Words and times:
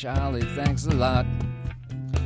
Charlie, 0.00 0.40
thanks 0.56 0.86
a 0.86 0.94
lot. 0.94 1.26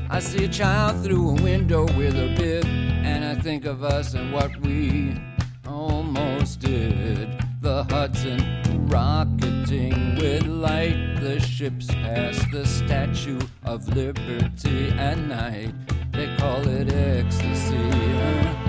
I 0.08 0.20
see 0.20 0.44
a 0.44 0.48
child 0.48 1.03
through 1.03 1.30
a 1.30 1.42
window 1.42 1.86
with 1.97 2.14
a 2.14 2.33
bib, 2.36 2.64
and 2.66 3.25
I 3.25 3.34
think 3.34 3.64
of 3.64 3.83
us 3.83 4.14
and 4.14 4.33
what 4.33 4.56
we 4.61 5.20
almost 5.66 6.61
did. 6.61 7.36
The 7.62 7.83
Hudson 7.91 8.86
rocketing 8.86 10.14
with 10.14 10.47
light, 10.47 11.16
the 11.20 11.41
ships 11.41 11.89
pass 11.89 12.41
the 12.53 12.64
Statue 12.64 13.41
of 13.64 13.88
Liberty 13.88 14.91
at 14.91 15.19
night. 15.19 15.75
They 16.12 16.33
call 16.36 16.64
it? 16.69 16.92
Ecstasy. 16.92 18.63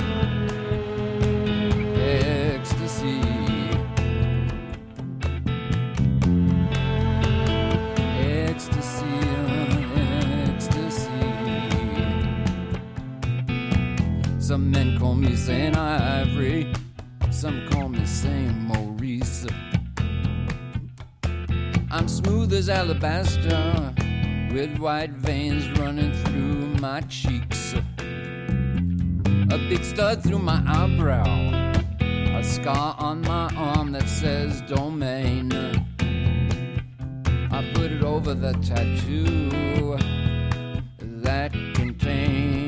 Saint 15.45 15.78
Ivory, 15.78 16.73
some 17.29 17.67
call 17.69 17.88
me 17.88 18.03
Saint 18.03 18.57
Maurice. 18.61 19.45
I'm 21.91 22.07
smooth 22.07 22.51
as 22.51 22.67
alabaster, 22.67 23.94
with 24.51 24.79
white 24.79 25.11
veins 25.11 25.69
running 25.78 26.13
through 26.23 26.81
my 26.81 27.01
cheeks. 27.01 27.75
A 27.75 29.57
big 29.69 29.84
stud 29.84 30.23
through 30.23 30.39
my 30.39 30.63
eyebrow, 30.66 31.75
a 32.01 32.44
scar 32.44 32.95
on 32.97 33.22
my 33.22 33.53
arm 33.53 33.91
that 33.91 34.09
says 34.09 34.61
domain. 34.61 35.53
I 37.51 37.72
put 37.75 37.91
it 37.91 38.03
over 38.03 38.34
the 38.34 38.53
tattoo 38.53 39.95
that 41.22 41.51
contained 41.75 42.65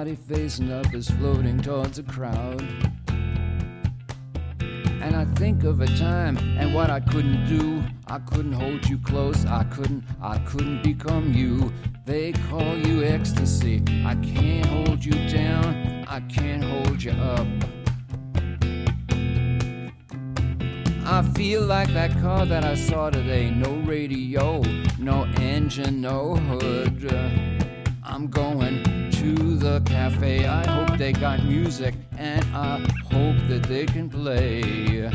body 0.00 0.14
facing 0.14 0.72
up 0.72 0.94
is 0.94 1.10
floating 1.10 1.60
towards 1.60 1.98
a 1.98 2.02
crowd. 2.02 2.62
And 5.02 5.14
I 5.14 5.26
think 5.34 5.62
of 5.64 5.82
a 5.82 5.86
time 5.88 6.38
and 6.58 6.74
what 6.74 6.88
I 6.88 7.00
couldn't 7.00 7.46
do. 7.46 7.84
I 8.06 8.18
couldn't 8.20 8.54
hold 8.54 8.88
you 8.88 8.96
close. 8.96 9.44
I 9.44 9.64
couldn't, 9.64 10.02
I 10.22 10.38
couldn't 10.38 10.82
become 10.82 11.34
you. 11.34 11.70
They 12.06 12.32
call 12.48 12.78
you 12.78 13.04
ecstasy. 13.04 13.82
I 14.06 14.14
can't 14.14 14.64
hold 14.64 15.04
you 15.04 15.12
down. 15.28 16.06
I 16.08 16.20
can't 16.20 16.64
hold 16.64 17.02
you 17.02 17.12
up. 17.12 17.46
I 21.04 21.22
feel 21.34 21.60
like 21.66 21.92
that 21.92 22.12
car 22.22 22.46
that 22.46 22.64
I 22.64 22.74
saw 22.74 23.10
today. 23.10 23.50
No 23.50 23.72
radio, 23.84 24.62
no 24.98 25.24
engine, 25.36 26.00
no 26.00 26.36
hood. 26.36 27.04
I'm 28.02 28.28
going 28.28 28.89
cafe. 29.84 30.46
I 30.46 30.66
hope 30.66 30.98
they 30.98 31.12
got 31.12 31.44
music 31.44 31.94
and 32.16 32.44
I 32.54 32.78
hope 33.10 33.36
that 33.48 33.64
they 33.64 33.86
can 33.86 34.08
play. 34.08 35.10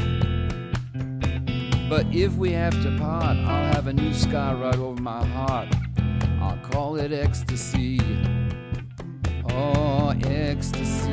But 1.89 2.07
if 2.13 2.35
we 2.35 2.51
have 2.51 2.73
to 2.83 2.97
part, 2.97 3.37
I'll 3.37 3.73
have 3.73 3.87
a 3.87 3.93
new 3.93 4.13
sky 4.13 4.53
right 4.53 4.75
over 4.77 5.01
my 5.01 5.23
heart. 5.25 5.67
I'll 6.41 6.57
call 6.57 6.95
it 6.95 7.11
ecstasy. 7.11 7.99
Oh, 9.49 10.13
ecstasy, 10.25 11.11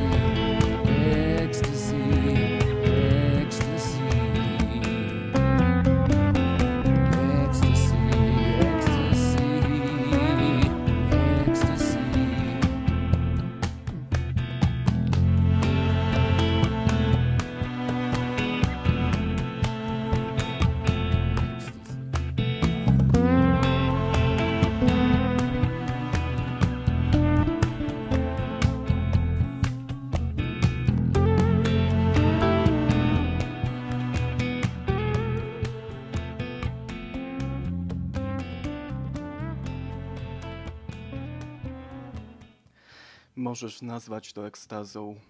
Możesz 43.53 43.83
nazwać 43.83 44.33
to 44.33 44.47
ekstazą. 44.47 45.21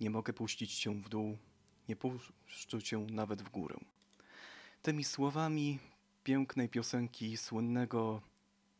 Nie 0.00 0.10
mogę 0.10 0.32
puścić 0.32 0.74
cię 0.74 0.90
w 0.90 1.08
dół, 1.08 1.38
nie 1.88 1.96
puszczę 1.96 2.82
cię 2.82 2.98
nawet 2.98 3.42
w 3.42 3.50
górę. 3.50 3.76
Tymi 4.82 5.04
słowami 5.04 5.78
pięknej 6.24 6.68
piosenki 6.68 7.36
słynnego 7.36 8.22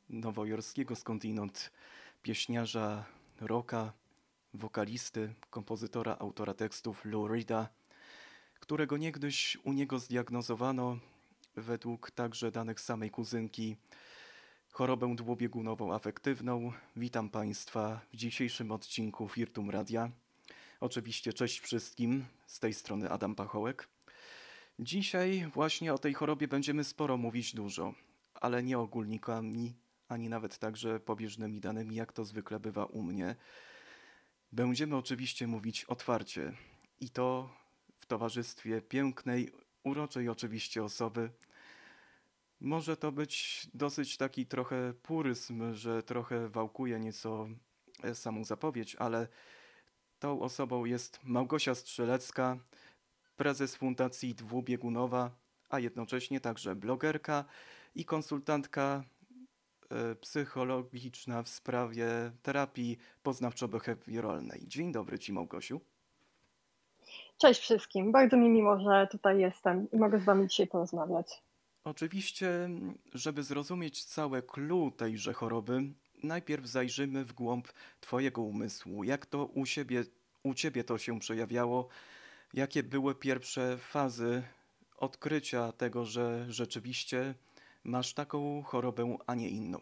nowojorskiego 0.08 0.96
skądinąd 0.96 1.70
pieśniarza 2.22 3.04
rocka, 3.40 3.92
wokalisty, 4.54 5.34
kompozytora, 5.50 6.16
autora 6.18 6.54
tekstów 6.54 7.04
Lou 7.04 7.28
Reeda, 7.28 7.68
którego 8.60 8.96
niegdyś 8.96 9.58
u 9.64 9.72
niego 9.72 9.98
zdiagnozowano 9.98 10.98
według 11.54 12.10
także 12.10 12.50
danych 12.50 12.80
samej 12.80 13.10
kuzynki 13.10 13.76
chorobę 14.76 15.16
dwubiegunową 15.16 15.94
afektywną. 15.94 16.72
Witam 16.96 17.30
Państwa 17.30 18.00
w 18.12 18.16
dzisiejszym 18.16 18.72
odcinku 18.72 19.28
Firtum 19.28 19.70
Radia. 19.70 20.10
Oczywiście 20.80 21.32
cześć 21.32 21.60
wszystkim, 21.60 22.24
z 22.46 22.60
tej 22.60 22.74
strony 22.74 23.10
Adam 23.10 23.34
Pachołek. 23.34 23.88
Dzisiaj 24.78 25.50
właśnie 25.54 25.94
o 25.94 25.98
tej 25.98 26.14
chorobie 26.14 26.48
będziemy 26.48 26.84
sporo 26.84 27.16
mówić 27.16 27.54
dużo, 27.54 27.94
ale 28.34 28.62
nie 28.62 28.78
ogólnikami, 28.78 29.74
ani 30.08 30.28
nawet 30.28 30.58
także 30.58 31.00
pobieżnymi 31.00 31.60
danymi, 31.60 31.94
jak 31.94 32.12
to 32.12 32.24
zwykle 32.24 32.60
bywa 32.60 32.84
u 32.84 33.02
mnie. 33.02 33.36
Będziemy 34.52 34.96
oczywiście 34.96 35.46
mówić 35.46 35.84
otwarcie 35.84 36.52
i 37.00 37.10
to 37.10 37.50
w 37.98 38.06
towarzystwie 38.06 38.82
pięknej, 38.82 39.52
uroczej 39.84 40.28
oczywiście 40.28 40.84
osoby, 40.84 41.30
może 42.60 42.96
to 42.96 43.12
być 43.12 43.66
dosyć 43.74 44.16
taki 44.16 44.46
trochę 44.46 44.94
puryzm, 45.02 45.74
że 45.74 46.02
trochę 46.02 46.48
wałkuje 46.48 47.00
nieco 47.00 47.48
e, 48.02 48.14
samą 48.14 48.44
zapowiedź, 48.44 48.96
ale 48.98 49.28
tą 50.18 50.40
osobą 50.40 50.84
jest 50.84 51.20
Małgosia 51.24 51.74
Strzelecka, 51.74 52.56
prezes 53.36 53.76
Fundacji 53.76 54.34
Dwubiegunowa, 54.34 55.30
a 55.70 55.78
jednocześnie 55.78 56.40
także 56.40 56.76
blogerka 56.76 57.44
i 57.94 58.04
konsultantka 58.04 59.04
e, 59.90 60.14
psychologiczna 60.14 61.42
w 61.42 61.48
sprawie 61.48 62.08
terapii 62.42 62.98
poznawczo-behawioralnej. 63.24 64.66
Dzień 64.66 64.92
dobry 64.92 65.18
Ci 65.18 65.32
Małgosiu. 65.32 65.80
Cześć 67.38 67.60
wszystkim, 67.60 68.12
bardzo 68.12 68.36
mi 68.36 68.48
miło, 68.48 68.80
że 68.80 69.08
tutaj 69.10 69.40
jestem 69.40 69.90
i 69.90 69.96
mogę 69.96 70.18
z 70.18 70.24
Wami 70.24 70.48
dzisiaj 70.48 70.66
porozmawiać. 70.66 71.45
Oczywiście, 71.86 72.68
żeby 73.14 73.42
zrozumieć 73.42 74.04
całe 74.04 74.42
clue 74.42 74.90
tejże 74.96 75.32
choroby, 75.32 75.82
najpierw 76.22 76.66
zajrzymy 76.66 77.24
w 77.24 77.32
głąb 77.32 77.68
Twojego 78.00 78.42
umysłu. 78.42 79.04
Jak 79.04 79.26
to 79.26 79.44
u, 79.44 79.66
siebie, 79.66 80.04
u 80.42 80.54
Ciebie 80.54 80.84
to 80.84 80.98
się 80.98 81.18
przejawiało? 81.18 81.88
Jakie 82.54 82.82
były 82.82 83.14
pierwsze 83.14 83.78
fazy 83.78 84.42
odkrycia 84.96 85.72
tego, 85.72 86.04
że 86.04 86.46
rzeczywiście 86.48 87.34
masz 87.84 88.14
taką 88.14 88.62
chorobę, 88.62 89.16
a 89.26 89.34
nie 89.34 89.48
inną? 89.48 89.78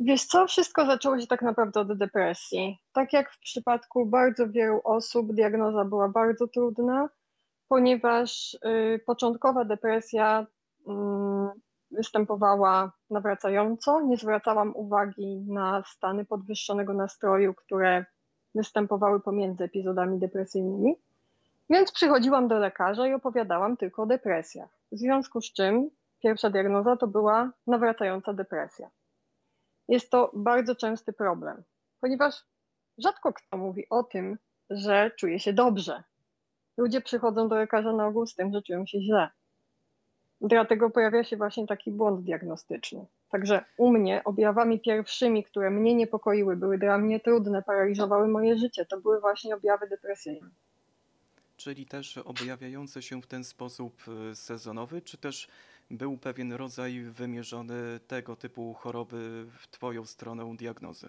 Wiesz 0.00 0.24
co, 0.24 0.46
wszystko 0.46 0.86
zaczęło 0.86 1.20
się 1.20 1.26
tak 1.26 1.42
naprawdę 1.42 1.80
od 1.80 1.98
depresji. 1.98 2.78
Tak 2.92 3.12
jak 3.12 3.32
w 3.32 3.38
przypadku 3.38 4.06
bardzo 4.06 4.48
wielu 4.48 4.80
osób, 4.84 5.34
diagnoza 5.34 5.84
była 5.84 6.08
bardzo 6.08 6.48
trudna, 6.48 7.08
ponieważ 7.68 8.54
y, 8.54 9.00
początkowa 9.06 9.64
depresja 9.64 10.46
y, 10.80 10.90
występowała 11.90 12.92
nawracająco. 13.10 14.00
Nie 14.00 14.16
zwracałam 14.16 14.76
uwagi 14.76 15.44
na 15.48 15.82
stany 15.86 16.24
podwyższonego 16.24 16.94
nastroju, 16.94 17.54
które 17.54 18.04
występowały 18.54 19.20
pomiędzy 19.20 19.64
epizodami 19.64 20.18
depresyjnymi. 20.18 20.96
Więc 21.70 21.92
przychodziłam 21.92 22.48
do 22.48 22.58
lekarza 22.58 23.06
i 23.06 23.12
opowiadałam 23.12 23.76
tylko 23.76 24.02
o 24.02 24.06
depresjach. 24.06 24.70
W 24.92 24.98
związku 24.98 25.40
z 25.40 25.52
czym 25.52 25.90
pierwsza 26.22 26.50
diagnoza 26.50 26.96
to 26.96 27.06
była 27.06 27.50
nawracająca 27.66 28.32
depresja. 28.32 28.90
Jest 29.88 30.10
to 30.10 30.30
bardzo 30.34 30.74
częsty 30.74 31.12
problem, 31.12 31.62
ponieważ 32.00 32.34
rzadko 32.98 33.32
kto 33.32 33.56
mówi 33.56 33.86
o 33.90 34.02
tym, 34.02 34.38
że 34.70 35.10
czuje 35.18 35.40
się 35.40 35.52
dobrze. 35.52 36.02
Ludzie 36.78 37.00
przychodzą 37.00 37.48
do 37.48 37.56
lekarza 37.56 37.92
na 37.92 38.06
ogół 38.06 38.26
z 38.26 38.34
tym, 38.34 38.52
że 38.52 38.62
czują 38.62 38.86
się 38.86 39.00
źle. 39.00 39.30
Dlatego 40.40 40.90
pojawia 40.90 41.24
się 41.24 41.36
właśnie 41.36 41.66
taki 41.66 41.90
błąd 41.90 42.24
diagnostyczny. 42.24 43.06
Także 43.30 43.64
u 43.76 43.90
mnie 43.90 44.24
objawami 44.24 44.80
pierwszymi, 44.80 45.44
które 45.44 45.70
mnie 45.70 45.94
niepokoiły, 45.94 46.56
były 46.56 46.78
dla 46.78 46.98
mnie 46.98 47.20
trudne, 47.20 47.62
paraliżowały 47.62 48.28
moje 48.28 48.58
życie, 48.58 48.86
to 48.86 49.00
były 49.00 49.20
właśnie 49.20 49.54
objawy 49.54 49.88
depresyjne. 49.88 50.48
Czyli 51.56 51.86
też 51.86 52.18
objawiające 52.18 53.02
się 53.02 53.22
w 53.22 53.26
ten 53.26 53.44
sposób 53.44 54.04
y, 54.32 54.36
sezonowy, 54.36 55.02
czy 55.02 55.18
też 55.18 55.48
był 55.90 56.18
pewien 56.18 56.52
rodzaj 56.52 57.00
wymierzony 57.00 58.00
tego 58.06 58.36
typu 58.36 58.74
choroby 58.74 59.46
w 59.58 59.68
Twoją 59.68 60.04
stronę 60.04 60.56
diagnozy? 60.56 61.08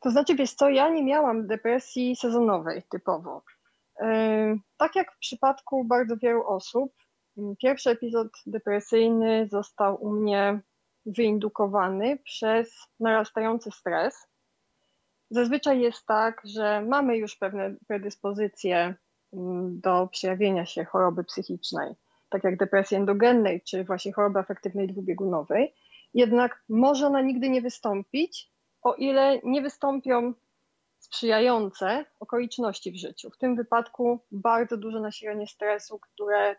To 0.00 0.10
znaczy, 0.10 0.34
wiesz 0.34 0.54
co, 0.54 0.68
ja 0.68 0.88
nie 0.88 1.04
miałam 1.04 1.46
depresji 1.46 2.16
sezonowej 2.16 2.82
typowo. 2.90 3.42
Tak 4.76 4.96
jak 4.96 5.12
w 5.12 5.18
przypadku 5.18 5.84
bardzo 5.84 6.16
wielu 6.16 6.46
osób, 6.46 6.92
pierwszy 7.62 7.90
epizod 7.90 8.28
depresyjny 8.46 9.48
został 9.50 10.04
u 10.04 10.10
mnie 10.12 10.60
wyindukowany 11.06 12.18
przez 12.24 12.74
narastający 13.00 13.70
stres. 13.70 14.26
Zazwyczaj 15.30 15.80
jest 15.80 16.06
tak, 16.06 16.42
że 16.44 16.82
mamy 16.82 17.16
już 17.16 17.36
pewne 17.36 17.74
predyspozycje 17.88 18.94
do 19.70 20.08
przejawienia 20.12 20.66
się 20.66 20.84
choroby 20.84 21.24
psychicznej, 21.24 21.94
tak 22.28 22.44
jak 22.44 22.56
depresji 22.56 22.96
endogennej 22.96 23.62
czy 23.62 23.84
właśnie 23.84 24.12
choroby 24.12 24.38
afektywnej 24.38 24.88
dwubiegunowej. 24.88 25.74
Jednak 26.14 26.64
może 26.68 27.06
ona 27.06 27.20
nigdy 27.20 27.48
nie 27.48 27.62
wystąpić, 27.62 28.55
o 28.86 28.94
ile 28.94 29.40
nie 29.44 29.62
wystąpią 29.62 30.34
sprzyjające 30.98 32.04
okoliczności 32.20 32.92
w 32.92 32.96
życiu. 32.96 33.30
W 33.30 33.38
tym 33.38 33.56
wypadku 33.56 34.20
bardzo 34.32 34.76
duże 34.76 35.00
nasilenie 35.00 35.46
stresu, 35.46 35.98
które 35.98 36.56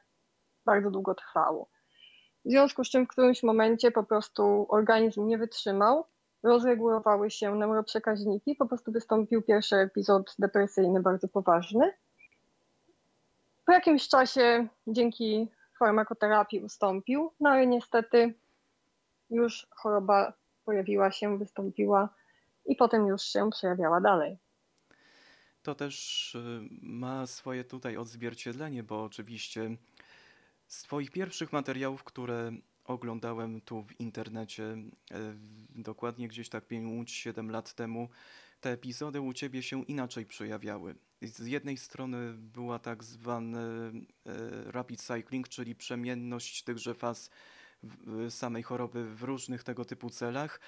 bardzo 0.66 0.92
długo 0.92 1.16
trwało. 1.16 1.70
W 2.46 2.50
związku 2.50 2.84
z 2.84 2.90
czym 2.90 3.06
w 3.06 3.10
którymś 3.10 3.44
momencie 3.44 3.92
po 3.92 4.04
prostu 4.04 4.66
organizm 4.70 5.28
nie 5.28 5.38
wytrzymał, 5.38 6.06
rozregulowały 6.44 7.32
się 7.32 7.56
neuroprzekaźniki, 7.56 8.56
po 8.56 8.66
prostu 8.66 8.92
wystąpił 8.92 9.42
pierwszy 9.42 9.76
epizod 9.76 10.36
depresyjny 10.40 11.02
bardzo 11.02 11.28
poważny. 11.28 11.94
Po 13.66 13.72
jakimś 13.72 14.08
czasie 14.08 14.68
dzięki 14.88 15.48
farmakoterapii 15.80 16.62
ustąpił, 16.62 17.32
no 17.40 17.50
ale 17.50 17.68
niestety 17.68 18.34
już 19.30 19.68
choroba 19.72 20.34
pojawiła 20.68 21.12
się, 21.12 21.38
wystąpiła 21.38 22.10
i 22.66 22.76
potem 22.76 23.08
już 23.08 23.22
się 23.22 23.50
przejawiała 23.52 24.02
dalej. 24.02 24.38
To 25.64 25.76
też 25.76 26.36
y, 26.36 26.62
ma 26.82 27.28
swoje 27.28 27.64
tutaj 27.64 27.98
odzwierciedlenie, 27.98 28.84
bo 28.84 29.04
oczywiście 29.04 29.78
z 30.68 30.84
Twoich 30.84 31.12
pierwszych 31.12 31.54
materiałów, 31.54 32.04
które 32.04 32.52
oglądałem 32.86 33.62
tu 33.62 33.84
w 33.84 34.00
internecie, 34.00 34.64
y, 34.64 34.86
dokładnie 35.76 36.28
gdzieś 36.28 36.50
tak 36.50 36.68
5-7 36.68 37.52
lat 37.52 37.74
temu, 37.74 38.10
te 38.62 38.72
epizody 38.72 39.22
u 39.22 39.34
Ciebie 39.34 39.64
się 39.64 39.84
inaczej 39.84 40.26
przejawiały. 40.26 40.96
Z 41.22 41.48
jednej 41.48 41.78
strony 41.78 42.34
była 42.34 42.80
tak 42.80 43.04
zwany 43.04 43.60
y, 43.60 44.72
rapid 44.72 45.02
cycling, 45.02 45.50
czyli 45.50 45.76
przemienność 45.76 46.64
tychże 46.64 46.94
faz 46.94 47.30
samej 48.30 48.64
choroby 48.64 49.16
w 49.16 49.24
różnych 49.24 49.64
tego 49.64 49.86
typu 49.86 50.10
celach, 50.10 50.60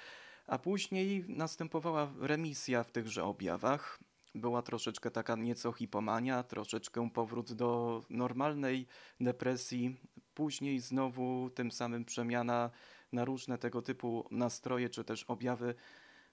a 0.46 0.58
później 0.58 1.24
następowała 1.28 2.12
remisja 2.20 2.84
w 2.84 2.92
tychże 2.92 3.24
objawach. 3.24 4.00
Była 4.34 4.62
troszeczkę 4.62 5.10
taka 5.10 5.36
nieco 5.36 5.72
hipomania, 5.72 6.42
troszeczkę 6.42 7.10
powrót 7.10 7.52
do 7.52 8.02
normalnej 8.10 8.86
depresji, 9.20 9.96
później 10.34 10.80
znowu 10.80 11.50
tym 11.54 11.72
samym 11.72 12.04
przemiana 12.04 12.70
na 13.12 13.24
różne 13.24 13.58
tego 13.58 13.82
typu 13.82 14.28
nastroje 14.30 14.88
czy 14.88 15.04
też 15.04 15.24
objawy, 15.24 15.74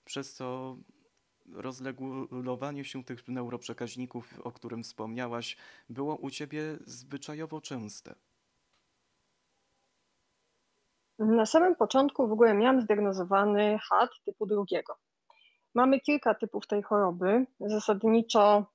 przez 0.06 0.34
co 0.34 0.78
rozlegulowanie 1.54 2.86
się 2.86 3.04
tych 3.04 3.28
neuroprzekaźników, 3.28 4.40
o 4.44 4.52
którym 4.52 4.84
wspomniałaś, 4.84 5.58
było 5.90 6.16
u 6.16 6.30
ciebie 6.30 6.78
zwyczajowo 6.86 7.62
częste. 7.62 8.16
Na 11.20 11.46
samym 11.46 11.76
początku 11.76 12.28
w 12.28 12.32
ogóle 12.32 12.54
miałam 12.54 12.82
zdiagnozowany 12.82 13.80
HAD 13.90 14.10
typu 14.26 14.46
drugiego. 14.46 14.96
Mamy 15.76 16.00
kilka 16.00 16.36
typów 16.36 16.68
tej 16.68 16.84
choroby. 16.84 17.46
Zasadniczo 17.60 18.66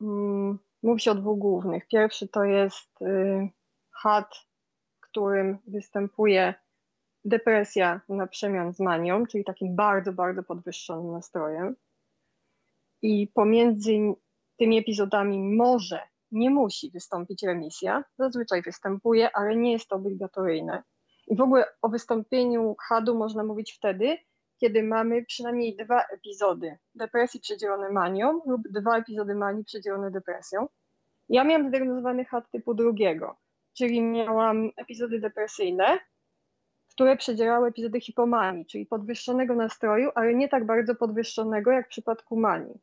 mm, 0.00 0.58
mówi 0.82 1.00
się 1.00 1.10
o 1.10 1.14
dwóch 1.14 1.38
głównych. 1.38 1.88
Pierwszy 1.88 2.28
to 2.28 2.44
jest 2.44 3.02
y, 3.02 3.48
HAD, 3.90 4.34
którym 5.00 5.58
występuje 5.66 6.54
depresja 7.24 8.00
na 8.08 8.26
przemian 8.26 8.72
z 8.72 8.80
manią, 8.80 9.26
czyli 9.26 9.44
takim 9.44 9.76
bardzo, 9.76 10.12
bardzo 10.12 10.42
podwyższonym 10.42 11.12
nastrojem. 11.12 11.76
I 13.02 13.28
pomiędzy 13.34 13.92
tymi 14.58 14.78
epizodami 14.78 15.56
może, 15.56 16.00
nie 16.30 16.50
musi 16.50 16.90
wystąpić 16.90 17.42
remisja. 17.42 18.04
Zazwyczaj 18.18 18.62
występuje, 18.62 19.36
ale 19.36 19.56
nie 19.56 19.72
jest 19.72 19.88
to 19.88 19.96
obligatoryjne. 19.96 20.82
I 21.30 21.36
w 21.36 21.40
ogóle 21.40 21.64
o 21.82 21.88
wystąpieniu 21.88 22.76
HAD-u 22.88 23.14
można 23.14 23.44
mówić 23.44 23.72
wtedy, 23.72 24.18
kiedy 24.60 24.82
mamy 24.82 25.24
przynajmniej 25.24 25.76
dwa 25.76 26.02
epizody 26.02 26.78
depresji 26.94 27.40
przedzielone 27.40 27.90
manią 27.90 28.40
lub 28.46 28.68
dwa 28.68 28.98
epizody 28.98 29.34
manii 29.34 29.64
przedzielone 29.64 30.10
depresją. 30.10 30.68
Ja 31.28 31.44
miałam 31.44 31.68
zdiagnozowany 31.68 32.24
HAD 32.24 32.50
typu 32.50 32.74
drugiego, 32.74 33.36
czyli 33.76 34.02
miałam 34.02 34.70
epizody 34.76 35.20
depresyjne, 35.20 35.98
które 36.90 37.16
przedzielały 37.16 37.68
epizody 37.68 38.00
hipomanii, 38.00 38.66
czyli 38.66 38.86
podwyższonego 38.86 39.54
nastroju, 39.54 40.10
ale 40.14 40.34
nie 40.34 40.48
tak 40.48 40.66
bardzo 40.66 40.94
podwyższonego 40.94 41.70
jak 41.70 41.86
w 41.86 41.90
przypadku 41.90 42.36
manii. 42.36 42.80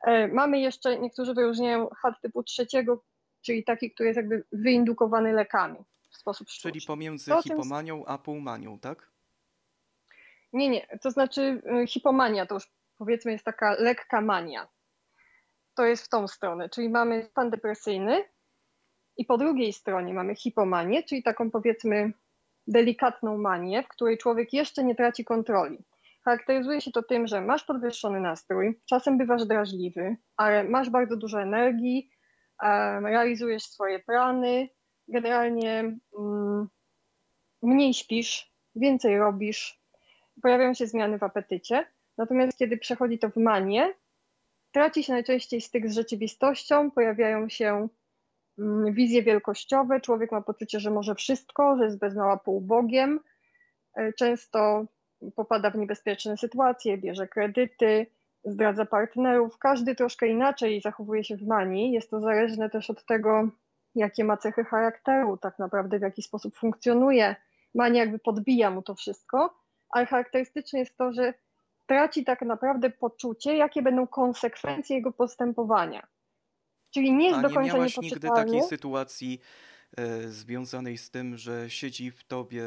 E, 0.00 0.28
mamy 0.28 0.60
jeszcze, 0.60 0.98
niektórzy 0.98 1.34
wyróżniają 1.34 1.88
HAD 1.88 2.20
typu 2.20 2.42
trzeciego, 2.42 3.04
czyli 3.40 3.64
taki, 3.64 3.90
który 3.90 4.06
jest 4.06 4.16
jakby 4.16 4.44
wyindukowany 4.52 5.32
lekami 5.32 5.84
w 6.10 6.16
sposób 6.16 6.48
sztuczny. 6.48 6.72
Czyli 6.72 6.86
pomiędzy 6.86 7.30
to 7.30 7.42
hipomanią 7.42 8.04
a 8.06 8.18
półmanią, 8.18 8.78
tak? 8.78 9.10
Nie, 10.52 10.68
nie, 10.68 10.86
to 11.02 11.10
znaczy 11.10 11.62
y, 11.82 11.86
hipomania 11.86 12.46
to 12.46 12.54
już 12.54 12.68
powiedzmy 12.98 13.32
jest 13.32 13.44
taka 13.44 13.74
lekka 13.78 14.20
mania. 14.20 14.68
To 15.74 15.84
jest 15.84 16.04
w 16.04 16.08
tą 16.08 16.28
stronę, 16.28 16.68
czyli 16.68 16.88
mamy 16.88 17.28
stan 17.30 17.50
depresyjny 17.50 18.24
i 19.16 19.24
po 19.24 19.38
drugiej 19.38 19.72
stronie 19.72 20.14
mamy 20.14 20.34
hipomanię, 20.34 21.02
czyli 21.02 21.22
taką 21.22 21.50
powiedzmy 21.50 22.12
delikatną 22.66 23.38
manię, 23.38 23.82
w 23.82 23.88
której 23.88 24.18
człowiek 24.18 24.52
jeszcze 24.52 24.84
nie 24.84 24.94
traci 24.94 25.24
kontroli. 25.24 25.84
charakteryzuje 26.24 26.80
się 26.80 26.90
to 26.90 27.02
tym, 27.02 27.26
że 27.26 27.40
masz 27.40 27.64
podwyższony 27.64 28.20
nastrój, 28.20 28.80
czasem 28.86 29.18
bywasz 29.18 29.46
drażliwy, 29.46 30.16
ale 30.36 30.64
masz 30.64 30.90
bardzo 30.90 31.16
dużo 31.16 31.42
energii, 31.42 32.10
realizujesz 33.02 33.62
swoje 33.62 33.98
plany, 33.98 34.68
generalnie 35.08 35.98
mm, 36.18 36.68
mniej 37.62 37.94
śpisz, 37.94 38.52
więcej 38.74 39.18
robisz, 39.18 39.80
pojawiają 40.42 40.74
się 40.74 40.86
zmiany 40.86 41.18
w 41.18 41.22
apetycie. 41.22 41.86
Natomiast 42.18 42.58
kiedy 42.58 42.76
przechodzi 42.76 43.18
to 43.18 43.30
w 43.30 43.36
manię, 43.36 43.94
traci 44.72 45.02
się 45.02 45.12
najczęściej 45.12 45.60
styk 45.60 45.90
z 45.90 45.94
rzeczywistością, 45.94 46.90
pojawiają 46.90 47.48
się 47.48 47.88
mm, 48.58 48.94
wizje 48.94 49.22
wielkościowe, 49.22 50.00
człowiek 50.00 50.32
ma 50.32 50.40
poczucie, 50.40 50.80
że 50.80 50.90
może 50.90 51.14
wszystko, 51.14 51.76
że 51.76 51.84
jest 51.84 51.98
bez 51.98 52.14
mała 52.14 52.36
półbogiem, 52.36 53.20
e, 53.94 54.12
często 54.12 54.86
popada 55.36 55.70
w 55.70 55.76
niebezpieczne 55.76 56.36
sytuacje, 56.36 56.98
bierze 56.98 57.28
kredyty, 57.28 58.06
zdradza 58.44 58.86
partnerów. 58.86 59.58
Każdy 59.58 59.94
troszkę 59.94 60.28
inaczej 60.28 60.80
zachowuje 60.80 61.24
się 61.24 61.36
w 61.36 61.46
manii. 61.46 61.92
Jest 61.92 62.10
to 62.10 62.20
zależne 62.20 62.70
też 62.70 62.90
od 62.90 63.04
tego, 63.04 63.48
jakie 63.96 64.24
ma 64.24 64.36
cechy 64.36 64.64
charakteru, 64.64 65.36
tak 65.36 65.58
naprawdę 65.58 65.98
w 65.98 66.02
jaki 66.02 66.22
sposób 66.22 66.56
funkcjonuje. 66.56 67.36
Mania 67.74 68.00
jakby 68.00 68.18
podbija 68.18 68.70
mu 68.70 68.82
to 68.82 68.94
wszystko, 68.94 69.62
ale 69.90 70.06
charakterystyczne 70.06 70.78
jest 70.78 70.96
to, 70.96 71.12
że 71.12 71.34
traci 71.86 72.24
tak 72.24 72.42
naprawdę 72.42 72.90
poczucie, 72.90 73.56
jakie 73.56 73.82
będą 73.82 74.06
konsekwencje 74.06 74.96
jego 74.96 75.12
postępowania. 75.12 76.06
Czyli 76.90 77.12
nie 77.12 77.26
jest 77.26 77.38
A 77.38 77.42
do 77.42 77.48
nie 77.48 77.54
końca 77.54 77.74
miałaś 77.74 77.98
nigdy 77.98 78.28
takiej 78.28 78.62
sytuacji 78.62 79.40
e, 79.96 80.28
związanej 80.28 80.98
z 80.98 81.10
tym, 81.10 81.36
że 81.36 81.70
siedzi 81.70 82.10
w 82.10 82.24
tobie 82.24 82.64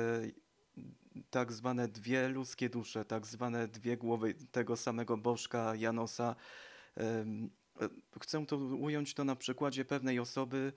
tak 1.30 1.52
zwane 1.52 1.88
dwie 1.88 2.28
ludzkie 2.28 2.70
dusze, 2.70 3.06
tak 3.06 3.26
zwane 3.26 3.68
dwie 3.68 3.98
głowy 3.98 4.34
tego 4.52 4.78
samego 4.78 5.18
Bożka 5.18 5.76
Janosa. 5.76 6.36
E, 6.98 7.26
Chcę 8.22 8.46
to 8.46 8.58
ująć 8.58 9.14
to 9.14 9.24
na 9.24 9.36
przykładzie 9.36 9.86
pewnej 9.86 10.20
osoby, 10.20 10.74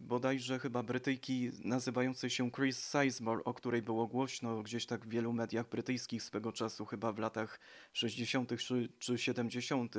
bodajże 0.00 0.58
chyba 0.58 0.82
Brytyjki 0.82 1.50
nazywającej 1.64 2.30
się 2.30 2.50
Chris 2.50 2.92
Sizemore, 2.92 3.44
o 3.44 3.54
której 3.54 3.82
było 3.82 4.06
głośno 4.06 4.62
gdzieś 4.62 4.86
tak 4.86 5.06
w 5.06 5.08
wielu 5.08 5.32
mediach 5.32 5.68
brytyjskich 5.68 6.22
swego 6.22 6.52
czasu, 6.52 6.84
chyba 6.84 7.12
w 7.12 7.18
latach 7.18 7.60
60. 7.92 8.56
czy, 8.58 8.88
czy 8.98 9.18
70. 9.18 9.94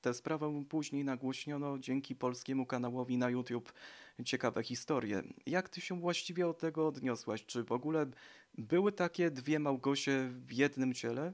Tę 0.00 0.14
sprawę 0.14 0.64
później 0.68 1.04
nagłośniono 1.04 1.78
dzięki 1.78 2.14
polskiemu 2.14 2.66
kanałowi 2.66 3.18
na 3.18 3.30
YouTube 3.30 3.72
Ciekawe 4.24 4.62
historie. 4.62 5.22
Jak 5.46 5.68
ty 5.68 5.80
się 5.80 6.00
właściwie 6.00 6.44
do 6.44 6.54
tego 6.54 6.88
odniosłaś? 6.88 7.46
Czy 7.46 7.64
w 7.64 7.72
ogóle 7.72 8.06
były 8.58 8.92
takie 8.92 9.30
dwie 9.30 9.58
Małgosie 9.58 10.30
w 10.30 10.52
jednym 10.52 10.94
ciele? 10.94 11.32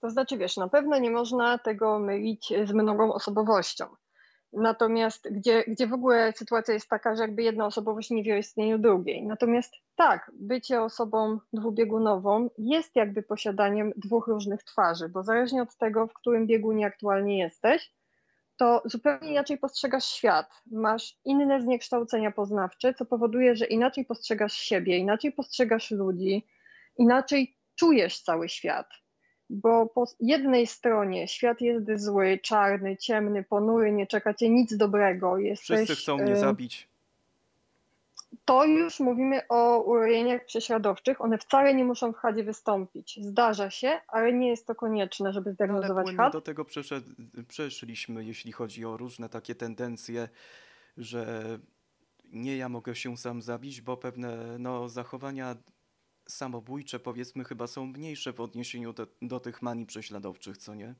To 0.00 0.10
znaczy, 0.10 0.38
wiesz, 0.38 0.56
na 0.56 0.68
pewno 0.68 0.98
nie 0.98 1.10
można 1.10 1.58
tego 1.58 1.98
mylić 1.98 2.52
z 2.64 2.72
mnogą 2.72 3.14
osobowością. 3.14 3.86
Natomiast 4.56 5.28
gdzie, 5.30 5.64
gdzie 5.68 5.86
w 5.86 5.92
ogóle 5.92 6.32
sytuacja 6.32 6.74
jest 6.74 6.88
taka, 6.88 7.16
że 7.16 7.22
jakby 7.22 7.42
jedna 7.42 7.66
osobowość 7.66 8.10
nie 8.10 8.22
wie 8.22 8.34
o 8.34 8.38
istnieniu 8.38 8.78
drugiej. 8.78 9.26
Natomiast 9.26 9.74
tak, 9.96 10.30
bycie 10.34 10.82
osobą 10.82 11.38
dwubiegunową 11.52 12.50
jest 12.58 12.96
jakby 12.96 13.22
posiadaniem 13.22 13.92
dwóch 13.96 14.26
różnych 14.26 14.64
twarzy, 14.64 15.08
bo 15.08 15.22
zależnie 15.22 15.62
od 15.62 15.76
tego, 15.76 16.06
w 16.06 16.12
którym 16.12 16.46
biegunie 16.46 16.86
aktualnie 16.86 17.38
jesteś, 17.38 17.92
to 18.56 18.82
zupełnie 18.84 19.30
inaczej 19.30 19.58
postrzegasz 19.58 20.04
świat. 20.04 20.50
Masz 20.70 21.18
inne 21.24 21.60
zniekształcenia 21.60 22.30
poznawcze, 22.30 22.94
co 22.94 23.04
powoduje, 23.04 23.56
że 23.56 23.66
inaczej 23.66 24.04
postrzegasz 24.04 24.52
siebie, 24.52 24.98
inaczej 24.98 25.32
postrzegasz 25.32 25.90
ludzi, 25.90 26.46
inaczej 26.98 27.56
czujesz 27.74 28.22
cały 28.22 28.48
świat 28.48 28.86
bo 29.54 29.86
po 29.86 30.04
jednej 30.20 30.66
stronie 30.66 31.28
świat 31.28 31.60
jest 31.60 31.86
zły, 32.04 32.38
czarny, 32.42 32.96
ciemny, 32.96 33.42
ponury, 33.42 33.92
nie 33.92 34.06
czeka 34.06 34.34
cię 34.34 34.50
nic 34.50 34.76
dobrego. 34.76 35.38
Jesteś, 35.38 35.76
Wszyscy 35.76 36.02
chcą 36.02 36.16
mnie 36.16 36.36
zabić. 36.36 36.88
To 38.44 38.64
już 38.64 39.00
mówimy 39.00 39.48
o 39.48 39.78
urojeniach 39.78 40.44
prześladowczych. 40.44 41.20
One 41.20 41.38
wcale 41.38 41.74
nie 41.74 41.84
muszą 41.84 42.12
w 42.12 42.16
chadzie 42.16 42.44
wystąpić. 42.44 43.18
Zdarza 43.22 43.70
się, 43.70 44.00
ale 44.08 44.32
nie 44.32 44.48
jest 44.48 44.66
to 44.66 44.74
konieczne, 44.74 45.32
żeby 45.32 45.52
zdiagnozować 45.52 46.04
płynnie 46.04 46.18
had. 46.18 46.32
do 46.32 46.40
tego 46.40 46.64
przeszed, 46.64 47.04
przeszliśmy, 47.48 48.24
jeśli 48.24 48.52
chodzi 48.52 48.84
o 48.84 48.96
różne 48.96 49.28
takie 49.28 49.54
tendencje, 49.54 50.28
że 50.96 51.42
nie 52.32 52.56
ja 52.56 52.68
mogę 52.68 52.94
się 52.94 53.16
sam 53.16 53.42
zabić, 53.42 53.80
bo 53.80 53.96
pewne 53.96 54.58
no, 54.58 54.88
zachowania 54.88 55.56
samobójcze 56.28 56.98
powiedzmy 56.98 57.44
chyba 57.44 57.66
są 57.66 57.86
mniejsze 57.86 58.32
w 58.32 58.40
odniesieniu 58.40 58.92
do, 58.92 59.06
do 59.22 59.40
tych 59.40 59.62
manii 59.62 59.86
prześladowczych, 59.86 60.58
co 60.58 60.74
nie? 60.74 60.94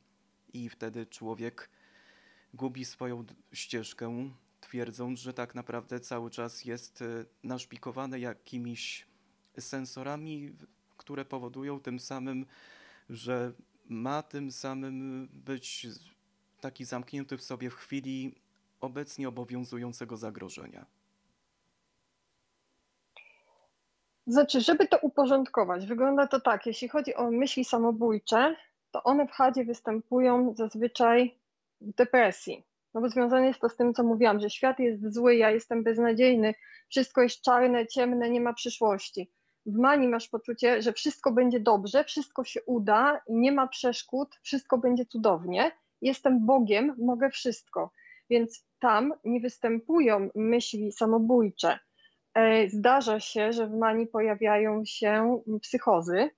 I 0.52 0.68
wtedy 0.68 1.06
człowiek 1.06 1.70
gubi 2.54 2.84
swoją 2.84 3.24
ścieżkę, 3.52 4.30
twierdząc, 4.60 5.20
że 5.20 5.32
tak 5.32 5.54
naprawdę 5.54 6.00
cały 6.00 6.30
czas 6.30 6.64
jest 6.64 7.02
e, 7.02 7.24
naszpikowany 7.42 8.20
jakimiś 8.20 9.06
sensorami, 9.58 10.56
które 10.96 11.24
powodują 11.24 11.80
tym 11.80 12.00
samym, 12.00 12.46
że 13.10 13.52
ma 13.88 14.22
tym 14.22 14.52
samym 14.52 15.28
być 15.32 15.86
taki 16.60 16.84
zamknięty 16.84 17.36
w 17.36 17.42
sobie 17.42 17.70
w 17.70 17.74
chwili 17.74 18.34
obecnie 18.80 19.28
obowiązującego 19.28 20.16
zagrożenia. 20.16 20.86
Znaczy, 24.26 24.60
żeby 24.60 24.88
to 24.88 24.98
uporządkować, 24.98 25.86
wygląda 25.86 26.26
to 26.26 26.40
tak, 26.40 26.66
jeśli 26.66 26.88
chodzi 26.88 27.14
o 27.14 27.30
myśli 27.30 27.64
samobójcze, 27.64 28.56
to 28.90 29.02
one 29.02 29.26
w 29.26 29.30
chadzie 29.30 29.64
występują 29.64 30.54
zazwyczaj 30.56 31.38
w 31.80 31.94
depresji. 31.94 32.64
No 32.94 33.00
bo 33.00 33.08
związane 33.08 33.46
jest 33.46 33.60
to 33.60 33.68
z 33.68 33.76
tym, 33.76 33.94
co 33.94 34.02
mówiłam, 34.02 34.40
że 34.40 34.50
świat 34.50 34.78
jest 34.78 35.14
zły, 35.14 35.36
ja 35.36 35.50
jestem 35.50 35.82
beznadziejny, 35.82 36.54
wszystko 36.88 37.22
jest 37.22 37.42
czarne, 37.42 37.86
ciemne, 37.86 38.30
nie 38.30 38.40
ma 38.40 38.52
przyszłości. 38.52 39.30
W 39.66 39.78
manii 39.78 40.08
masz 40.08 40.28
poczucie, 40.28 40.82
że 40.82 40.92
wszystko 40.92 41.32
będzie 41.32 41.60
dobrze, 41.60 42.04
wszystko 42.04 42.44
się 42.44 42.60
uda, 42.66 43.20
nie 43.28 43.52
ma 43.52 43.66
przeszkód, 43.66 44.38
wszystko 44.42 44.78
będzie 44.78 45.06
cudownie. 45.06 45.72
Jestem 46.02 46.46
Bogiem, 46.46 46.94
mogę 46.98 47.30
wszystko. 47.30 47.90
Więc 48.30 48.66
tam 48.78 49.14
nie 49.24 49.40
występują 49.40 50.28
myśli 50.34 50.92
samobójcze. 50.92 51.78
E, 52.34 52.68
Zdarza 52.68 53.20
się, 53.20 53.52
że 53.52 53.66
w 53.66 53.76
manii 53.76 54.06
pojawiają 54.06 54.84
się 54.84 55.42
psychozy 55.62 56.30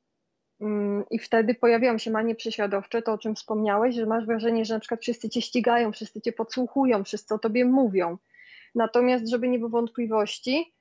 mm, 0.61 1.05
i 1.11 1.19
wtedy 1.19 1.55
pojawiają 1.55 1.99
się 1.99 2.11
manie 2.11 2.35
prześladowcze, 2.35 3.03
to 3.03 3.13
o 3.13 3.19
czym 3.19 3.35
wspomniałeś, 3.35 3.95
że 3.95 4.07
masz 4.07 4.27
wrażenie, 4.27 4.65
że 4.65 4.75
na 4.75 4.81
przykład 4.81 5.01
wszyscy 5.01 5.29
cię 5.29 5.43
ścigają, 5.43 5.93
wszyscy 5.93 6.21
cię 6.21 6.33
podsłuchują, 6.33 7.05
wszyscy 7.05 7.35
o 7.35 7.39
tobie 7.39 7.65
mówią. 7.65 8.19
Natomiast, 8.75 9.29
żeby 9.29 9.49
nie 9.49 9.59
było 9.59 9.71
wątpliwości, 9.71 10.75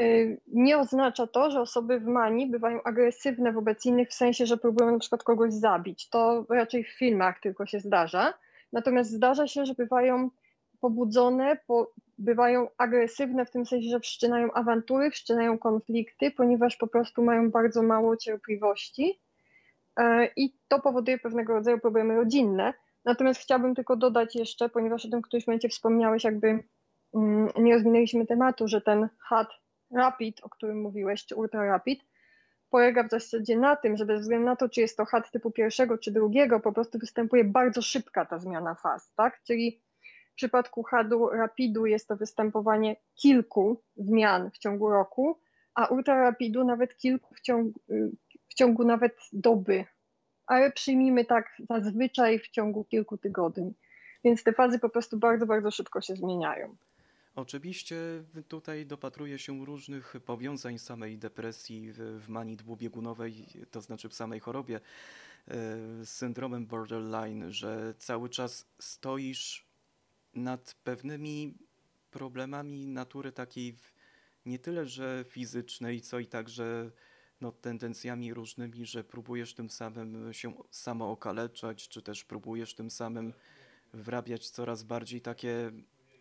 y, 0.00 0.40
nie 0.46 0.78
oznacza 0.78 1.26
to, 1.26 1.50
że 1.50 1.60
osoby 1.60 2.00
w 2.00 2.06
manii 2.06 2.46
bywają 2.46 2.82
agresywne 2.82 3.52
wobec 3.52 3.86
innych 3.86 4.08
w 4.08 4.14
sensie, 4.14 4.46
że 4.46 4.56
próbują 4.56 4.92
na 4.92 4.98
przykład 4.98 5.22
kogoś 5.22 5.52
zabić. 5.52 6.08
To 6.08 6.46
raczej 6.50 6.84
w 6.84 6.98
filmach 6.98 7.40
tylko 7.40 7.66
się 7.66 7.80
zdarza. 7.80 8.34
Natomiast 8.72 9.10
zdarza 9.10 9.46
się, 9.46 9.66
że 9.66 9.74
bywają 9.74 10.30
pobudzone, 10.80 11.56
po, 11.66 11.92
bywają 12.18 12.68
agresywne 12.78 13.46
w 13.46 13.50
tym 13.50 13.66
sensie, 13.66 13.88
że 13.88 14.00
wszczynają 14.00 14.52
awantury, 14.52 15.10
wszczynają 15.10 15.58
konflikty, 15.58 16.30
ponieważ 16.30 16.76
po 16.76 16.86
prostu 16.86 17.22
mają 17.22 17.50
bardzo 17.50 17.82
mało 17.82 18.16
cierpliwości 18.16 19.20
e, 19.96 20.28
i 20.36 20.54
to 20.68 20.80
powoduje 20.80 21.18
pewnego 21.18 21.52
rodzaju 21.52 21.78
problemy 21.78 22.16
rodzinne. 22.16 22.74
Natomiast 23.04 23.40
chciałabym 23.40 23.74
tylko 23.74 23.96
dodać 23.96 24.36
jeszcze, 24.36 24.68
ponieważ 24.68 25.06
o 25.06 25.10
tym 25.10 25.20
w 25.20 25.24
którymś 25.24 25.46
momencie 25.46 25.68
wspomniałeś, 25.68 26.24
jakby 26.24 26.64
mm, 27.14 27.48
nie 27.56 27.74
rozwinęliśmy 27.74 28.26
tematu, 28.26 28.68
że 28.68 28.80
ten 28.80 29.08
HAD 29.18 29.48
Rapid, 29.90 30.40
o 30.42 30.48
którym 30.48 30.80
mówiłeś, 30.80 31.26
czy 31.26 31.36
Ultra 31.36 31.64
Rapid, 31.64 32.00
polega 32.70 33.02
w 33.04 33.10
zasadzie 33.10 33.56
na 33.56 33.76
tym, 33.76 33.96
że 33.96 34.06
bez 34.06 34.20
względu 34.20 34.46
na 34.46 34.56
to, 34.56 34.68
czy 34.68 34.80
jest 34.80 34.96
to 34.96 35.04
HAD 35.04 35.30
typu 35.30 35.50
pierwszego 35.50 35.98
czy 35.98 36.12
drugiego, 36.12 36.60
po 36.60 36.72
prostu 36.72 36.98
występuje 36.98 37.44
bardzo 37.44 37.82
szybka 37.82 38.24
ta 38.24 38.38
zmiana 38.38 38.74
faz, 38.74 39.12
tak? 39.14 39.42
Czyli 39.42 39.80
przypadku 40.38 40.82
HAD-u 40.82 41.28
Rapidu 41.28 41.86
jest 41.86 42.08
to 42.08 42.16
występowanie 42.16 42.96
kilku 43.14 43.82
zmian 43.96 44.50
w 44.50 44.58
ciągu 44.58 44.90
roku, 44.90 45.40
a 45.74 45.86
Ultra 45.86 46.22
Rapidu 46.22 46.64
nawet 46.64 46.96
kilku 46.96 47.34
w 47.34 47.40
ciągu, 47.40 47.80
w 48.48 48.54
ciągu 48.54 48.84
nawet 48.84 49.16
doby, 49.32 49.84
ale 50.46 50.72
przyjmijmy 50.72 51.24
tak 51.24 51.56
zazwyczaj 51.70 52.38
w 52.38 52.48
ciągu 52.48 52.84
kilku 52.84 53.18
tygodni. 53.18 53.74
Więc 54.24 54.42
te 54.42 54.52
fazy 54.52 54.78
po 54.78 54.88
prostu 54.88 55.18
bardzo, 55.18 55.46
bardzo 55.46 55.70
szybko 55.70 56.00
się 56.00 56.16
zmieniają. 56.16 56.76
Oczywiście 57.34 57.96
tutaj 58.48 58.86
dopatruje 58.86 59.38
się 59.38 59.64
różnych 59.64 60.14
powiązań 60.24 60.78
samej 60.78 61.18
depresji 61.18 61.92
w, 61.92 61.98
w 61.98 62.28
manii 62.28 62.56
dwubiegunowej, 62.56 63.46
to 63.70 63.80
znaczy 63.80 64.08
w 64.08 64.14
samej 64.14 64.40
chorobie 64.40 64.76
e, 64.76 64.80
z 66.04 66.08
syndromem 66.08 66.66
borderline, 66.66 67.52
że 67.52 67.94
cały 67.98 68.28
czas 68.28 68.66
stoisz 68.78 69.67
nad 70.38 70.74
pewnymi 70.84 71.54
problemami 72.10 72.86
natury 72.86 73.32
takiej 73.32 73.76
nie 74.46 74.58
tyle, 74.58 74.86
że 74.86 75.24
fizycznej, 75.28 76.00
co 76.00 76.18
i 76.18 76.26
także 76.26 76.90
no, 77.40 77.52
tendencjami 77.52 78.34
różnymi, 78.34 78.86
że 78.86 79.04
próbujesz 79.04 79.54
tym 79.54 79.70
samym 79.70 80.32
się 80.32 80.52
samo 80.70 81.10
okaleczać, 81.10 81.88
czy 81.88 82.02
też 82.02 82.24
próbujesz 82.24 82.74
tym 82.74 82.90
samym 82.90 83.32
wrabiać 83.92 84.50
coraz 84.50 84.82
bardziej 84.82 85.20
takie 85.20 85.72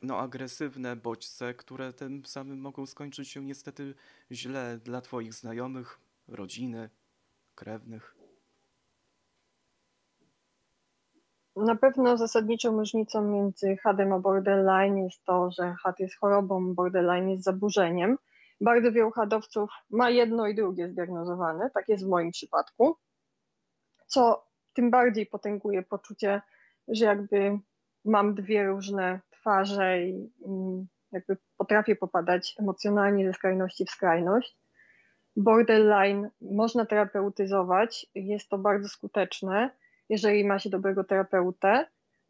no, 0.01 0.19
agresywne 0.19 0.95
bodźce, 0.95 1.53
które 1.53 1.93
tym 1.93 2.25
samym 2.25 2.59
mogą 2.59 2.85
skończyć 2.85 3.29
się 3.29 3.45
niestety 3.45 3.93
źle 4.31 4.79
dla 4.83 5.01
Twoich 5.01 5.33
znajomych, 5.33 5.99
rodziny, 6.27 6.89
krewnych. 7.55 8.16
Na 11.57 11.75
pewno 11.75 12.17
zasadniczą 12.17 12.77
różnicą 12.77 13.21
między 13.21 13.77
hadem 13.77 14.13
a 14.13 14.19
borderline 14.19 14.97
jest 14.97 15.23
to, 15.23 15.51
że 15.51 15.75
had 15.83 15.99
jest 15.99 16.15
chorobą, 16.15 16.75
borderline 16.75 17.29
jest 17.29 17.43
zaburzeniem. 17.43 18.17
Bardzo 18.61 18.91
wielu 18.91 19.11
hadowców 19.11 19.69
ma 19.89 20.09
jedno 20.09 20.47
i 20.47 20.55
drugie 20.55 20.89
zdiagnozowane, 20.89 21.69
tak 21.73 21.89
jest 21.89 22.05
w 22.05 22.09
moim 22.09 22.31
przypadku, 22.31 22.95
co 24.07 24.45
tym 24.73 24.91
bardziej 24.91 25.25
potęguje 25.25 25.83
poczucie, 25.83 26.41
że 26.87 27.05
jakby 27.05 27.59
mam 28.05 28.35
dwie 28.35 28.67
różne 28.67 29.19
twarze 29.29 30.01
i 30.03 30.29
jakby 31.11 31.37
potrafię 31.57 31.95
popadać 31.95 32.55
emocjonalnie 32.59 33.27
ze 33.27 33.33
skrajności 33.33 33.85
w 33.85 33.89
skrajność. 33.89 34.57
Borderline 35.35 36.29
można 36.41 36.85
terapeutyzować, 36.85 38.05
jest 38.15 38.49
to 38.49 38.57
bardzo 38.57 38.89
skuteczne 38.89 39.69
jeżeli 40.09 40.45
ma 40.45 40.59
się 40.59 40.69
dobrego 40.69 41.03
terapeutę. 41.03 41.85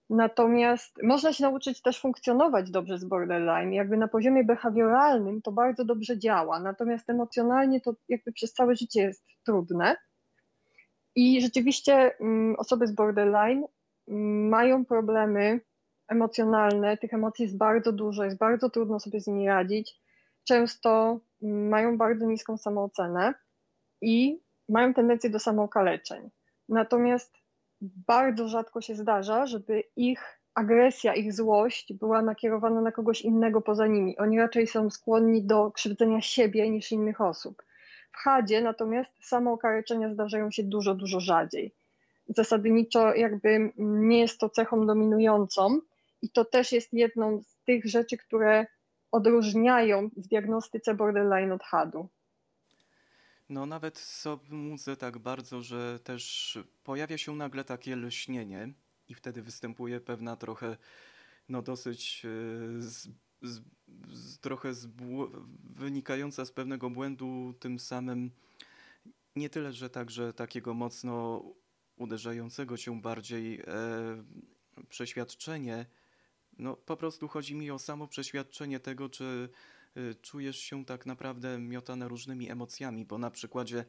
Natomiast 0.10 1.04
można 1.04 1.34
się 1.34 1.44
nauczyć 1.44 1.82
też 1.82 2.02
funkcjonować 2.02 2.72
dobrze 2.72 2.98
z 2.98 3.06
borderline. 3.06 3.74
Jakby 3.74 3.98
na 3.98 4.08
poziomie 4.08 4.44
behawioralnym 4.44 5.42
to 5.42 5.52
bardzo 5.52 5.86
dobrze 5.86 6.20
działa, 6.20 6.60
natomiast 6.60 7.10
emocjonalnie 7.10 7.82
to 7.82 7.96
jakby 8.10 8.32
przez 8.32 8.54
całe 8.54 8.76
życie 8.76 9.02
jest 9.02 9.26
trudne. 9.46 9.96
I 11.16 11.42
rzeczywiście 11.42 12.20
mm, 12.20 12.56
osoby 12.56 12.88
z 12.88 12.92
borderline 12.92 13.64
mm, 14.08 14.50
mają 14.50 14.86
problemy 14.86 15.60
emocjonalne, 16.08 16.98
tych 16.98 17.14
emocji 17.14 17.44
jest 17.44 17.58
bardzo 17.58 17.92
dużo, 17.92 18.24
jest 18.24 18.38
bardzo 18.38 18.70
trudno 18.70 19.00
sobie 19.00 19.22
z 19.22 19.28
nimi 19.28 19.48
radzić. 19.48 20.02
Często 20.44 21.20
mm, 21.44 21.70
mają 21.70 21.98
bardzo 21.98 22.26
niską 22.26 22.58
samoocenę 22.58 23.34
i 24.02 24.42
mają 24.70 24.94
tendencję 24.94 25.30
do 25.30 25.40
samookaleczeń. 25.40 26.30
Natomiast 26.70 27.47
bardzo 27.82 28.48
rzadko 28.48 28.82
się 28.82 28.96
zdarza, 28.96 29.46
żeby 29.46 29.84
ich 29.96 30.40
agresja, 30.56 31.14
ich 31.14 31.34
złość 31.34 31.94
była 31.94 32.22
nakierowana 32.22 32.82
na 32.82 32.92
kogoś 32.92 33.22
innego 33.22 33.62
poza 33.62 33.88
nimi. 33.88 34.18
Oni 34.18 34.40
raczej 34.40 34.68
są 34.68 34.90
skłonni 34.90 35.44
do 35.44 35.72
krzywdzenia 35.72 36.22
siebie 36.22 36.70
niż 36.70 36.92
innych 36.92 37.22
osób. 37.22 37.64
W 38.12 38.18
Hadzie 38.18 38.62
natomiast 38.62 39.12
samookaleczenia 39.22 40.14
zdarzają 40.14 40.52
się 40.52 40.64
dużo, 40.64 40.96
dużo 40.96 41.20
rzadziej. 41.20 41.76
Zasadniczo 42.28 43.14
jakby 43.14 43.72
nie 43.78 44.20
jest 44.20 44.40
to 44.40 44.50
cechą 44.50 44.86
dominującą 44.86 45.80
i 46.22 46.30
to 46.30 46.46
też 46.46 46.72
jest 46.72 46.94
jedną 46.94 47.42
z 47.42 47.64
tych 47.66 47.86
rzeczy, 47.86 48.18
które 48.18 48.66
odróżniają 49.12 50.10
w 50.18 50.28
diagnostyce 50.28 50.94
borderline 50.94 51.52
od 51.52 51.64
Hadu. 51.64 52.10
No 53.50 53.66
nawet 53.66 53.98
sądzę 53.98 54.98
tak 54.98 55.18
bardzo, 55.18 55.62
że 55.62 56.00
też 56.00 56.58
pojawia 56.84 57.18
się 57.18 57.36
nagle 57.36 57.64
takie 57.64 57.96
lśnienie 57.96 58.74
i 59.10 59.14
wtedy 59.14 59.42
występuje 59.42 60.02
pewna 60.02 60.36
trochę, 60.36 60.78
no 61.50 61.62
dosyć 61.62 62.26
e, 62.26 62.30
z, 62.82 63.08
z, 63.42 63.62
z, 64.14 64.40
trochę 64.40 64.72
wynikająca 65.64 66.46
z 66.46 66.52
pewnego 66.52 66.90
błędu, 66.90 67.54
tym 67.60 67.80
samym 67.80 68.32
nie 69.36 69.50
tyle, 69.50 69.74
że 69.74 69.90
także 69.90 70.34
takiego 70.34 70.74
mocno 70.74 71.44
uderzającego 71.96 72.78
się 72.78 73.02
bardziej 73.02 73.60
e, 73.60 73.64
przeświadczenie, 74.90 75.86
no 76.58 76.76
po 76.76 76.98
prostu 76.98 77.28
chodzi 77.28 77.56
mi 77.56 77.72
o 77.72 77.80
samo 77.80 78.08
przeświadczenie 78.08 78.80
tego, 78.80 79.10
czy 79.10 79.50
czujesz 80.22 80.60
się 80.60 80.86
tak 80.86 81.06
naprawdę 81.06 81.60
miotane 81.60 82.08
różnymi 82.08 82.52
emocjami, 82.52 83.06
bo 83.06 83.18
na 83.18 83.32
przykładzie 83.32 83.86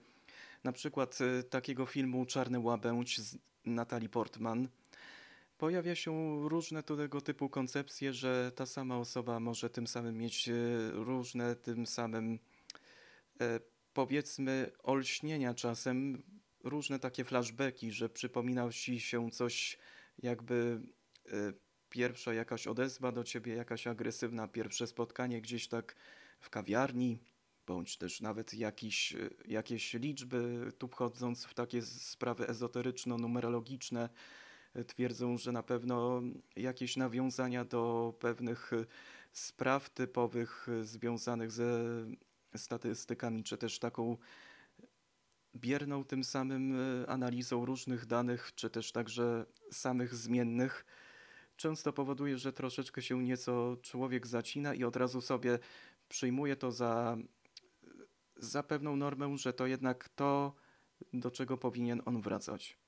na 0.65 0.73
przykład 0.73 1.19
y, 1.21 1.43
takiego 1.43 1.87
filmu 1.87 2.27
Czarny 2.27 2.59
Łabędź 2.59 3.21
z 3.21 3.39
Natalie 3.65 4.09
Portman 4.09 4.69
pojawia 5.59 5.95
się 5.95 6.43
różne 6.49 6.83
tego 6.83 7.21
typu 7.21 7.49
koncepcje, 7.49 8.13
że 8.13 8.53
ta 8.55 8.67
sama 8.67 8.99
osoba 8.99 9.41
może 9.41 9.71
tym 9.71 9.87
samym 9.87 10.19
mieć 10.19 10.49
y, 10.49 10.91
różne 10.93 11.57
tym 11.57 11.87
samym 11.87 12.39
powiedzmy 13.93 14.71
olśnienia 14.83 15.55
czasem, 15.55 16.23
różne 16.65 16.99
takie 16.99 17.25
flashbacki, 17.25 17.93
że 17.93 18.09
przypomina 18.09 18.71
ci 18.71 19.01
się 19.01 19.31
coś 19.31 19.79
jakby 20.23 20.81
pierwsza 21.91 22.35
jakaś 22.35 22.67
odezwa 22.67 23.13
do 23.13 23.25
ciebie, 23.25 23.55
jakaś 23.55 23.87
agresywna 23.87 24.49
pierwsze 24.49 24.87
spotkanie 24.87 25.41
gdzieś 25.41 25.69
tak 25.69 25.97
w 26.41 26.51
kawiarni, 26.51 27.19
bądź 27.67 27.97
też 27.97 28.21
nawet 28.21 28.55
jakiś, 28.55 29.17
jakieś 29.49 29.95
liczby, 29.95 30.73
tu 30.79 30.89
wchodząc 30.89 31.45
w 31.45 31.55
takie 31.55 31.83
sprawy 31.83 32.47
ezoteryczno-numerologiczne, 32.47 34.09
twierdzą, 34.87 35.39
że 35.39 35.53
na 35.53 35.63
pewno 35.63 36.23
jakieś 36.57 36.97
nawiązania 36.97 37.65
do 37.65 38.15
pewnych 38.21 38.71
spraw 39.33 39.91
typowych 39.91 40.67
związanych 40.83 41.53
ze 41.53 41.81
statystykami, 42.57 43.45
czy 43.45 43.59
też 43.59 43.79
taką 43.79 44.17
bierną 45.57 46.05
tym 46.05 46.25
samym 46.25 46.77
analizą 47.07 47.65
różnych 47.65 48.07
danych, 48.07 48.53
czy 48.55 48.71
też 48.71 48.93
także 48.93 49.47
samych 49.73 50.15
zmiennych, 50.15 50.85
często 51.59 51.93
powoduje, 51.93 52.39
że 52.39 52.53
troszeczkę 52.53 53.03
się 53.03 53.23
nieco 53.23 53.77
człowiek 53.83 54.27
zacina 54.27 54.75
i 54.75 54.85
od 54.85 54.97
razu 54.97 55.21
sobie 55.21 55.59
przyjmuje 56.09 56.57
to 56.57 56.73
za, 56.73 57.17
za 58.37 58.63
pewną 58.63 58.97
normę, 58.97 59.37
że 59.37 59.53
to 59.53 59.67
jednak 59.67 60.09
to, 60.09 60.55
do 61.13 61.31
czego 61.31 61.59
powinien 61.59 62.03
on 62.07 62.21
wracać. 62.21 62.79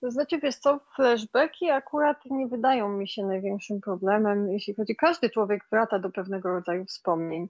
To 0.00 0.10
znaczy, 0.10 0.38
wiesz 0.38 0.56
co, 0.56 0.80
flashbacki 0.96 1.70
akurat 1.70 2.24
nie 2.30 2.46
wydają 2.46 2.88
mi 2.88 3.08
się 3.08 3.26
największym 3.26 3.80
problemem, 3.80 4.52
jeśli 4.52 4.74
chodzi, 4.74 4.96
każdy 4.96 5.30
człowiek 5.30 5.64
wraca 5.70 5.98
do 5.98 6.10
pewnego 6.10 6.48
rodzaju 6.48 6.84
wspomnień. 6.84 7.48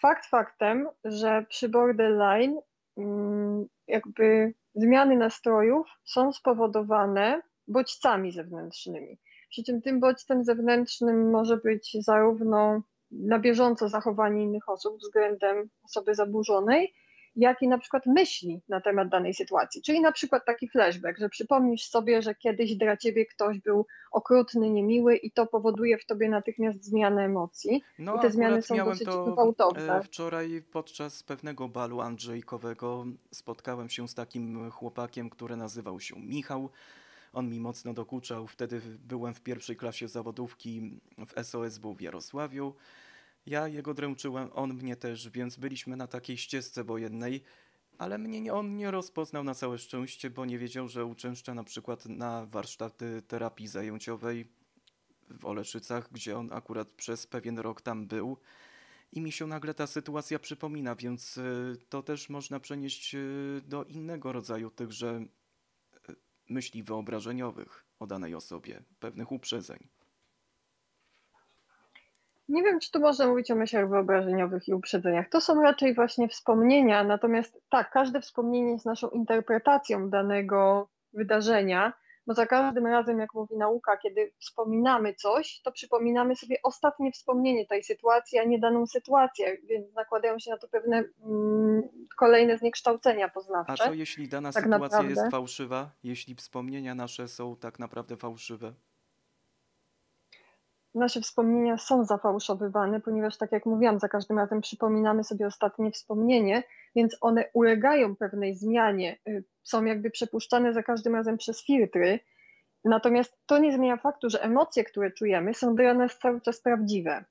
Fakt 0.00 0.26
faktem, 0.26 0.88
że 1.04 1.46
przy 1.48 1.68
borderline 1.68 2.60
mm, 2.96 3.66
jakby 3.86 4.54
zmiany 4.78 5.16
nastrojów 5.16 5.86
są 6.04 6.32
spowodowane 6.32 7.42
bodźcami 7.68 8.32
zewnętrznymi. 8.32 9.18
Przy 9.50 9.64
czym 9.64 9.82
tym 9.82 10.00
bodźcem 10.00 10.44
zewnętrznym 10.44 11.30
może 11.30 11.56
być 11.56 11.96
zarówno 12.00 12.82
na 13.10 13.38
bieżąco 13.38 13.88
zachowanie 13.88 14.42
innych 14.42 14.68
osób 14.68 14.98
względem 14.98 15.68
osoby 15.84 16.14
zaburzonej, 16.14 16.94
jak 17.38 17.62
i 17.62 17.68
na 17.68 17.78
przykład 17.78 18.06
myśli 18.06 18.60
na 18.68 18.80
temat 18.80 19.08
danej 19.08 19.34
sytuacji. 19.34 19.82
Czyli 19.82 20.00
na 20.00 20.12
przykład 20.12 20.44
taki 20.44 20.68
flashback, 20.68 21.18
że 21.18 21.28
przypomnisz 21.28 21.88
sobie, 21.88 22.22
że 22.22 22.34
kiedyś 22.34 22.76
dla 22.76 22.96
ciebie 22.96 23.26
ktoś 23.26 23.58
był 23.58 23.86
okrutny, 24.12 24.70
niemiły 24.70 25.16
i 25.16 25.30
to 25.30 25.46
powoduje 25.46 25.98
w 25.98 26.06
tobie 26.06 26.28
natychmiast 26.28 26.84
zmianę 26.84 27.24
emocji. 27.24 27.82
No, 27.98 28.16
I 28.16 28.20
te 28.20 28.30
zmiany 28.30 28.62
są 28.62 28.76
dosyć 28.76 29.04
to 29.04 29.24
gwałtowne. 29.24 29.98
E, 29.98 30.02
wczoraj 30.02 30.62
podczas 30.72 31.22
pewnego 31.22 31.68
balu 31.68 32.00
Andrzejkowego 32.00 33.04
spotkałem 33.30 33.88
się 33.88 34.08
z 34.08 34.14
takim 34.14 34.70
chłopakiem, 34.70 35.30
który 35.30 35.56
nazywał 35.56 36.00
się 36.00 36.20
Michał. 36.20 36.68
On 37.32 37.48
mi 37.48 37.60
mocno 37.60 37.94
dokuczał. 37.94 38.46
Wtedy 38.46 38.80
byłem 39.08 39.34
w 39.34 39.40
pierwszej 39.40 39.76
klasie 39.76 40.08
zawodówki 40.08 41.00
w 41.26 41.44
SOSW 41.44 41.94
w 41.94 42.00
Jarosławiu. 42.00 42.74
Ja 43.48 43.68
jego 43.68 43.94
dręczyłem, 43.94 44.50
on 44.54 44.74
mnie 44.74 44.96
też, 44.96 45.28
więc 45.28 45.56
byliśmy 45.56 45.96
na 45.96 46.06
takiej 46.06 46.36
ścieżce 46.36 46.84
wojennej, 46.84 47.42
ale 47.98 48.18
mnie 48.18 48.54
on 48.54 48.76
nie 48.76 48.90
rozpoznał 48.90 49.44
na 49.44 49.54
całe 49.54 49.78
szczęście, 49.78 50.30
bo 50.30 50.44
nie 50.44 50.58
wiedział, 50.58 50.88
że 50.88 51.04
uczęszcza 51.04 51.54
na 51.54 51.64
przykład 51.64 52.06
na 52.06 52.46
warsztaty 52.46 53.22
terapii 53.22 53.68
zajęciowej 53.68 54.48
w 55.30 55.46
Oleszycach, 55.46 56.12
gdzie 56.12 56.38
on 56.38 56.52
akurat 56.52 56.88
przez 56.88 57.26
pewien 57.26 57.58
rok 57.58 57.82
tam 57.82 58.06
był. 58.06 58.36
I 59.12 59.20
mi 59.20 59.32
się 59.32 59.46
nagle 59.46 59.74
ta 59.74 59.86
sytuacja 59.86 60.38
przypomina, 60.38 60.94
więc 60.94 61.36
y, 61.36 61.76
to 61.88 62.02
też 62.02 62.28
można 62.28 62.60
przenieść 62.60 63.14
y, 63.14 63.62
do 63.66 63.84
innego 63.84 64.32
rodzaju 64.32 64.70
tychże 64.70 65.24
y, 66.10 66.16
myśli 66.48 66.82
wyobrażeniowych 66.82 67.84
o 67.98 68.06
danej 68.06 68.34
osobie, 68.34 68.82
pewnych 69.00 69.32
uprzedzeń. 69.32 69.97
Nie 72.48 72.62
wiem, 72.62 72.80
czy 72.80 72.90
tu 72.90 73.00
można 73.00 73.26
mówić 73.26 73.50
o 73.50 73.54
myślach 73.54 73.88
wyobrażeniowych 73.88 74.68
i 74.68 74.74
uprzedzeniach. 74.74 75.28
To 75.28 75.40
są 75.40 75.62
raczej 75.62 75.94
właśnie 75.94 76.28
wspomnienia, 76.28 77.04
natomiast 77.04 77.60
tak, 77.68 77.90
każde 77.90 78.20
wspomnienie 78.20 78.72
jest 78.72 78.86
naszą 78.86 79.08
interpretacją 79.08 80.10
danego 80.10 80.88
wydarzenia, 81.12 81.92
bo 82.26 82.34
za 82.34 82.46
każdym 82.46 82.86
razem, 82.86 83.18
jak 83.18 83.34
mówi 83.34 83.56
nauka, 83.56 83.96
kiedy 83.96 84.32
wspominamy 84.38 85.14
coś, 85.14 85.60
to 85.64 85.72
przypominamy 85.72 86.36
sobie 86.36 86.56
ostatnie 86.62 87.12
wspomnienie 87.12 87.66
tej 87.66 87.84
sytuacji, 87.84 88.38
a 88.38 88.44
nie 88.44 88.58
daną 88.58 88.86
sytuację, 88.86 89.56
więc 89.64 89.94
nakładają 89.94 90.38
się 90.38 90.50
na 90.50 90.58
to 90.58 90.68
pewne 90.68 91.04
mm, 91.24 91.82
kolejne 92.16 92.58
zniekształcenia 92.58 93.28
poznawcze. 93.28 93.72
A 93.72 93.76
co 93.76 93.94
jeśli 93.94 94.28
dana 94.28 94.52
tak 94.52 94.64
sytuacja 94.64 94.88
naprawdę... 94.88 95.20
jest 95.20 95.30
fałszywa? 95.30 95.90
Jeśli 96.02 96.34
wspomnienia 96.34 96.94
nasze 96.94 97.28
są 97.28 97.56
tak 97.56 97.78
naprawdę 97.78 98.16
fałszywe? 98.16 98.74
Nasze 100.98 101.20
wspomnienia 101.20 101.78
są 101.78 102.04
zafałszowywane, 102.04 103.00
ponieważ 103.00 103.36
tak 103.36 103.52
jak 103.52 103.66
mówiłam, 103.66 103.98
za 103.98 104.08
każdym 104.08 104.38
razem 104.38 104.60
przypominamy 104.60 105.24
sobie 105.24 105.46
ostatnie 105.46 105.90
wspomnienie, 105.90 106.62
więc 106.96 107.16
one 107.20 107.44
ulegają 107.52 108.16
pewnej 108.16 108.54
zmianie, 108.54 109.18
y, 109.28 109.44
są 109.62 109.84
jakby 109.84 110.10
przepuszczane 110.10 110.72
za 110.72 110.82
każdym 110.82 111.14
razem 111.14 111.36
przez 111.36 111.64
filtry. 111.64 112.20
Natomiast 112.84 113.38
to 113.46 113.58
nie 113.58 113.72
zmienia 113.72 113.96
faktu, 113.96 114.30
że 114.30 114.42
emocje, 114.42 114.84
które 114.84 115.10
czujemy, 115.10 115.54
są 115.54 115.74
dla 115.74 115.94
nas 115.94 116.18
cały 116.18 116.40
czas 116.40 116.60
prawdziwe. 116.60 117.24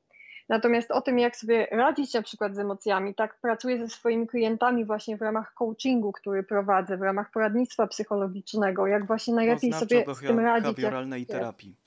Natomiast 0.49 0.91
o 0.91 1.01
tym, 1.01 1.19
jak 1.19 1.35
sobie 1.35 1.67
radzić 1.71 2.13
na 2.13 2.21
przykład 2.21 2.55
z 2.55 2.59
emocjami, 2.59 3.15
tak 3.15 3.39
pracuję 3.41 3.79
ze 3.79 3.89
swoimi 3.89 4.27
klientami 4.27 4.85
właśnie 4.85 5.17
w 5.17 5.21
ramach 5.21 5.53
coachingu, 5.53 6.11
który 6.11 6.43
prowadzę, 6.43 6.97
w 6.97 7.01
ramach 7.01 7.31
poradnictwa 7.31 7.87
psychologicznego, 7.87 8.87
jak 8.87 9.07
właśnie 9.07 9.33
najlepiej 9.33 9.73
sobie 9.73 10.05
z 10.15 10.19
tym 10.19 10.39
radzić. 10.39 10.75
behawioralnej 10.75 11.25
terapii. 11.25 11.86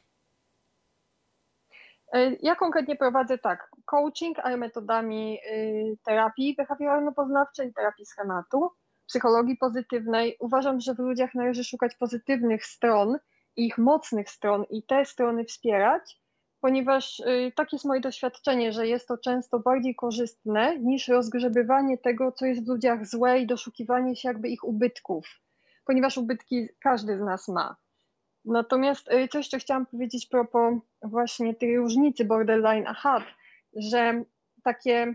E, 2.13 2.37
ja 2.43 2.57
konkretnie 2.57 2.97
prowadzę 2.97 3.39
tak, 3.39 3.71
coaching, 3.85 4.39
ale 4.39 4.57
metodami 4.57 5.39
y, 5.53 5.99
terapii 6.05 6.57
behawioralno-poznawczej, 6.57 7.73
terapii 7.75 8.07
schematu, 8.07 8.71
psychologii 9.07 9.57
pozytywnej. 9.57 10.37
Uważam, 10.41 10.81
że 10.81 10.95
w 10.95 10.99
ludziach 10.99 11.35
należy 11.35 11.65
szukać 11.65 11.97
pozytywnych 11.97 12.67
stron, 12.67 13.19
ich 13.57 13.79
mocnych 13.79 14.31
stron 14.31 14.65
i 14.71 14.83
te 14.83 15.05
strony 15.05 15.45
wspierać, 15.45 16.21
ponieważ 16.61 17.21
y, 17.21 17.53
takie 17.57 17.77
jest 17.77 17.87
moje 17.87 18.01
doświadczenie, 18.01 18.73
że 18.73 18.87
jest 18.87 19.09
to 19.09 19.19
często 19.19 19.59
bardziej 19.59 19.95
korzystne 19.95 20.79
niż 20.79 21.09
rozgrzebywanie 21.09 21.99
tego, 21.99 22.33
co 22.33 22.47
jest 22.47 22.65
w 22.65 22.69
ludziach 22.69 23.07
złe 23.07 23.39
i 23.39 23.47
doszukiwanie 23.47 24.17
się 24.17 24.29
jakby 24.29 24.49
ich 24.49 24.65
ubytków, 24.65 25.41
ponieważ 25.85 26.19
ubytki 26.19 26.69
każdy 26.81 27.19
z 27.19 27.21
nas 27.21 27.49
ma. 27.49 27.77
Natomiast 28.45 29.13
y, 29.13 29.29
coś, 29.29 29.49
co 29.49 29.59
chciałam 29.59 29.87
powiedzieć 29.87 30.27
propos 30.27 30.75
właśnie 31.03 31.55
tej 31.55 31.77
różnicy 31.77 32.25
borderline 32.25 32.87
a 32.87 32.95
HAD, 32.95 33.23
że 33.77 34.25
takie 34.63 35.15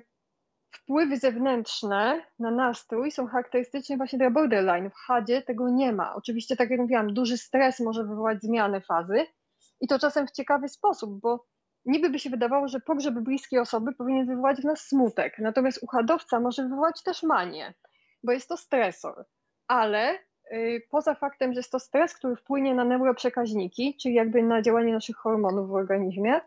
wpływy 0.75 1.17
zewnętrzne 1.17 2.21
na 2.39 2.51
nastrój 2.51 3.11
są 3.11 3.27
charakterystyczne 3.27 3.97
właśnie 3.97 4.19
dla 4.19 4.29
borderline. 4.29 4.89
W 4.89 4.95
HADzie 4.95 5.41
tego 5.41 5.69
nie 5.69 5.91
ma. 5.91 6.15
Oczywiście, 6.15 6.55
tak 6.55 6.69
jak 6.69 6.79
mówiłam, 6.79 7.13
duży 7.13 7.38
stres 7.38 7.79
może 7.79 8.03
wywołać 8.03 8.41
zmianę 8.41 8.81
fazy 8.81 9.25
i 9.81 9.88
to 9.88 9.99
czasem 9.99 10.27
w 10.27 10.31
ciekawy 10.31 10.69
sposób, 10.69 11.19
bo 11.21 11.45
niby 11.85 12.09
by 12.09 12.19
się 12.19 12.29
wydawało, 12.29 12.67
że 12.67 12.79
pogrzeb 12.79 13.13
bliskiej 13.13 13.59
osoby 13.59 13.93
powinien 13.93 14.27
wywołać 14.27 14.61
w 14.61 14.65
nas 14.65 14.88
smutek, 14.88 15.39
natomiast 15.39 15.83
u 15.83 15.88
hadowca 15.88 16.39
może 16.39 16.63
wywołać 16.63 17.03
też 17.03 17.23
manię, 17.23 17.73
bo 18.23 18.31
jest 18.31 18.49
to 18.49 18.57
stresor. 18.57 19.25
Ale 19.67 20.19
poza 20.89 21.15
faktem, 21.15 21.53
że 21.53 21.60
jest 21.60 21.71
to 21.71 21.79
stres, 21.79 22.13
który 22.13 22.36
wpłynie 22.36 22.75
na 22.75 22.84
neuroprzekaźniki, 22.84 23.97
czyli 23.97 24.15
jakby 24.15 24.43
na 24.43 24.62
działanie 24.62 24.93
naszych 24.93 25.15
hormonów 25.15 25.69
w 25.69 25.73
organizmie, 25.73 26.41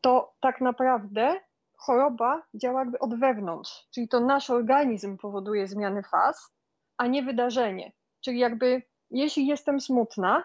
to 0.00 0.34
tak 0.40 0.60
naprawdę 0.60 1.40
choroba 1.76 2.42
działa 2.54 2.80
jakby 2.80 2.98
od 2.98 3.20
wewnątrz, 3.20 3.86
czyli 3.90 4.08
to 4.08 4.20
nasz 4.20 4.50
organizm 4.50 5.16
powoduje 5.16 5.66
zmiany 5.66 6.02
faz, 6.02 6.52
a 6.96 7.06
nie 7.06 7.22
wydarzenie. 7.22 7.92
Czyli 8.20 8.38
jakby 8.38 8.82
jeśli 9.10 9.46
jestem 9.46 9.80
smutna 9.80 10.44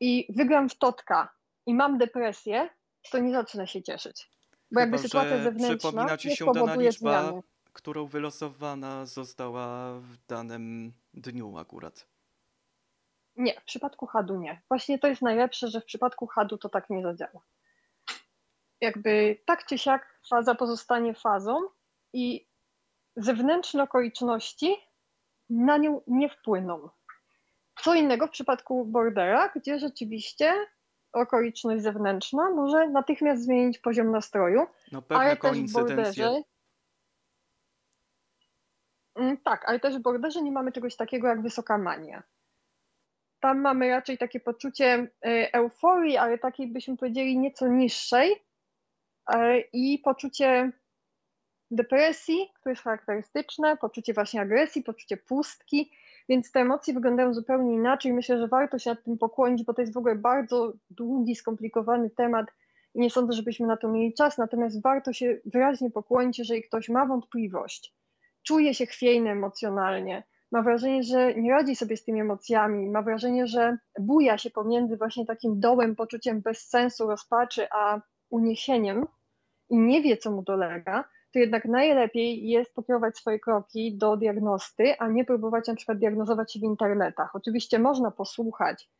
i 0.00 0.26
wygram 0.36 0.68
w 0.68 0.78
totka 0.78 1.32
i 1.66 1.74
mam 1.74 1.98
depresję, 1.98 2.68
to 3.10 3.18
nie 3.18 3.32
zacznę 3.32 3.66
się 3.66 3.82
cieszyć. 3.82 4.30
Bo 4.50 4.56
Chyba, 4.68 4.80
jakby 4.80 4.98
sytuacja 4.98 5.42
zewnętrzna 5.42 6.16
ci 6.16 6.36
się 6.36 6.52
dana 6.52 6.74
liczba, 6.74 7.22
zmiany. 7.22 7.42
którą 7.72 8.06
wylosowana 8.06 9.06
została 9.06 10.00
w 10.00 10.16
danym 10.28 10.92
dniu 11.14 11.58
akurat. 11.58 12.06
Nie, 13.36 13.60
w 13.60 13.64
przypadku 13.64 14.06
hadu 14.06 14.36
nie. 14.36 14.62
Właśnie 14.68 14.98
to 14.98 15.08
jest 15.08 15.22
najlepsze, 15.22 15.68
że 15.68 15.80
w 15.80 15.84
przypadku 15.84 16.26
hadu 16.26 16.58
to 16.58 16.68
tak 16.68 16.90
nie 16.90 17.02
zadziała. 17.02 17.40
Jakby 18.80 19.38
tak 19.46 19.66
czy 19.66 19.78
siak 19.78 20.20
faza 20.30 20.54
pozostanie 20.54 21.14
fazą 21.14 21.60
i 22.12 22.48
zewnętrzne 23.16 23.82
okoliczności 23.82 24.76
na 25.50 25.76
nią 25.76 26.00
nie 26.06 26.28
wpłyną. 26.28 26.88
Co 27.82 27.94
innego 27.94 28.26
w 28.26 28.30
przypadku 28.30 28.84
bordera, 28.84 29.48
gdzie 29.48 29.78
rzeczywiście 29.78 30.54
okoliczność 31.12 31.82
zewnętrzna 31.82 32.50
może 32.50 32.88
natychmiast 32.88 33.44
zmienić 33.44 33.78
poziom 33.78 34.10
nastroju, 34.10 34.66
no, 34.92 35.02
ale 35.08 35.36
też 35.36 35.58
w 35.58 35.72
borderze. 35.72 36.42
Mm, 39.14 39.36
tak, 39.36 39.68
ale 39.68 39.80
też 39.80 39.98
w 39.98 40.02
borderze 40.02 40.42
nie 40.42 40.52
mamy 40.52 40.72
czegoś 40.72 40.96
takiego 40.96 41.28
jak 41.28 41.42
wysoka 41.42 41.78
mania 41.78 42.22
tam 43.46 43.60
mamy 43.60 43.88
raczej 43.88 44.18
takie 44.18 44.40
poczucie 44.40 45.08
e, 45.26 45.52
euforii, 45.52 46.16
ale 46.16 46.38
takiej 46.38 46.68
byśmy 46.68 46.96
powiedzieli 46.96 47.38
nieco 47.38 47.68
niższej 47.68 48.36
e, 49.34 49.60
i 49.72 49.98
poczucie 49.98 50.72
depresji, 51.70 52.50
które 52.54 52.72
jest 52.72 52.82
charakterystyczne, 52.82 53.76
poczucie 53.76 54.14
właśnie 54.14 54.40
agresji, 54.40 54.82
poczucie 54.82 55.16
pustki, 55.16 55.90
więc 56.28 56.52
te 56.52 56.60
emocje 56.60 56.94
wyglądają 56.94 57.34
zupełnie 57.34 57.74
inaczej. 57.74 58.12
Myślę, 58.12 58.38
że 58.38 58.48
warto 58.48 58.78
się 58.78 58.90
nad 58.90 59.04
tym 59.04 59.18
pokłonić, 59.18 59.64
bo 59.64 59.74
to 59.74 59.80
jest 59.80 59.94
w 59.94 59.96
ogóle 59.96 60.14
bardzo 60.14 60.72
długi, 60.90 61.34
skomplikowany 61.34 62.10
temat 62.10 62.46
i 62.94 63.00
nie 63.00 63.10
sądzę, 63.10 63.32
żebyśmy 63.32 63.66
na 63.66 63.76
to 63.76 63.88
mieli 63.88 64.14
czas, 64.14 64.38
natomiast 64.38 64.82
warto 64.82 65.12
się 65.12 65.38
wyraźnie 65.44 65.90
pokłonić, 65.90 66.38
jeżeli 66.38 66.62
ktoś 66.62 66.88
ma 66.88 67.06
wątpliwość, 67.06 67.94
czuje 68.42 68.74
się 68.74 68.86
chwiejny 68.86 69.30
emocjonalnie, 69.30 70.22
ma 70.56 70.62
wrażenie, 70.62 71.02
że 71.02 71.34
nie 71.34 71.52
radzi 71.52 71.76
sobie 71.76 71.96
z 71.96 72.04
tymi 72.04 72.20
emocjami, 72.20 72.90
ma 72.90 73.02
wrażenie, 73.02 73.46
że 73.46 73.78
buja 74.00 74.38
się 74.38 74.50
pomiędzy 74.50 74.96
właśnie 74.96 75.26
takim 75.26 75.60
dołem, 75.60 75.96
poczuciem 75.96 76.40
bezsensu, 76.40 77.06
rozpaczy, 77.06 77.66
a 77.70 78.00
uniesieniem 78.30 79.06
i 79.70 79.78
nie 79.78 80.02
wie, 80.02 80.16
co 80.16 80.30
mu 80.30 80.42
dolega, 80.42 81.04
to 81.32 81.38
jednak 81.38 81.64
najlepiej 81.64 82.48
jest 82.48 82.74
pokierować 82.74 83.16
swoje 83.16 83.38
kroki 83.38 83.96
do 83.98 84.16
diagnosty, 84.16 84.98
a 84.98 85.08
nie 85.08 85.24
próbować 85.24 85.68
na 85.68 85.74
przykład 85.74 85.98
diagnozować 85.98 86.52
się 86.52 86.60
w 86.60 86.62
internetach. 86.62 87.36
Oczywiście 87.36 87.78
można 87.78 88.10
posłuchać, 88.10 88.90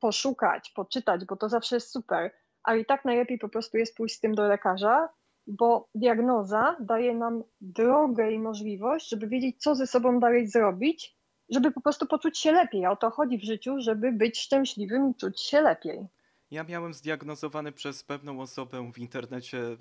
poszukać, 0.00 0.72
poczytać, 0.76 1.24
bo 1.24 1.36
to 1.36 1.48
zawsze 1.48 1.76
jest 1.76 1.90
super, 1.90 2.30
ale 2.62 2.80
i 2.80 2.84
tak 2.84 3.04
najlepiej 3.04 3.38
po 3.38 3.48
prostu 3.48 3.78
jest 3.78 3.96
pójść 3.96 4.16
z 4.16 4.20
tym 4.20 4.34
do 4.34 4.48
lekarza, 4.48 5.08
bo 5.46 5.88
diagnoza 5.94 6.76
daje 6.80 7.14
nam 7.14 7.42
drogę 7.60 8.32
i 8.32 8.38
możliwość, 8.38 9.08
żeby 9.08 9.28
wiedzieć, 9.28 9.62
co 9.62 9.74
ze 9.74 9.86
sobą 9.86 10.20
dalej 10.20 10.46
zrobić, 10.46 11.16
żeby 11.48 11.72
po 11.72 11.80
prostu 11.80 12.06
poczuć 12.06 12.38
się 12.38 12.52
lepiej. 12.52 12.84
A 12.84 12.90
o 12.90 12.96
to 12.96 13.10
chodzi 13.10 13.38
w 13.38 13.44
życiu, 13.44 13.74
żeby 13.78 14.12
być 14.12 14.38
szczęśliwym 14.38 15.10
i 15.10 15.14
czuć 15.14 15.40
się 15.40 15.60
lepiej. 15.60 16.06
Ja 16.50 16.64
miałem 16.64 16.94
zdiagnozowany 16.94 17.72
przez 17.72 18.04
pewną 18.04 18.40
osobę 18.40 18.92
w 18.92 18.98
internecie 18.98 19.76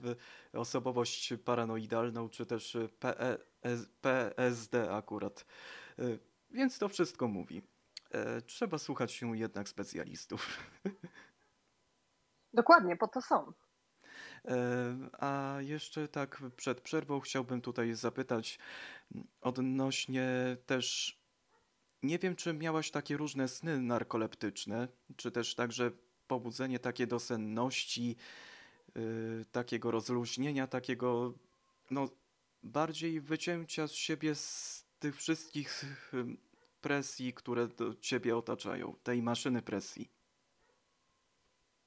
osobowość 0.53 1.33
paranoidalną, 1.45 2.29
czy 2.29 2.45
też 2.45 2.77
PSD 4.01 4.91
akurat. 4.91 5.45
E, 5.99 6.03
więc 6.51 6.79
to 6.79 6.89
wszystko 6.89 7.27
mówi. 7.27 7.61
E, 8.11 8.41
trzeba 8.41 8.77
słuchać 8.77 9.11
się 9.11 9.37
jednak 9.37 9.69
specjalistów. 9.69 10.59
Dokładnie, 12.53 12.95
po 12.95 13.07
to 13.07 13.21
są. 13.21 13.53
E, 14.47 14.95
a 15.19 15.57
jeszcze 15.61 16.07
tak 16.07 16.41
przed 16.57 16.81
przerwą 16.81 17.19
chciałbym 17.19 17.61
tutaj 17.61 17.93
zapytać 17.93 18.59
odnośnie 19.41 20.57
też. 20.65 21.17
Nie 22.03 22.19
wiem, 22.19 22.35
czy 22.35 22.53
miałaś 22.53 22.91
takie 22.91 23.17
różne 23.17 23.47
sny 23.47 23.81
narkoleptyczne, 23.81 24.87
czy 25.15 25.31
też 25.31 25.55
także 25.55 25.91
pobudzenie 26.27 26.79
takie 26.79 27.07
do 27.07 27.19
senności, 27.19 28.15
yy, 28.95 29.45
takiego 29.51 29.91
rozluźnienia, 29.91 30.67
takiego 30.67 31.33
no, 31.91 32.09
bardziej 32.63 33.21
wycięcia 33.21 33.87
z 33.87 33.91
siebie 33.91 34.35
z 34.35 34.85
tych 34.99 35.15
wszystkich 35.15 35.85
presji, 36.81 37.33
które 37.33 37.67
do 37.67 37.95
ciebie 37.95 38.37
otaczają, 38.37 38.95
tej 39.03 39.21
maszyny 39.21 39.61
presji. 39.61 40.14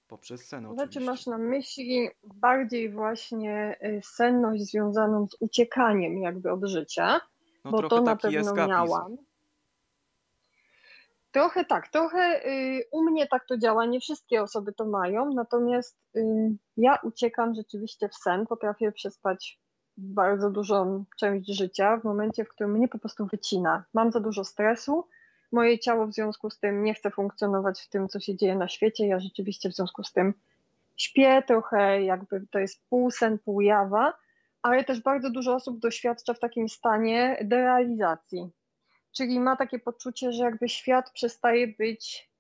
Poprzez 0.09 0.47
sen 0.47 0.67
oczywiście. 0.67 0.85
Znaczy 0.85 1.07
masz 1.07 1.27
na 1.27 1.39
myśli 1.39 2.09
bardziej 2.25 2.91
właśnie 2.91 3.79
y, 3.85 4.01
senność 4.05 4.63
związaną 4.65 5.27
z 5.29 5.37
uciekaniem 5.41 6.19
jakby 6.19 6.53
od 6.53 6.65
życia, 6.65 7.21
no, 7.65 7.71
bo 7.71 7.89
to 7.89 8.03
na 8.03 8.17
pewno 8.17 8.41
eskapizm. 8.41 8.69
miałam. 8.69 9.17
Trochę 11.31 11.65
tak, 11.65 11.89
trochę 11.89 12.47
y, 12.47 12.85
u 12.91 13.03
mnie 13.03 13.27
tak 13.27 13.47
to 13.47 13.59
działa, 13.59 13.87
nie 13.87 14.01
wszystkie 14.01 14.43
osoby 14.43 14.73
to 14.73 14.87
mają, 14.87 15.35
natomiast 15.35 15.99
y, 16.17 16.57
ja 16.77 16.99
uciekam 17.03 17.55
rzeczywiście 17.55 18.09
w 18.09 18.15
sen, 18.15 18.47
potrafię 18.47 18.93
przespać 18.93 19.61
bardzo 19.97 20.51
dużą 20.51 21.05
część 21.19 21.57
życia 21.57 21.97
w 21.97 22.05
momencie, 22.05 22.45
w 22.45 22.49
którym 22.49 22.73
mnie 22.73 22.89
po 22.89 22.99
prostu 22.99 23.27
wycina. 23.27 23.85
Mam 23.95 24.13
za 24.13 24.21
dużo 24.21 24.45
stresu, 24.45 25.05
moje 25.53 25.79
ciało 25.79 26.07
w 26.07 26.13
związku 26.13 26.51
z 26.51 26.59
tym 26.59 26.83
nie 26.83 26.95
chce 26.95 27.11
funkcjonować 27.11 27.81
w 27.81 27.89
tym, 27.89 28.09
co 28.09 28.21
się 28.21 28.37
dzieje 28.37 28.57
na 28.57 28.69
świecie. 28.69 29.07
Ja 29.07 29.21
rzeczywiście 29.21 29.71
w 29.71 29.75
związku 29.75 30.05
z 30.05 30.13
tym 30.13 30.35
śpię 30.97 31.43
trochę, 31.47 32.03
jakby 32.03 32.47
to 32.51 32.59
jest 32.59 32.83
pół 32.89 33.11
sen, 33.11 33.39
pół 33.39 33.61
jawa, 33.61 34.15
ale 34.63 34.85
też 34.85 35.01
bardzo 35.01 35.31
dużo 35.31 35.55
osób 35.55 35.79
doświadcza 35.79 36.35
w 36.35 36.39
takim 36.39 36.69
stanie 36.69 37.39
derealizacji. 37.45 38.51
Czyli 39.13 39.41
ma 39.41 39.57
takie 39.57 39.79
poczucie, 39.79 40.33
że 40.33 40.45
jakby 40.45 40.69
świat 40.69 41.11
przestaje 41.11 41.69
być 41.69 42.31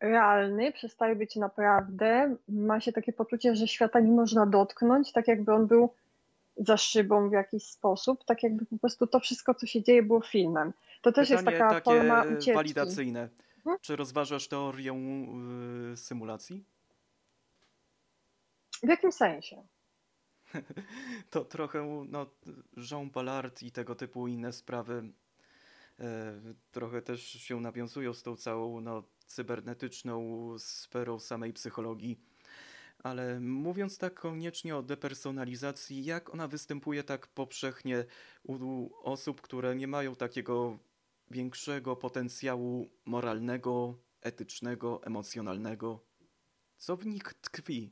realny, 0.00 0.72
przestaje 0.72 1.16
być 1.16 1.36
naprawdę, 1.36 2.36
ma 2.48 2.80
się 2.80 2.92
takie 2.92 3.12
poczucie, 3.12 3.56
że 3.56 3.68
świata 3.68 4.00
nie 4.00 4.12
można 4.12 4.46
dotknąć, 4.46 5.12
tak 5.12 5.28
jakby 5.28 5.52
on 5.52 5.66
był 5.66 5.94
za 6.56 6.76
szybą 6.76 7.28
w 7.28 7.32
jakiś 7.32 7.64
sposób, 7.64 8.24
tak 8.24 8.42
jakby 8.42 8.66
po 8.66 8.78
prostu 8.78 9.06
to 9.06 9.20
wszystko, 9.20 9.54
co 9.54 9.66
się 9.66 9.82
dzieje, 9.82 10.02
było 10.02 10.20
filmem. 10.20 10.72
To 11.02 11.12
też 11.12 11.28
Pytanie 11.28 11.50
jest 11.50 11.58
taka 11.58 11.74
takie 11.74 11.90
forma 11.90 12.22
ucieczki. 12.22 12.52
walidacyjne. 12.52 13.28
Mhm. 13.56 13.76
Czy 13.80 13.96
rozważasz 13.96 14.48
teorię 14.48 14.92
y, 15.92 15.96
symulacji? 15.96 16.64
W 18.82 18.88
jakim 18.88 19.12
sensie? 19.12 19.62
To 21.30 21.44
trochę 21.44 22.04
no, 22.08 22.26
Jean 22.90 23.10
Ballard 23.10 23.62
i 23.62 23.72
tego 23.72 23.94
typu 23.94 24.28
inne 24.28 24.52
sprawy 24.52 25.12
e, 26.00 26.34
trochę 26.70 27.02
też 27.02 27.22
się 27.22 27.60
nawiązują 27.60 28.14
z 28.14 28.22
tą 28.22 28.36
całą 28.36 28.80
no, 28.80 29.02
cybernetyczną 29.26 30.48
sferą 30.58 31.18
samej 31.18 31.52
psychologii. 31.52 32.20
Ale 33.06 33.40
mówiąc 33.40 33.98
tak 33.98 34.14
koniecznie 34.14 34.76
o 34.76 34.82
depersonalizacji, 34.82 36.04
jak 36.04 36.34
ona 36.34 36.48
występuje 36.48 37.04
tak 37.04 37.26
powszechnie 37.26 38.04
u 38.44 38.88
osób, 39.02 39.40
które 39.40 39.76
nie 39.76 39.86
mają 39.86 40.14
takiego 40.14 40.78
większego 41.30 41.96
potencjału 41.96 42.88
moralnego, 43.04 43.94
etycznego, 44.22 45.00
emocjonalnego? 45.04 46.00
Co 46.76 46.96
w 46.96 47.06
nich 47.06 47.22
tkwi, 47.22 47.90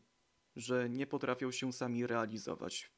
że 0.57 0.91
nie 0.91 1.07
potrafią 1.07 1.51
się 1.51 1.73
sami 1.73 2.07
realizować? 2.07 2.91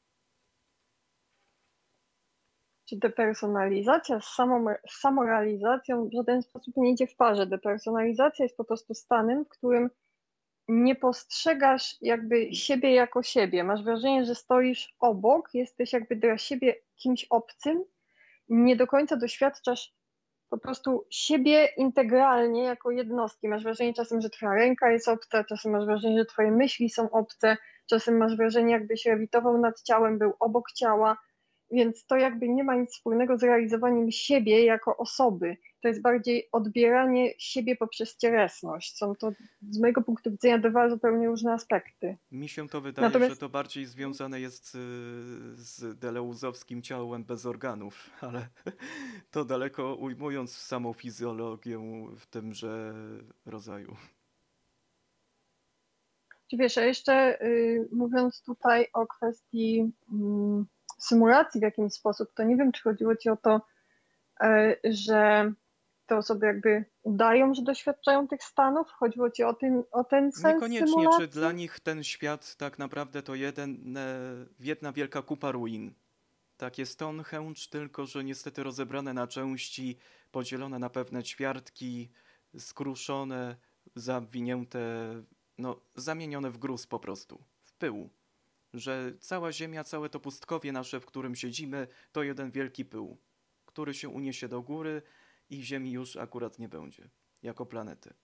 Czy 2.84 2.96
depersonalizacja 2.96 4.20
z, 4.20 4.24
samą, 4.24 4.66
samorealizacją 4.90 6.08
w 6.08 6.12
żaden 6.12 6.42
sposób 6.42 6.76
nie 6.76 6.90
idzie 6.90 7.06
w 7.06 7.16
parze. 7.16 7.46
Depersonalizacja 7.46 8.44
jest 8.44 8.56
po 8.56 8.64
prostu 8.64 8.94
stanem, 8.94 9.44
w 9.44 9.48
którym 9.48 9.90
nie 10.68 10.94
postrzegasz 10.94 11.96
jakby 12.00 12.54
siebie 12.54 12.94
jako 12.94 13.22
siebie. 13.22 13.64
Masz 13.64 13.82
wrażenie, 13.82 14.24
że 14.24 14.34
stoisz 14.34 14.94
obok, 15.00 15.54
jesteś 15.54 15.92
jakby 15.92 16.16
dla 16.16 16.38
siebie 16.38 16.74
kimś 16.96 17.26
obcym, 17.30 17.84
nie 18.48 18.76
do 18.76 18.86
końca 18.86 19.16
doświadczasz 19.16 19.96
po 20.50 20.58
prostu 20.58 21.06
siebie 21.10 21.68
integralnie 21.76 22.62
jako 22.62 22.90
jednostki. 22.90 23.48
Masz 23.48 23.62
wrażenie 23.62 23.94
czasem, 23.94 24.20
że 24.20 24.30
twoja 24.30 24.54
ręka 24.54 24.90
jest 24.90 25.08
obca, 25.08 25.44
czasem 25.44 25.72
masz 25.72 25.86
wrażenie, 25.86 26.18
że 26.18 26.24
twoje 26.24 26.50
myśli 26.50 26.90
są 26.90 27.10
obce, 27.10 27.56
czasem 27.86 28.16
masz 28.16 28.36
wrażenie, 28.36 28.72
jakbyś 28.72 29.04
lewitował 29.06 29.58
nad 29.58 29.82
ciałem, 29.82 30.18
był 30.18 30.32
obok 30.40 30.72
ciała, 30.72 31.18
więc 31.70 32.06
to 32.06 32.16
jakby 32.16 32.48
nie 32.48 32.64
ma 32.64 32.74
nic 32.74 32.92
wspólnego 32.92 33.38
z 33.38 33.42
realizowaniem 33.42 34.10
siebie 34.10 34.64
jako 34.64 34.96
osoby. 34.96 35.56
To 35.86 35.90
jest 35.90 36.02
bardziej 36.02 36.48
odbieranie 36.52 37.32
siebie 37.38 37.76
poprzez 37.76 38.16
cielesność. 38.16 38.96
Są 38.96 39.14
to 39.14 39.32
z 39.70 39.78
mojego 39.78 40.02
punktu 40.02 40.30
widzenia 40.30 40.58
dwa 40.58 40.90
zupełnie 40.90 41.26
różne 41.26 41.52
aspekty. 41.52 42.16
Mi 42.30 42.48
się 42.48 42.68
to 42.68 42.80
wydaje, 42.80 43.08
Natomiast- 43.08 43.30
że 43.30 43.36
to 43.36 43.48
bardziej 43.48 43.86
związane 43.86 44.40
jest 44.40 44.74
y, 44.74 44.78
z 45.54 45.98
deleuzowskim 45.98 46.82
ciałem 46.82 47.24
bez 47.24 47.46
organów, 47.46 48.10
ale 48.20 48.48
to 49.30 49.44
daleko 49.44 49.94
ujmując 49.94 50.56
samą 50.56 50.92
fizjologię 50.92 51.78
w 52.18 52.26
tymże 52.26 52.94
rodzaju. 53.44 53.96
Czy 56.50 56.56
wiesz, 56.56 56.78
a 56.78 56.84
jeszcze 56.84 57.42
y, 57.42 57.88
mówiąc 57.92 58.42
tutaj 58.42 58.86
o 58.92 59.06
kwestii 59.06 59.92
mm, 60.12 60.66
symulacji 60.98 61.60
w 61.60 61.62
jakimś 61.62 61.92
sposób, 61.92 62.34
to 62.34 62.42
nie 62.44 62.56
wiem, 62.56 62.72
czy 62.72 62.82
chodziło 62.82 63.16
ci 63.16 63.28
o 63.28 63.36
to, 63.36 63.60
y, 64.44 64.76
że 64.84 65.52
te 66.06 66.16
osoby 66.16 66.46
jakby 66.46 66.84
udają, 67.02 67.54
że 67.54 67.62
doświadczają 67.62 68.28
tych 68.28 68.42
stanów? 68.42 68.90
Chodziło 68.90 69.30
ci 69.30 69.42
o, 69.42 69.54
tym, 69.54 69.82
o 69.92 70.04
ten 70.04 70.32
sens 70.32 70.54
Niekoniecznie, 70.54 70.88
symulacji? 70.88 71.20
czy 71.20 71.32
dla 71.32 71.52
nich 71.52 71.80
ten 71.80 72.04
świat 72.04 72.56
tak 72.56 72.78
naprawdę 72.78 73.22
to 73.22 73.34
jeden, 73.34 73.96
e, 73.96 74.18
jedna 74.60 74.92
wielka 74.92 75.22
kupa 75.22 75.52
ruin. 75.52 75.94
Takie 76.56 76.86
Stonehenge, 76.86 77.60
tylko 77.70 78.06
że 78.06 78.24
niestety 78.24 78.62
rozebrane 78.62 79.14
na 79.14 79.26
części, 79.26 79.98
podzielone 80.32 80.78
na 80.78 80.90
pewne 80.90 81.22
ćwiartki, 81.22 82.10
skruszone, 82.58 83.56
zawinięte, 83.94 84.80
no 85.58 85.80
zamienione 85.94 86.50
w 86.50 86.58
gruz 86.58 86.86
po 86.86 86.98
prostu, 86.98 87.42
w 87.62 87.72
pył. 87.72 88.10
Że 88.74 89.12
cała 89.20 89.52
ziemia, 89.52 89.84
całe 89.84 90.08
to 90.08 90.20
pustkowie 90.20 90.72
nasze, 90.72 91.00
w 91.00 91.06
którym 91.06 91.34
siedzimy, 91.34 91.88
to 92.12 92.22
jeden 92.22 92.50
wielki 92.50 92.84
pył, 92.84 93.16
który 93.66 93.94
się 93.94 94.08
uniesie 94.08 94.48
do 94.48 94.62
góry 94.62 95.02
i 95.50 95.62
ziemi 95.62 95.92
już 95.92 96.16
akurat 96.16 96.58
nie 96.58 96.68
będzie, 96.68 97.08
jako 97.42 97.66
planety. 97.66 98.14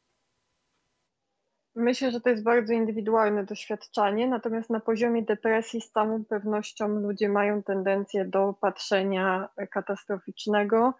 Myślę, 1.74 2.10
że 2.10 2.20
to 2.20 2.30
jest 2.30 2.42
bardzo 2.42 2.72
indywidualne 2.72 3.44
doświadczenie, 3.44 4.28
natomiast 4.28 4.70
na 4.70 4.80
poziomie 4.80 5.22
depresji 5.22 5.80
z 5.80 5.90
całą 5.90 6.24
pewnością 6.24 6.88
ludzie 6.88 7.28
mają 7.28 7.62
tendencję 7.62 8.24
do 8.24 8.54
patrzenia 8.60 9.48
katastroficznego, 9.70 10.94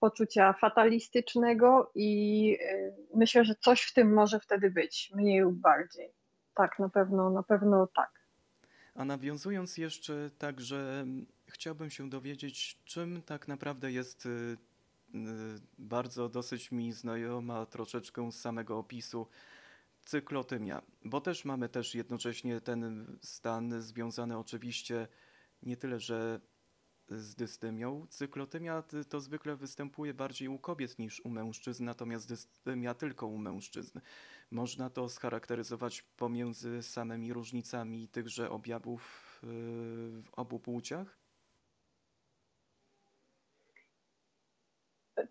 poczucia 0.00 0.52
fatalistycznego 0.52 1.90
i 1.94 2.58
y, 2.60 2.94
myślę, 3.14 3.44
że 3.44 3.54
coś 3.54 3.82
w 3.82 3.94
tym 3.94 4.12
może 4.14 4.40
wtedy 4.40 4.70
być, 4.70 5.12
mniej 5.14 5.40
lub 5.40 5.54
bardziej. 5.54 6.12
Tak, 6.54 6.78
na 6.78 6.88
pewno, 6.88 7.30
na 7.30 7.42
pewno 7.42 7.86
tak. 7.86 8.10
A 8.94 9.04
nawiązując 9.04 9.78
jeszcze 9.78 10.30
także, 10.38 11.00
mm, 11.00 11.26
chciałbym 11.46 11.90
się 11.90 12.10
dowiedzieć, 12.10 12.78
czym 12.84 13.22
tak 13.22 13.48
naprawdę 13.48 13.92
jest 13.92 14.26
y, 14.26 14.56
bardzo 15.78 16.28
dosyć 16.28 16.72
mi 16.72 16.92
znajoma 16.92 17.66
troszeczkę 17.66 18.32
z 18.32 18.40
samego 18.40 18.78
opisu 18.78 19.26
cyklotymia, 20.04 20.82
bo 21.04 21.20
też 21.20 21.44
mamy 21.44 21.68
też 21.68 21.94
jednocześnie 21.94 22.60
ten 22.60 23.06
stan 23.22 23.82
związany 23.82 24.38
oczywiście 24.38 25.08
nie 25.62 25.76
tyle, 25.76 26.00
że 26.00 26.40
z 27.08 27.34
dystymią. 27.34 28.06
Cyklotymia 28.10 28.82
to 29.08 29.20
zwykle 29.20 29.56
występuje 29.56 30.14
bardziej 30.14 30.48
u 30.48 30.58
kobiet 30.58 30.98
niż 30.98 31.20
u 31.20 31.28
mężczyzn, 31.28 31.84
natomiast 31.84 32.28
dystymia 32.28 32.94
tylko 32.94 33.26
u 33.26 33.38
mężczyzn. 33.38 34.00
Można 34.50 34.90
to 34.90 35.08
scharakteryzować 35.08 36.02
pomiędzy 36.02 36.82
samymi 36.82 37.32
różnicami 37.32 38.08
tychże 38.08 38.50
objawów 38.50 39.40
yy, 39.42 39.48
w 40.22 40.28
obu 40.32 40.60
płciach? 40.60 41.21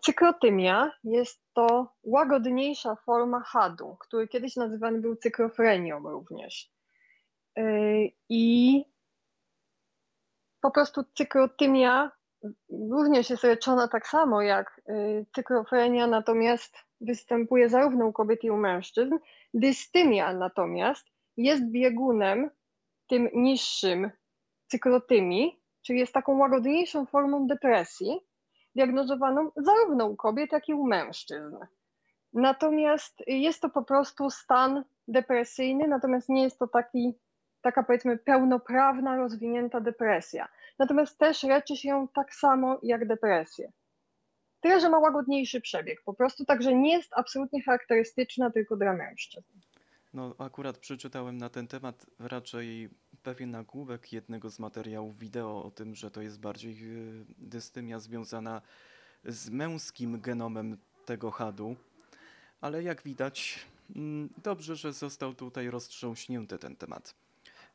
Cyklotymia 0.00 0.90
jest 1.04 1.42
to 1.54 1.94
łagodniejsza 2.02 2.96
forma 2.96 3.40
hadu, 3.40 3.96
który 4.00 4.28
kiedyś 4.28 4.56
nazywany 4.56 5.00
był 5.00 5.16
cyklofrenią 5.16 5.98
również. 6.10 6.72
Yy, 7.56 8.10
I 8.28 8.84
po 10.60 10.70
prostu 10.70 11.04
cyklotymia 11.14 12.10
również 12.70 13.30
jest 13.30 13.42
leczona 13.42 13.88
tak 13.88 14.06
samo 14.06 14.42
jak 14.42 14.80
yy, 14.86 15.26
cyklofrenia, 15.34 16.06
natomiast 16.06 16.76
występuje 17.00 17.68
zarówno 17.68 18.06
u 18.06 18.12
kobiet 18.12 18.44
i 18.44 18.50
u 18.50 18.56
mężczyzn. 18.56 19.18
Dystymia 19.54 20.32
natomiast 20.32 21.06
jest 21.36 21.70
biegunem 21.70 22.50
tym 23.08 23.28
niższym 23.34 24.10
cyklotymii, 24.70 25.62
czyli 25.82 25.98
jest 25.98 26.12
taką 26.12 26.38
łagodniejszą 26.38 27.06
formą 27.06 27.46
depresji, 27.46 28.20
diagnozowaną 28.74 29.50
zarówno 29.56 30.06
u 30.06 30.16
kobiet, 30.16 30.52
jak 30.52 30.68
i 30.68 30.74
u 30.74 30.86
mężczyzn. 30.86 31.56
Natomiast 32.32 33.22
jest 33.26 33.62
to 33.62 33.68
po 33.68 33.82
prostu 33.82 34.30
stan 34.30 34.84
depresyjny, 35.08 35.88
natomiast 35.88 36.28
nie 36.28 36.42
jest 36.42 36.58
to 36.58 36.66
taki, 36.66 37.14
taka 37.62 37.82
powiedzmy 37.82 38.18
pełnoprawna, 38.18 39.16
rozwinięta 39.16 39.80
depresja. 39.80 40.48
Natomiast 40.78 41.18
też 41.18 41.42
leczy 41.42 41.76
się 41.76 41.88
ją 41.88 42.08
tak 42.08 42.34
samo 42.34 42.78
jak 42.82 43.06
depresję. 43.08 43.72
Tyle, 44.60 44.80
że 44.80 44.88
ma 44.88 44.98
łagodniejszy 44.98 45.60
przebieg. 45.60 46.02
Po 46.04 46.14
prostu 46.14 46.44
także 46.44 46.74
nie 46.74 46.92
jest 46.92 47.12
absolutnie 47.16 47.62
charakterystyczna 47.62 48.50
tylko 48.50 48.76
dla 48.76 48.92
mężczyzn. 48.92 49.52
No, 50.14 50.34
akurat 50.38 50.78
przeczytałem 50.78 51.38
na 51.38 51.48
ten 51.48 51.68
temat 51.68 52.06
raczej 52.18 52.90
pewien 53.22 53.50
nagłówek 53.50 54.12
jednego 54.12 54.50
z 54.50 54.58
materiałów 54.58 55.18
wideo 55.18 55.64
o 55.64 55.70
tym, 55.70 55.94
że 55.94 56.10
to 56.10 56.22
jest 56.22 56.40
bardziej 56.40 56.80
yy, 56.80 57.24
dystymia 57.38 57.98
związana 57.98 58.62
z 59.24 59.50
męskim 59.50 60.20
genomem 60.20 60.76
tego 61.04 61.30
hadu, 61.30 61.76
ale 62.60 62.82
jak 62.82 63.02
widać, 63.02 63.66
mm, 63.96 64.28
dobrze, 64.42 64.76
że 64.76 64.92
został 64.92 65.34
tutaj 65.34 65.70
roztrząśnięty 65.70 66.58
ten 66.58 66.76
temat 66.76 67.14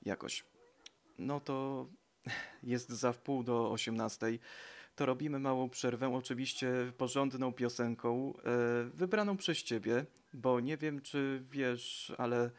jakoś. 0.05 0.45
No 1.17 1.39
to 1.39 1.87
jest 2.63 2.89
za 2.89 3.13
wpół 3.13 3.43
do 3.43 3.71
18. 3.71 4.39
to 4.95 5.05
robimy 5.05 5.39
małą 5.39 5.69
przerwę, 5.69 6.15
oczywiście 6.15 6.71
porządną 6.97 7.53
piosenką, 7.53 8.33
e, 8.37 8.83
wybraną 8.83 9.37
przez 9.37 9.63
ciebie, 9.63 10.05
bo 10.33 10.59
nie 10.59 10.77
wiem, 10.77 11.01
czy 11.01 11.43
wiesz, 11.51 12.13
ale 12.17 12.51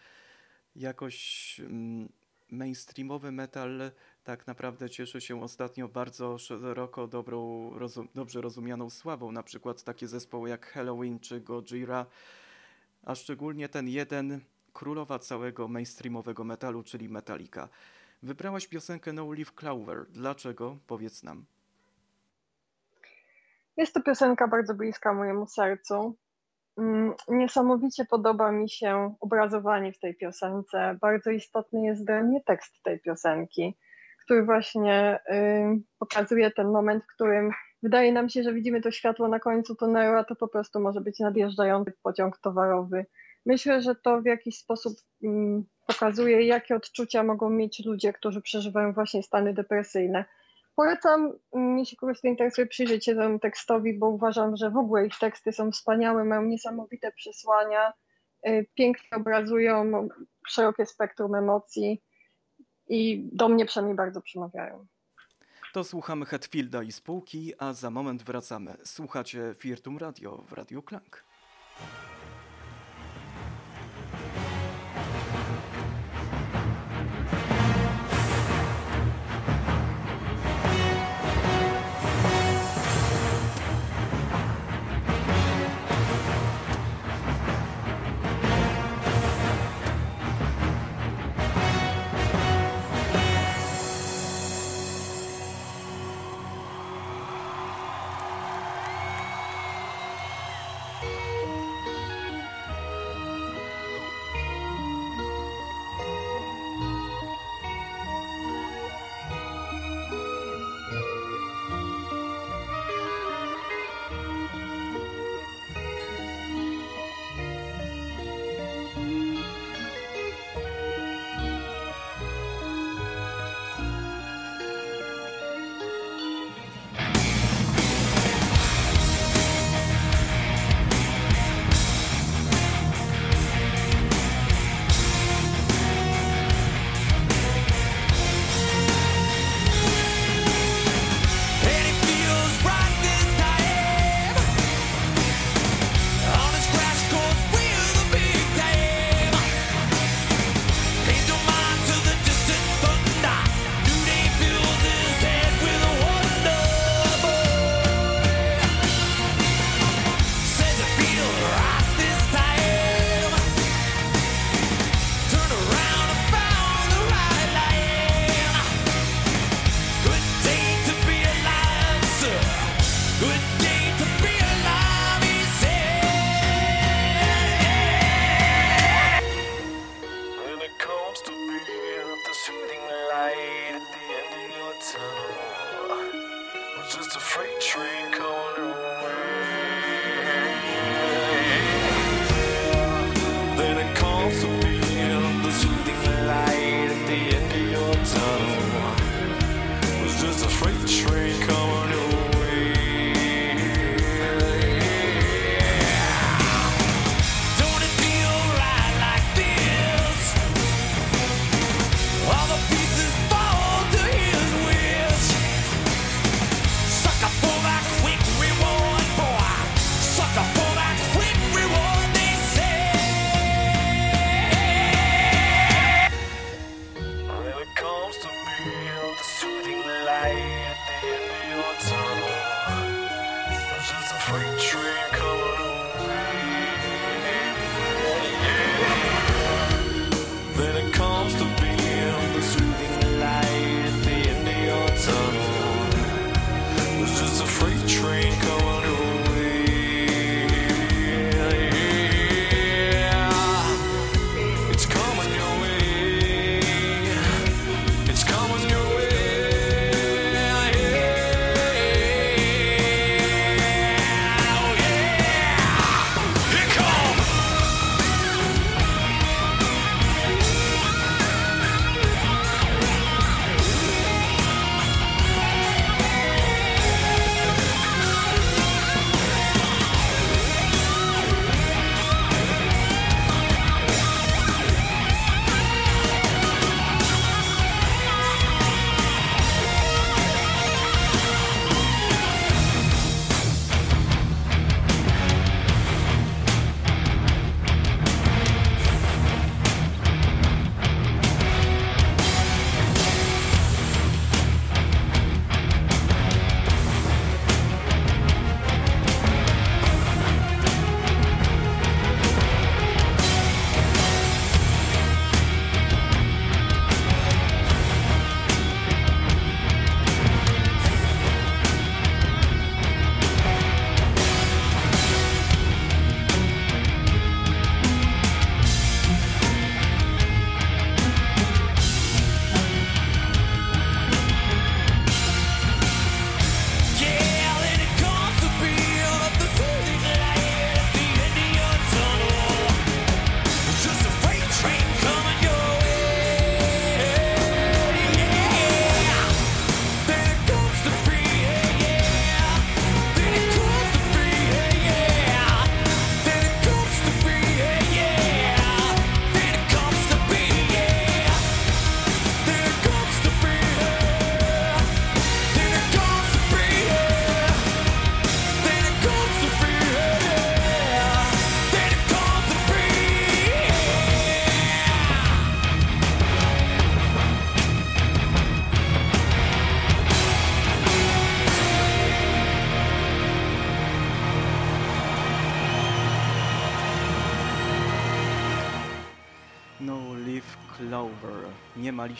jakoś 0.76 1.60
mm, 1.60 2.08
mainstreamowy 2.50 3.32
metal 3.32 3.90
tak 4.24 4.46
naprawdę 4.46 4.90
cieszy 4.90 5.20
się 5.20 5.42
ostatnio 5.42 5.88
bardzo 5.88 6.38
szeroko 6.38 7.06
dobrą, 7.06 7.70
rozum, 7.78 8.08
dobrze 8.14 8.40
rozumianą 8.40 8.90
sławą. 8.90 9.32
Na 9.32 9.42
przykład 9.42 9.82
takie 9.82 10.08
zespoły 10.08 10.48
jak 10.48 10.66
Halloween 10.66 11.20
czy 11.20 11.40
Gojira, 11.40 12.06
a 13.04 13.14
szczególnie 13.14 13.68
ten 13.68 13.88
jeden 13.88 14.40
królowa 14.72 15.18
całego 15.18 15.68
mainstreamowego 15.68 16.44
metalu, 16.44 16.82
czyli 16.82 17.08
Metallica. 17.08 17.68
Wybrałaś 18.22 18.66
piosenkę 18.66 19.12
No 19.12 19.32
Leaf 19.32 19.54
Clover. 19.54 20.06
Dlaczego? 20.10 20.78
Powiedz 20.86 21.22
nam. 21.22 21.44
Jest 23.76 23.94
to 23.94 24.02
piosenka 24.02 24.48
bardzo 24.48 24.74
bliska 24.74 25.14
mojemu 25.14 25.46
sercu. 25.46 26.16
Mm, 26.78 27.14
niesamowicie 27.28 28.04
podoba 28.04 28.52
mi 28.52 28.70
się 28.70 29.14
obrazowanie 29.20 29.92
w 29.92 29.98
tej 29.98 30.14
piosence. 30.16 30.98
Bardzo 31.00 31.30
istotny 31.30 31.86
jest 31.86 32.04
dla 32.04 32.22
mnie 32.22 32.40
tekst 32.46 32.82
tej 32.82 33.00
piosenki, 33.00 33.76
który 34.24 34.44
właśnie 34.44 35.18
pokazuje 35.98 36.50
ten 36.50 36.70
moment, 36.70 37.04
w 37.04 37.14
którym 37.14 37.50
wydaje 37.82 38.12
nam 38.12 38.28
się, 38.28 38.42
że 38.42 38.52
widzimy 38.52 38.80
to 38.80 38.90
światło 38.90 39.28
na 39.28 39.40
końcu 39.40 39.74
tunelu, 39.74 40.18
a 40.18 40.24
to 40.24 40.36
po 40.36 40.48
prostu 40.48 40.80
może 40.80 41.00
być 41.00 41.20
nadjeżdżający 41.20 41.92
pociąg 42.02 42.38
towarowy. 42.38 43.06
Myślę, 43.46 43.82
że 43.82 43.94
to 43.94 44.20
w 44.20 44.26
jakiś 44.26 44.58
sposób 44.58 44.92
pokazuje, 45.86 46.42
jakie 46.42 46.76
odczucia 46.76 47.22
mogą 47.22 47.50
mieć 47.50 47.84
ludzie, 47.86 48.12
którzy 48.12 48.42
przeżywają 48.42 48.92
właśnie 48.92 49.22
stany 49.22 49.54
depresyjne. 49.54 50.24
Polecam, 50.78 51.32
jeśli 51.76 51.96
kogoś 51.96 52.20
to 52.20 52.28
interesuje, 52.28 52.66
przyjrzeć 52.66 53.04
się 53.04 53.14
temu 53.14 53.38
tekstowi, 53.38 53.98
bo 53.98 54.08
uważam, 54.08 54.56
że 54.56 54.70
w 54.70 54.76
ogóle 54.76 55.06
ich 55.06 55.18
teksty 55.18 55.52
są 55.52 55.72
wspaniałe, 55.72 56.24
mają 56.24 56.42
niesamowite 56.42 57.12
przesłania, 57.12 57.92
y, 58.48 58.66
pięknie 58.74 59.18
obrazują 59.18 60.08
szerokie 60.48 60.86
spektrum 60.86 61.34
emocji 61.34 62.02
i 62.88 63.28
do 63.32 63.48
mnie 63.48 63.66
przynajmniej 63.66 63.96
bardzo 63.96 64.20
przemawiają. 64.20 64.86
To 65.72 65.84
słuchamy 65.84 66.26
Hetfielda 66.26 66.82
i 66.82 66.92
spółki, 66.92 67.52
a 67.58 67.72
za 67.72 67.90
moment 67.90 68.22
wracamy. 68.22 68.76
Słuchacie 68.84 69.54
Firtum 69.58 69.98
Radio 69.98 70.44
w 70.48 70.52
Radio 70.52 70.82
Klank. 70.82 71.24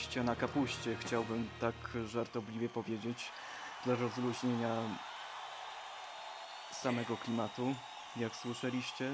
Liścia 0.09 0.23
na 0.23 0.37
kapuście, 0.37 0.97
chciałbym 1.01 1.49
tak 1.61 1.75
żartobliwie 2.07 2.69
powiedzieć, 2.69 3.33
dla 3.85 3.95
rozluźnienia 3.95 4.99
samego 6.73 7.17
klimatu. 7.17 7.75
Jak 8.17 8.37
słyszeliście, 8.37 9.13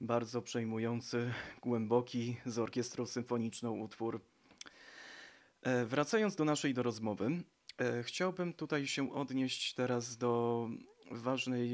bardzo 0.00 0.42
przejmujący, 0.42 1.32
głęboki, 1.62 2.36
z 2.46 2.58
orkiestrą 2.58 3.06
symfoniczną 3.06 3.70
utwór. 3.70 4.20
E, 5.62 5.84
wracając 5.84 6.36
do 6.36 6.44
naszej 6.44 6.74
do 6.74 6.82
rozmowy, 6.82 7.42
e, 7.78 8.02
chciałbym 8.02 8.52
tutaj 8.52 8.86
się 8.86 9.12
odnieść 9.12 9.74
teraz 9.74 10.16
do 10.16 10.68
ważnej, 11.10 11.70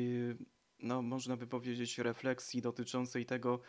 no 0.78 1.02
można 1.02 1.36
by 1.36 1.46
powiedzieć, 1.46 1.98
refleksji 1.98 2.62
dotyczącej 2.62 3.26
tego, 3.26 3.60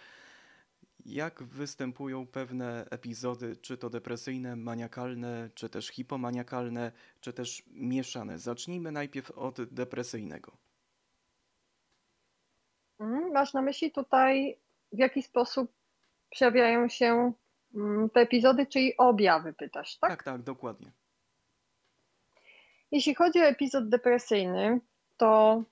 jak 1.05 1.43
występują 1.43 2.27
pewne 2.27 2.85
epizody, 2.89 3.55
czy 3.55 3.77
to 3.77 3.89
depresyjne, 3.89 4.55
maniakalne, 4.55 5.49
czy 5.55 5.69
też 5.69 5.87
hipomaniakalne, 5.87 6.91
czy 7.21 7.33
też 7.33 7.63
mieszane. 7.67 8.39
Zacznijmy 8.39 8.91
najpierw 8.91 9.31
od 9.31 9.73
depresyjnego. 9.73 10.51
Mhm, 12.99 13.31
masz 13.31 13.53
na 13.53 13.61
myśli 13.61 13.91
tutaj, 13.91 14.57
w 14.93 14.97
jaki 14.97 15.23
sposób 15.23 15.71
przejawiają 16.29 16.89
się 16.89 17.33
mm, 17.75 18.09
te 18.09 18.19
epizody, 18.19 18.65
czyli 18.65 18.97
objawy, 18.97 19.53
pytasz, 19.53 19.97
tak? 19.97 20.09
Tak, 20.09 20.23
tak, 20.23 20.41
dokładnie. 20.41 20.91
Jeśli 22.91 23.15
chodzi 23.15 23.39
o 23.39 23.45
epizod 23.45 23.89
depresyjny, 23.89 24.79
to 25.17 25.63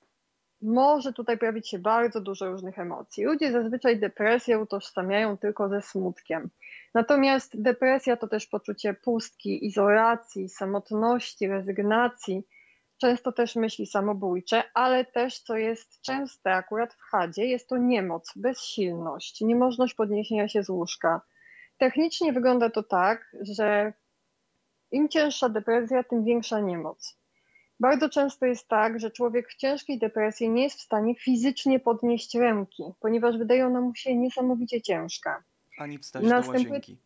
może 0.62 1.14
tutaj 1.14 1.38
pojawić 1.38 1.70
się 1.70 1.80
bardzo 1.80 2.22
dużo 2.22 2.52
różnych 2.52 2.80
emocji. 2.80 3.24
Ludzie 3.24 3.52
zazwyczaj 3.52 4.00
depresję 4.00 4.60
utożsamiają 4.60 5.38
tylko 5.38 5.70
ze 5.70 5.82
smutkiem. 5.82 6.50
Natomiast 6.94 7.62
depresja 7.62 8.18
to 8.18 8.28
też 8.28 8.48
poczucie 8.48 8.94
pustki, 8.94 9.66
izolacji, 9.66 10.50
samotności, 10.50 11.48
rezygnacji, 11.48 12.44
często 12.98 13.32
też 13.32 13.56
myśli 13.56 13.88
samobójcze, 13.88 14.64
ale 14.74 15.06
też, 15.06 15.40
co 15.40 15.58
jest 15.58 16.02
częste 16.02 16.54
akurat 16.54 16.94
w 16.94 17.02
chadzie, 17.02 17.46
jest 17.46 17.70
to 17.70 17.78
niemoc, 17.78 18.34
bezsilność, 18.36 19.42
niemożność 19.42 19.94
podniesienia 19.94 20.48
się 20.48 20.64
z 20.64 20.70
łóżka. 20.70 21.22
Technicznie 21.78 22.34
wygląda 22.34 22.70
to 22.70 22.84
tak, 22.84 23.36
że 23.42 23.94
im 24.92 25.10
cięższa 25.10 25.50
depresja, 25.50 26.04
tym 26.04 26.24
większa 26.24 26.60
niemoc. 26.60 27.19
Bardzo 27.80 28.10
często 28.10 28.46
jest 28.46 28.68
tak, 28.68 29.00
że 29.00 29.12
człowiek 29.12 29.50
w 29.50 29.56
ciężkiej 29.56 30.00
depresji 30.00 30.50
nie 30.50 30.64
jest 30.64 30.80
w 30.80 30.82
stanie 30.82 31.16
fizycznie 31.16 31.80
podnieść 31.80 32.36
ręki, 32.36 32.84
ponieważ 33.00 33.38
wydaje 33.38 33.66
ona 33.66 33.82
mu 33.82 33.96
się 33.96 34.16
niesamowicie 34.16 34.82
ciężka. 34.82 35.44
Ani 35.78 36.00
wstać 36.00 36.26
do 36.28 36.36
łazienki. 36.36 36.98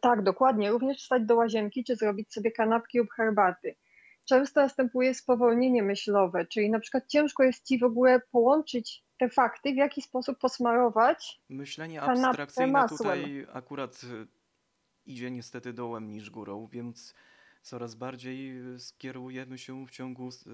Tak, 0.00 0.22
dokładnie. 0.22 0.70
Również 0.70 0.98
wstać 0.98 1.22
do 1.24 1.36
łazienki, 1.36 1.84
czy 1.84 1.96
zrobić 1.96 2.32
sobie 2.32 2.52
kanapki 2.52 2.98
lub 2.98 3.10
herbaty. 3.12 3.76
Często 4.24 4.60
następuje 4.60 5.14
spowolnienie 5.14 5.82
myślowe, 5.82 6.46
czyli 6.46 6.70
na 6.70 6.80
przykład 6.80 7.06
ciężko 7.08 7.42
jest 7.42 7.64
ci 7.66 7.78
w 7.78 7.84
ogóle 7.84 8.20
połączyć 8.20 9.04
te 9.18 9.28
fakty, 9.28 9.72
w 9.72 9.76
jaki 9.76 10.02
sposób 10.02 10.38
posmarować. 10.38 11.40
Myślenie 11.48 12.02
abstrakcyjne 12.02 12.86
tutaj 12.88 13.46
akurat 13.52 14.00
idzie 15.06 15.30
niestety 15.30 15.72
dołem 15.72 16.10
niż 16.10 16.30
górą, 16.30 16.68
więc 16.72 17.14
coraz 17.66 17.94
bardziej 17.94 18.72
y, 18.74 18.80
skierujemy 18.80 19.58
się 19.58 19.86
w 19.86 19.90
ciągu 19.90 20.28
y, 20.28 20.50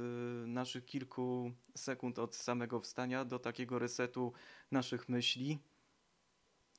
naszych 0.47 0.85
kilku 0.85 1.53
sekund 1.75 2.19
od 2.19 2.37
samego 2.37 2.81
wstania 2.81 3.25
do 3.25 3.39
takiego 3.39 3.79
resetu 3.79 4.33
naszych 4.71 5.09
myśli. 5.09 5.59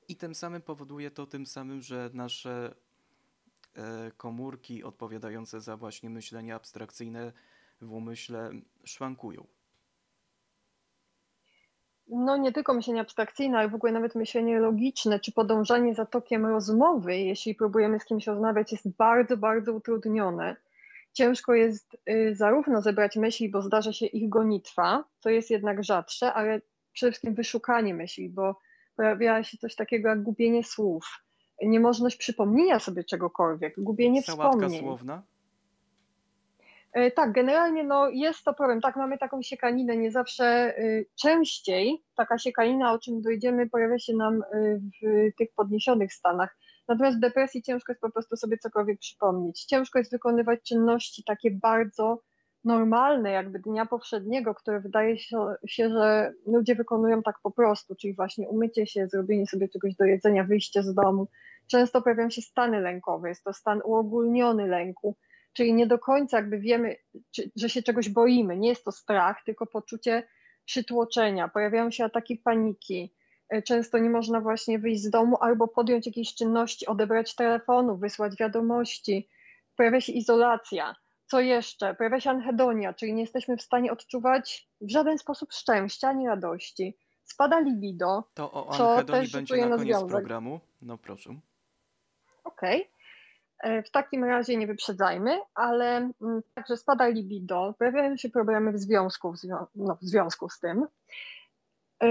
I 0.08 0.16
tym 0.16 0.36
samym 0.36 0.62
powoduje 0.62 1.12
to 1.12 1.28
tym 1.28 1.46
samym, 1.46 1.82
że 1.82 2.10
nasze 2.14 2.76
e, 3.76 4.12
komórki 4.18 4.84
odpowiadające 4.84 5.62
za 5.62 5.78
właśnie 5.78 6.10
myślenie 6.10 6.56
abstrakcyjne 6.56 7.34
w 7.82 7.92
umyśle 7.92 8.52
szwankują 8.84 9.48
no 12.08 12.38
nie 12.38 12.52
tylko 12.52 12.74
myślenie 12.74 13.02
abstrakcyjne, 13.02 13.58
ale 13.58 13.70
w 13.70 13.76
ogóle 13.76 13.92
nawet 13.92 14.16
myślenie 14.16 14.60
logiczne, 14.60 15.20
czy 15.20 15.32
podążanie 15.32 15.96
za 15.96 16.06
tokiem 16.06 16.46
rozmowy, 16.46 17.18
jeśli 17.18 17.56
próbujemy 17.56 18.00
z 18.00 18.06
kimś 18.06 18.28
rozmawiać, 18.28 18.72
jest 18.72 18.90
bardzo, 18.90 19.38
bardzo 19.38 19.74
utrudnione. 19.74 20.56
Ciężko 21.14 21.54
jest 21.54 21.98
y, 22.10 22.36
zarówno 22.36 22.82
zebrać 22.82 23.16
myśli, 23.16 23.50
bo 23.50 23.62
zdarza 23.62 23.94
się 23.94 24.06
ich 24.06 24.30
gonitwa, 24.30 25.04
co 25.20 25.30
jest 25.30 25.50
jednak 25.50 25.84
rzadsze, 25.84 26.34
ale 26.34 26.62
przede 26.94 27.12
wszystkim 27.12 27.36
wyszukanie 27.36 27.94
myśli, 27.94 28.30
bo 28.30 28.60
pojawia 28.96 29.44
się 29.44 29.58
coś 29.58 29.76
takiego 29.76 30.10
jak 30.10 30.24
gubienie 30.24 30.64
słów, 30.64 31.24
niemożność 31.62 32.18
przypomnienia 32.18 32.80
sobie 32.80 33.04
czegokolwiek, 33.04 33.74
gubienie 33.78 34.24
Sałatka 34.24 34.50
wspomnień. 34.50 34.82
słowna? 34.82 35.24
E, 36.94 37.12
tak, 37.12 37.32
generalnie 37.32 37.84
no 37.84 38.10
jest 38.10 38.44
to 38.44 38.54
problem. 38.54 38.82
Tak, 38.82 38.96
mamy 38.96 39.18
taką 39.18 39.42
siekaninę, 39.42 39.98
nie 39.98 40.12
zawsze 40.12 40.78
y, 40.80 41.06
częściej 41.22 42.04
taka 42.16 42.38
siekanina, 42.38 42.94
o 42.94 43.00
czym 43.00 43.22
dojdziemy, 43.22 43.70
pojawia 43.70 44.00
się 44.00 44.14
nam 44.14 44.42
y, 44.42 44.82
w 45.02 45.36
tych 45.38 45.54
podniesionych 45.56 46.14
stanach. 46.14 46.58
Natomiast 46.88 47.18
w 47.18 47.22
depresji 47.22 47.64
ciężko 47.64 47.92
jest 47.92 48.02
po 48.02 48.12
prostu 48.12 48.38
sobie 48.38 48.58
cokolwiek 48.58 49.00
przypomnieć. 49.00 49.66
Ciężko 49.66 50.00
jest 50.00 50.12
wykonywać 50.12 50.62
czynności 50.62 51.24
takie 51.24 51.52
bardzo 51.52 52.22
normalne, 52.64 53.32
jakby 53.32 53.60
dnia 53.60 53.86
powszedniego, 53.86 54.56
które 54.56 54.80
wydaje 54.80 55.18
się, 55.20 55.90
że 55.90 56.34
ludzie 56.48 56.76
wykonują 56.76 57.24
tak 57.24 57.36
po 57.44 57.52
prostu, 57.52 57.96
czyli 57.96 58.16
właśnie 58.16 58.50
umycie 58.50 58.88
się, 58.88 59.08
zrobienie 59.08 59.48
sobie 59.48 59.70
czegoś 59.70 59.96
do 59.96 60.06
jedzenia, 60.06 60.44
wyjście 60.44 60.84
z 60.84 60.94
domu. 60.94 61.28
Często 61.68 62.02
pojawiają 62.02 62.30
się 62.30 62.42
stany 62.42 62.82
lękowe, 62.82 63.30
jest 63.30 63.44
to 63.44 63.54
stan 63.54 63.82
uogólniony 63.86 64.68
lęku 64.68 65.16
czyli 65.54 65.74
nie 65.74 65.88
do 65.88 66.00
końca 66.00 66.38
jakby 66.38 66.60
wiemy, 66.60 66.96
czy, 67.32 67.52
że 67.56 67.70
się 67.70 67.84
czegoś 67.84 68.10
boimy. 68.10 68.58
Nie 68.58 68.70
jest 68.70 68.86
to 68.86 68.92
strach, 68.92 69.44
tylko 69.46 69.66
poczucie 69.66 70.28
przytłoczenia. 70.66 71.48
Pojawiają 71.48 71.92
się 71.92 72.06
ataki 72.06 72.38
paniki. 72.38 73.14
E, 73.50 73.62
często 73.62 73.98
nie 73.98 74.10
można 74.10 74.42
właśnie 74.42 74.80
wyjść 74.80 75.04
z 75.04 75.10
domu 75.10 75.38
albo 75.42 75.68
podjąć 75.68 76.06
jakiejś 76.06 76.36
czynności, 76.36 76.88
odebrać 76.88 77.36
telefonu, 77.36 77.98
wysłać 77.98 78.36
wiadomości. 78.40 79.30
Pojawia 79.76 80.02
się 80.02 80.12
izolacja. 80.12 80.96
Co 81.26 81.40
jeszcze? 81.40 81.96
Pojawia 81.96 82.20
się 82.20 82.30
anhedonia, 82.30 82.94
czyli 82.94 83.14
nie 83.14 83.22
jesteśmy 83.22 83.58
w 83.58 83.62
stanie 83.62 83.92
odczuwać 83.92 84.68
w 84.82 84.92
żaden 84.92 85.18
sposób 85.18 85.54
szczęścia 85.54 86.10
ani 86.10 86.28
radości. 86.28 86.98
Spada 87.24 87.60
libido. 87.60 88.24
To 88.34 88.52
o 88.52 88.92
anhedonii 88.92 89.32
będzie 89.32 89.66
na 89.66 89.78
koniec 89.78 90.04
programu. 90.04 90.60
No 90.82 90.98
proszę. 90.98 91.30
Okej. 92.44 92.82
Okay. 92.82 92.94
E, 93.64 93.84
w 93.84 93.92
takim 93.92 94.24
razie 94.24 94.58
nie 94.58 94.68
wyprzedzajmy, 94.68 95.40
ale 95.56 96.12
mm, 96.22 96.42
także 96.54 96.78
spada 96.78 97.08
libido, 97.08 97.76
pojawiają 97.80 98.18
się 98.18 98.30
problemy 98.30 98.72
w 98.72 98.80
związku, 98.80 99.34
no, 99.76 99.98
w 100.02 100.06
związku 100.06 100.50
z 100.50 100.60
tym. 100.60 100.88
E, 102.04 102.08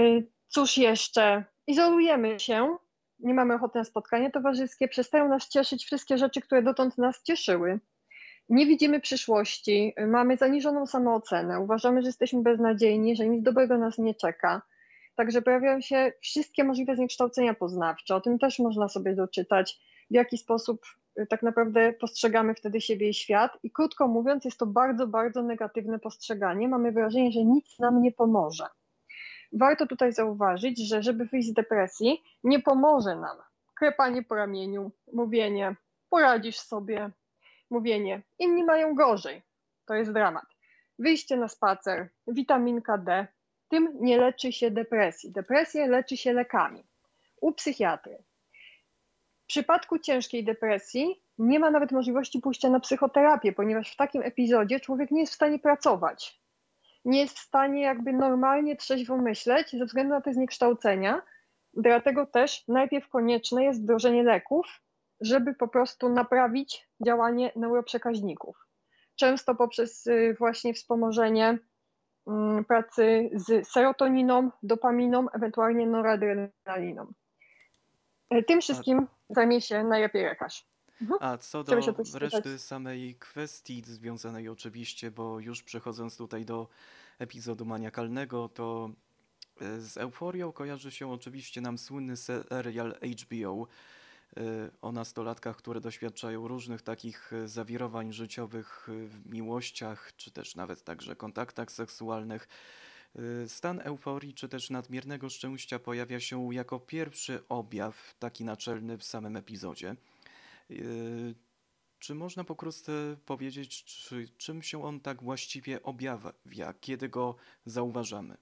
cóż 0.47 0.77
jeszcze? 0.77 1.45
Izolujemy 1.67 2.39
się, 2.39 2.77
nie 3.19 3.33
mamy 3.33 3.53
ochoty 3.53 3.77
na 3.77 3.83
spotkanie 3.83 4.31
towarzyskie, 4.31 4.87
przestają 4.87 5.27
nas 5.27 5.49
cieszyć 5.49 5.85
wszystkie 5.85 6.17
rzeczy, 6.17 6.41
które 6.41 6.63
dotąd 6.63 6.97
nas 6.97 7.23
cieszyły. 7.23 7.79
Nie 8.49 8.65
widzimy 8.65 9.01
przyszłości, 9.01 9.93
mamy 10.07 10.37
zaniżoną 10.37 10.87
samoocenę, 10.87 11.59
uważamy, 11.59 12.01
że 12.01 12.07
jesteśmy 12.07 12.41
beznadziejni, 12.41 13.15
że 13.15 13.27
nic 13.27 13.43
dobrego 13.43 13.77
nas 13.77 13.97
nie 13.97 14.15
czeka. 14.15 14.61
Także 15.15 15.41
pojawiają 15.41 15.81
się 15.81 16.11
wszystkie 16.21 16.63
możliwe 16.63 16.95
zniekształcenia 16.95 17.53
poznawcze. 17.53 18.15
O 18.15 18.21
tym 18.21 18.39
też 18.39 18.59
można 18.59 18.89
sobie 18.89 19.15
doczytać, 19.15 19.79
w 20.11 20.13
jaki 20.13 20.37
sposób 20.37 20.81
tak 21.29 21.43
naprawdę 21.43 21.93
postrzegamy 21.93 22.55
wtedy 22.55 22.81
siebie 22.81 23.09
i 23.09 23.13
świat. 23.13 23.57
I 23.63 23.71
krótko 23.71 24.07
mówiąc, 24.07 24.45
jest 24.45 24.57
to 24.57 24.65
bardzo, 24.65 25.07
bardzo 25.07 25.43
negatywne 25.43 25.99
postrzeganie. 25.99 26.67
Mamy 26.67 26.91
wrażenie, 26.91 27.31
że 27.31 27.43
nic 27.43 27.79
nam 27.79 28.01
nie 28.01 28.11
pomoże. 28.11 28.65
Warto 29.53 29.87
tutaj 29.87 30.13
zauważyć, 30.13 30.87
że 30.87 31.03
żeby 31.03 31.25
wyjść 31.25 31.47
z 31.47 31.53
depresji, 31.53 32.23
nie 32.43 32.59
pomoże 32.59 33.15
nam 33.15 33.37
krepanie 33.83 34.23
po 34.23 34.35
ramieniu, 34.35 34.91
mówienie, 35.13 35.75
poradzisz 36.09 36.59
sobie, 36.59 37.09
mówienie, 37.69 38.21
inni 38.39 38.63
mają 38.63 38.95
gorzej. 38.95 39.41
To 39.85 39.93
jest 39.93 40.11
dramat. 40.11 40.45
Wyjście 40.99 41.37
na 41.37 41.47
spacer, 41.47 42.09
witaminka 42.27 42.97
D, 42.97 43.27
tym 43.69 43.97
nie 43.99 44.17
leczy 44.17 44.51
się 44.51 44.71
depresji. 44.71 45.31
Depresję 45.31 45.87
leczy 45.87 46.17
się 46.17 46.33
lekami. 46.33 46.83
U 47.41 47.51
psychiatry 47.51 48.23
w 49.43 49.45
przypadku 49.45 49.99
ciężkiej 49.99 50.43
depresji 50.43 51.23
nie 51.37 51.59
ma 51.59 51.71
nawet 51.71 51.91
możliwości 51.91 52.39
pójścia 52.39 52.69
na 52.69 52.79
psychoterapię, 52.79 53.53
ponieważ 53.53 53.93
w 53.93 53.95
takim 53.95 54.21
epizodzie 54.21 54.79
człowiek 54.79 55.11
nie 55.11 55.21
jest 55.21 55.33
w 55.33 55.35
stanie 55.35 55.59
pracować. 55.59 56.41
Nie 57.05 57.19
jest 57.21 57.37
w 57.39 57.41
stanie 57.41 57.81
jakby 57.81 58.13
normalnie 58.13 58.75
trzeźwo 58.75 59.17
myśleć 59.17 59.71
ze 59.71 59.85
względu 59.85 60.13
na 60.13 60.21
te 60.21 60.33
zniekształcenia. 60.33 61.21
Dlatego 61.73 62.25
też 62.25 62.67
najpierw 62.67 63.09
konieczne 63.09 63.63
jest 63.63 63.83
wdrożenie 63.83 64.23
leków, 64.23 64.81
żeby 65.21 65.53
po 65.53 65.67
prostu 65.67 66.09
naprawić 66.09 66.89
działanie 67.05 67.51
neuroprzekaźników. 67.55 68.57
Często 69.15 69.55
poprzez 69.55 70.07
y, 70.07 70.35
właśnie 70.39 70.73
wspomożenie 70.73 71.59
mm, 72.27 72.65
pracy 72.65 73.29
z 73.33 73.67
serotoniną, 73.67 74.51
dopaminą, 74.63 75.29
ewentualnie 75.29 75.87
noradrenaliną. 75.87 77.13
E, 78.33 78.43
tym 78.43 78.61
wszystkim 78.61 79.07
zajmie 79.29 79.61
się 79.61 79.83
najlepiej 79.83 80.23
lekarz. 80.23 80.65
Mhm. 81.01 81.19
A 81.21 81.37
co 81.37 81.63
do 81.63 81.75
reszty 82.13 82.59
samej 82.59 83.15
kwestii 83.15 83.83
związanej 83.85 84.49
oczywiście, 84.49 85.11
bo 85.11 85.39
już 85.39 85.63
przechodząc 85.63 86.17
tutaj 86.17 86.45
do 86.45 86.67
epizodu 87.19 87.65
maniakalnego, 87.65 88.49
to 88.49 88.89
e, 89.61 89.79
z 89.79 89.97
euforią 89.97 90.51
kojarzy 90.51 90.91
się 90.91 91.11
oczywiście 91.11 91.61
nam 91.61 91.77
słynny 91.77 92.17
serial 92.17 92.95
HBO 93.21 93.67
e, 94.37 94.41
o 94.81 94.91
nastolatkach, 94.91 95.57
które 95.57 95.81
doświadczają 95.81 96.47
różnych 96.47 96.81
takich 96.81 97.31
zawirowań 97.45 98.13
życiowych 98.13 98.87
w 98.87 99.29
miłościach, 99.29 100.15
czy 100.15 100.31
też 100.31 100.55
nawet 100.55 100.83
także 100.83 101.15
kontaktach 101.15 101.71
seksualnych. 101.71 102.47
Stan 103.47 103.79
euforii 103.83 104.33
czy 104.33 104.49
też 104.49 104.69
nadmiernego 104.69 105.29
szczęścia 105.29 105.79
pojawia 105.79 106.19
się 106.19 106.53
jako 106.53 106.79
pierwszy 106.79 107.47
objaw, 107.49 108.15
taki 108.19 108.43
naczelny 108.45 108.97
w 108.97 109.03
samym 109.03 109.35
epizodzie. 109.35 109.95
Yy, 110.69 111.35
czy 111.99 112.15
można 112.15 112.43
pokrótce 112.43 112.91
powiedzieć, 113.25 113.83
czy, 113.83 114.27
czym 114.37 114.61
się 114.61 114.83
on 114.83 114.99
tak 114.99 115.23
właściwie 115.23 115.83
objawia, 115.83 116.73
kiedy 116.81 117.09
go 117.09 117.35
zauważamy? 117.65 118.37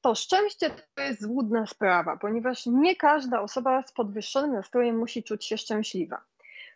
To 0.00 0.14
szczęście 0.14 0.70
to 0.94 1.02
jest 1.02 1.22
złudna 1.22 1.66
sprawa, 1.66 2.16
ponieważ 2.16 2.66
nie 2.66 2.96
każda 2.96 3.40
osoba 3.40 3.82
z 3.86 3.92
podwyższonym 3.92 4.52
nastrojem 4.52 4.98
musi 4.98 5.22
czuć 5.22 5.44
się 5.44 5.58
szczęśliwa. 5.58 6.29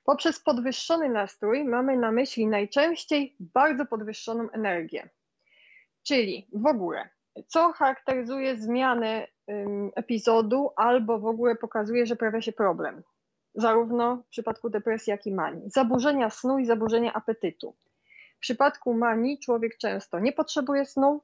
Poprzez 0.05 0.40
podwyższony 0.40 1.09
nastrój 1.09 1.64
mamy 1.64 1.96
na 1.96 2.12
myśli 2.12 2.46
najczęściej 2.46 3.36
bardzo 3.40 3.86
podwyższoną 3.86 4.50
energię. 4.50 5.09
Czyli 6.02 6.48
w 6.52 6.66
ogóle, 6.66 7.09
co 7.46 7.72
charakteryzuje 7.72 8.57
zmianę 8.57 9.26
epizodu 9.96 10.70
albo 10.76 11.18
w 11.18 11.26
ogóle 11.26 11.57
pokazuje, 11.57 12.07
że 12.07 12.16
pojawia 12.16 12.40
się 12.40 12.52
problem. 12.52 13.02
Zarówno 13.55 14.16
w 14.16 14.28
przypadku 14.28 14.70
depresji, 14.70 15.11
jak 15.11 15.26
i 15.26 15.32
manii. 15.32 15.70
Zaburzenia 15.70 16.30
snu 16.30 16.59
i 16.59 16.66
zaburzenia 16.66 17.12
apetytu. 17.12 17.76
W 18.36 18.40
przypadku 18.40 18.94
manii 18.94 19.38
człowiek 19.38 19.78
często 19.78 20.18
nie 20.20 20.32
potrzebuje 20.32 20.86
snu, 20.86 21.20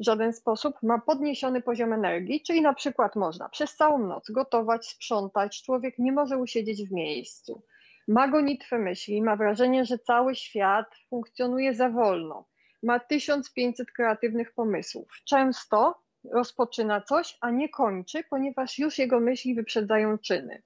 w 0.00 0.04
żaden 0.04 0.32
sposób, 0.32 0.82
ma 0.82 0.98
podniesiony 0.98 1.62
poziom 1.62 1.92
energii, 1.92 2.42
czyli 2.42 2.62
na 2.62 2.74
przykład 2.74 3.16
można 3.16 3.48
przez 3.48 3.76
całą 3.76 4.06
noc 4.06 4.30
gotować, 4.30 4.86
sprzątać, 4.88 5.62
człowiek 5.62 5.98
nie 5.98 6.12
może 6.12 6.38
usiedzieć 6.38 6.88
w 6.88 6.92
miejscu. 6.92 7.62
Ma 8.08 8.28
gonitwę 8.28 8.78
myśli, 8.78 9.22
ma 9.22 9.36
wrażenie, 9.36 9.84
że 9.84 9.98
cały 9.98 10.34
świat 10.34 10.86
funkcjonuje 11.10 11.74
za 11.74 11.90
wolno. 11.90 12.48
Ma 12.82 13.00
1500 13.00 13.92
kreatywnych 13.92 14.52
pomysłów. 14.52 15.08
Często 15.24 16.02
rozpoczyna 16.32 17.00
coś, 17.00 17.38
a 17.40 17.50
nie 17.50 17.68
kończy, 17.68 18.24
ponieważ 18.30 18.78
już 18.78 18.98
jego 18.98 19.20
myśli 19.20 19.54
wyprzedzają 19.54 20.18
czyny. 20.18 20.62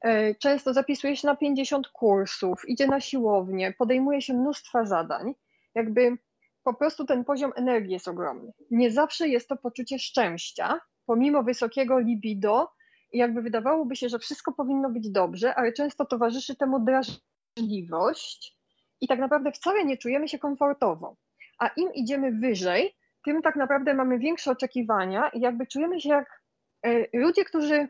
E, 0.00 0.34
często 0.34 0.72
zapisuje 0.72 1.16
się 1.16 1.26
na 1.26 1.36
50 1.36 1.88
kursów, 1.88 2.68
idzie 2.68 2.86
na 2.86 3.00
siłownię, 3.00 3.74
podejmuje 3.78 4.22
się 4.22 4.34
mnóstwa 4.34 4.84
zadań. 4.84 5.34
Jakby 5.74 6.16
po 6.62 6.74
prostu 6.74 7.04
ten 7.04 7.24
poziom 7.24 7.52
energii 7.56 7.92
jest 7.92 8.08
ogromny. 8.08 8.52
Nie 8.70 8.90
zawsze 8.90 9.28
jest 9.28 9.48
to 9.48 9.56
poczucie 9.56 9.98
szczęścia, 9.98 10.80
pomimo 11.06 11.42
wysokiego 11.42 11.98
libido, 11.98 12.68
jakby 13.12 13.42
wydawałoby 13.42 13.96
się, 13.96 14.08
że 14.08 14.18
wszystko 14.18 14.52
powinno 14.52 14.90
być 14.90 15.10
dobrze, 15.10 15.54
ale 15.54 15.72
często 15.72 16.06
towarzyszy 16.06 16.56
temu 16.56 16.80
drażliwość 16.80 18.56
i 19.00 19.08
tak 19.08 19.18
naprawdę 19.18 19.52
wcale 19.52 19.84
nie 19.84 19.96
czujemy 19.96 20.28
się 20.28 20.38
komfortowo. 20.38 21.16
A 21.58 21.68
im 21.68 21.94
idziemy 21.94 22.32
wyżej, 22.32 22.96
tym 23.24 23.42
tak 23.42 23.56
naprawdę 23.56 23.94
mamy 23.94 24.18
większe 24.18 24.50
oczekiwania 24.50 25.28
i 25.28 25.40
jakby 25.40 25.66
czujemy 25.66 26.00
się 26.00 26.08
jak 26.08 26.42
e, 26.82 27.18
ludzie, 27.18 27.44
którzy 27.44 27.88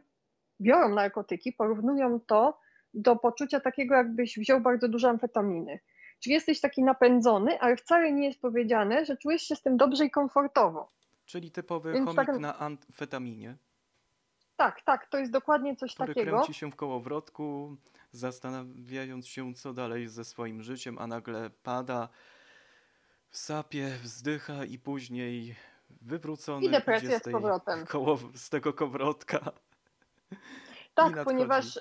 biorą 0.60 0.94
narkotyki, 0.94 1.52
porównują 1.52 2.20
to 2.20 2.58
do 2.94 3.16
poczucia 3.16 3.60
takiego, 3.60 3.94
jakbyś 3.94 4.38
wziął 4.38 4.60
bardzo 4.60 4.88
dużo 4.88 5.08
amfetaminy. 5.08 5.80
Czyli 6.20 6.34
jesteś 6.34 6.60
taki 6.60 6.82
napędzony, 6.82 7.60
ale 7.60 7.76
wcale 7.76 8.12
nie 8.12 8.26
jest 8.26 8.40
powiedziane, 8.40 9.04
że 9.04 9.16
czujesz 9.16 9.42
się 9.42 9.56
z 9.56 9.62
tym 9.62 9.76
dobrze 9.76 10.04
i 10.04 10.10
komfortowo. 10.10 10.92
Czyli 11.24 11.50
typowy 11.50 11.92
Więc 11.92 12.04
chomik 12.04 12.26
tak... 12.26 12.38
na 12.38 12.58
amfetaminie. 12.58 13.56
Tak, 14.57 14.82
tak, 14.82 15.07
to 15.07 15.18
jest 15.18 15.32
dokładnie 15.32 15.76
coś 15.76 15.94
który 15.94 16.14
takiego. 16.14 16.36
kręci 16.36 16.54
się 16.54 16.70
w 16.70 16.76
kołowrotku, 16.76 17.76
zastanawiając 18.12 19.26
się, 19.26 19.54
co 19.54 19.72
dalej 19.72 20.09
ze 20.09 20.24
swoim 20.24 20.62
życiem, 20.62 20.98
a 20.98 21.07
nagle 21.07 21.50
pada, 21.50 22.09
w 23.28 23.36
sapie, 23.36 23.88
wzdycha 24.02 24.64
i 24.64 24.78
później 24.78 25.57
wywrócony 26.02 26.66
I 26.66 26.70
depresja 26.70 27.18
z, 27.18 27.22
z 27.22 27.32
powrotem. 27.32 27.86
Koło, 27.86 28.18
z 28.34 28.50
tego 28.50 28.72
kowrotka. 28.72 29.52
Tak, 30.94 31.24
ponieważ 31.24 31.80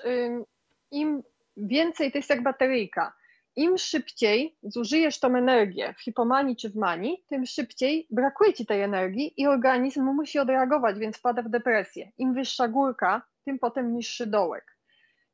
im 0.90 1.22
więcej, 1.56 2.12
to 2.12 2.18
jest 2.18 2.30
jak 2.30 2.42
bateryjka, 2.42 3.12
im 3.56 3.78
szybciej 3.78 4.56
zużyjesz 4.62 5.20
tą 5.20 5.36
energię 5.36 5.94
w 5.98 6.02
hipomanii 6.02 6.56
czy 6.56 6.70
w 6.70 6.76
manii, 6.76 7.24
tym 7.28 7.46
szybciej 7.46 8.06
brakuje 8.10 8.54
ci 8.54 8.66
tej 8.66 8.82
energii 8.82 9.34
i 9.36 9.46
organizm 9.46 10.02
musi 10.02 10.38
odreagować, 10.38 10.98
więc 10.98 11.16
wpada 11.16 11.42
w 11.42 11.48
depresję. 11.48 12.12
Im 12.18 12.34
wyższa 12.34 12.68
górka, 12.68 13.22
tym 13.44 13.58
potem 13.58 13.94
niższy 13.94 14.26
dołek. 14.26 14.76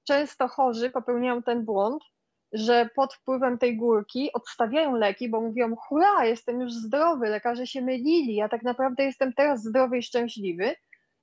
Często 0.04 0.48
chorzy 0.48 0.90
popełniają 0.90 1.42
ten 1.42 1.64
błąd, 1.64 2.04
że 2.52 2.88
pod 2.94 3.14
wpływem 3.14 3.58
tej 3.58 3.76
górki 3.76 4.32
odstawiają 4.32 4.96
leki, 4.96 5.28
bo 5.28 5.40
mówią, 5.40 5.76
hurra, 5.76 6.24
jestem 6.24 6.60
już 6.60 6.72
zdrowy, 6.72 7.28
lekarze 7.28 7.66
się 7.66 7.82
mylili, 7.82 8.34
ja 8.34 8.48
tak 8.48 8.62
naprawdę 8.62 9.04
jestem 9.04 9.32
teraz 9.32 9.62
zdrowy 9.62 9.98
i 9.98 10.02
szczęśliwy. 10.02 10.74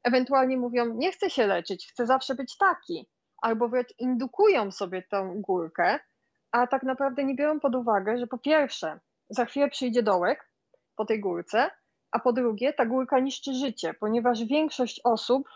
Ewentualnie 0.04 0.58
mówią, 0.58 0.94
nie 0.94 1.12
chcę 1.12 1.30
się 1.30 1.48
leczyć, 1.48 1.88
chcę 1.92 2.06
zawsze 2.06 2.36
być 2.36 2.58
taki. 2.58 3.10
Albo 3.42 3.70
wręcz 3.70 3.94
indukują 4.00 4.72
sobie 4.72 5.04
tą 5.12 5.42
górkę, 5.42 6.00
a 6.52 6.68
tak 6.68 6.84
naprawdę 6.84 7.24
nie 7.24 7.36
biorą 7.36 7.60
pod 7.60 7.76
uwagę, 7.76 8.18
że 8.18 8.28
po 8.28 8.38
pierwsze, 8.38 9.00
za 9.30 9.46
chwilę 9.46 9.70
przyjdzie 9.70 10.04
dołek 10.04 10.50
po 10.96 11.06
tej 11.06 11.20
górce, 11.20 11.72
a 12.12 12.20
po 12.20 12.34
drugie, 12.34 12.74
ta 12.74 12.86
górka 12.86 13.20
niszczy 13.20 13.54
życie, 13.54 13.94
ponieważ 13.94 14.44
większość 14.44 15.02
osób 15.04 15.50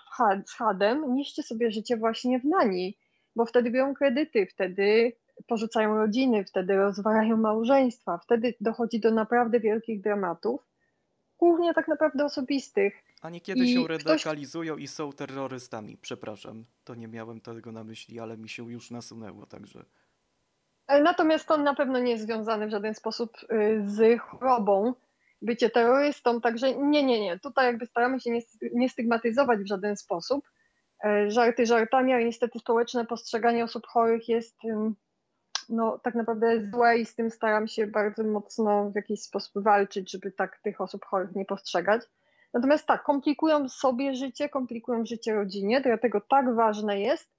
z 0.46 0.54
hadem 0.54 1.16
niszczy 1.16 1.44
sobie 1.44 1.72
życie 1.72 1.98
właśnie 1.98 2.40
w 2.40 2.46
nani, 2.46 2.98
bo 3.36 3.46
wtedy 3.46 3.72
biorą 3.72 3.94
kredyty, 3.94 4.46
wtedy 4.46 5.14
porzucają 5.48 5.98
rodziny, 5.98 6.46
wtedy 6.46 6.76
rozwalają 6.76 7.38
małżeństwa, 7.38 8.18
wtedy 8.18 8.54
dochodzi 8.62 9.00
do 9.00 9.12
naprawdę 9.12 9.60
wielkich 9.60 10.02
dramatów, 10.02 10.62
głównie 11.38 11.74
tak 11.74 11.88
naprawdę 11.88 12.26
osobistych. 12.26 13.04
A 13.22 13.30
niekiedy 13.30 13.60
I 13.66 13.74
się 13.74 13.88
radykalizują 13.88 14.74
ktoś... 14.74 14.84
i 14.84 14.88
są 14.88 15.14
terrorystami. 15.14 15.98
Przepraszam, 16.02 16.66
to 16.84 16.96
nie 16.96 17.08
miałem 17.08 17.42
tego 17.42 17.72
na 17.72 17.84
myśli, 17.84 18.20
ale 18.20 18.38
mi 18.38 18.50
się 18.50 18.72
już 18.72 18.92
nasunęło, 18.92 19.46
także. 19.46 19.86
Natomiast 20.88 21.48
to 21.48 21.58
na 21.58 21.76
pewno 21.76 22.00
nie 22.00 22.12
jest 22.12 22.24
związane 22.24 22.68
w 22.68 22.72
żaden 22.72 22.94
sposób 22.94 23.38
y, 23.52 23.84
z 23.86 24.22
chorobą, 24.22 24.94
bycie 25.42 25.70
terrorystą, 25.70 26.42
także 26.42 26.76
nie, 26.76 27.04
nie, 27.04 27.22
nie. 27.22 27.40
Tutaj 27.40 27.66
jakby 27.66 27.86
staramy 27.86 28.20
się 28.20 28.32
nie, 28.32 28.42
nie 28.74 28.90
stygmatyzować 28.90 29.60
w 29.60 29.68
żaden 29.68 29.98
sposób. 29.98 30.46
E, 31.06 31.32
żarty 31.32 31.66
żartami, 31.66 32.14
ale 32.14 32.26
niestety 32.26 32.60
społeczne 32.60 33.06
postrzeganie 33.06 33.64
osób 33.64 33.88
chorych 33.88 34.30
jest 34.30 34.58
no, 35.70 36.00
tak 36.00 36.16
naprawdę 36.16 36.70
złe 36.72 36.98
i 36.98 37.06
z 37.06 37.16
tym 37.16 37.32
staram 37.32 37.68
się 37.68 37.88
bardzo 37.88 38.24
mocno 38.24 38.92
w 38.92 38.96
jakiś 38.96 39.22
sposób 39.22 39.64
walczyć, 39.64 40.12
żeby 40.12 40.32
tak 40.32 40.60
tych 40.64 40.82
osób 40.82 41.06
chorych 41.06 41.36
nie 41.36 41.46
postrzegać. 41.46 42.02
Natomiast 42.54 42.86
tak, 42.86 43.04
komplikują 43.04 43.70
sobie 43.70 44.16
życie, 44.16 44.50
komplikują 44.50 45.06
życie 45.06 45.34
rodzinie, 45.34 45.82
dlatego 45.82 46.22
tak 46.22 46.56
ważne 46.56 47.00
jest, 47.00 47.30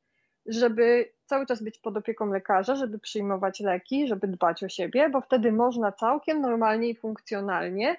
żeby 0.46 1.13
cały 1.34 1.46
czas 1.46 1.62
być 1.62 1.78
pod 1.78 1.96
opieką 1.96 2.26
lekarza, 2.26 2.76
żeby 2.76 2.98
przyjmować 2.98 3.60
leki, 3.60 4.08
żeby 4.08 4.28
dbać 4.28 4.64
o 4.64 4.68
siebie, 4.68 5.10
bo 5.10 5.20
wtedy 5.20 5.52
można 5.52 5.92
całkiem 5.92 6.40
normalnie 6.40 6.88
i 6.88 6.96
funkcjonalnie 6.96 7.96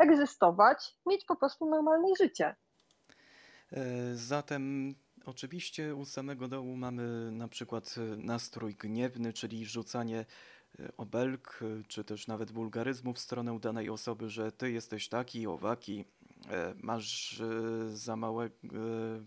egzystować, 0.00 0.96
mieć 1.06 1.24
po 1.24 1.36
prostu 1.36 1.70
normalne 1.70 2.08
życie. 2.18 2.54
E, 3.72 4.14
zatem 4.14 4.94
Oczywiście 5.26 5.94
u 5.94 6.04
samego 6.04 6.48
dołu 6.48 6.76
mamy 6.76 7.30
na 7.32 7.48
przykład 7.48 7.94
e, 7.98 8.16
nastrój 8.16 8.74
gniewny, 8.74 9.32
czyli 9.32 9.66
rzucanie 9.66 10.24
e, 10.78 10.88
obelg, 10.96 11.60
czy 11.88 12.04
też 12.04 12.26
nawet 12.26 12.50
wulgaryzmów 12.50 13.16
w 13.16 13.20
stronę 13.20 13.58
danej 13.60 13.90
osoby, 13.90 14.28
że 14.28 14.52
ty 14.52 14.70
jesteś 14.70 15.08
taki, 15.08 15.46
owaki, 15.46 16.04
masz 16.82 17.42
za 17.88 18.16
małe 18.16 18.50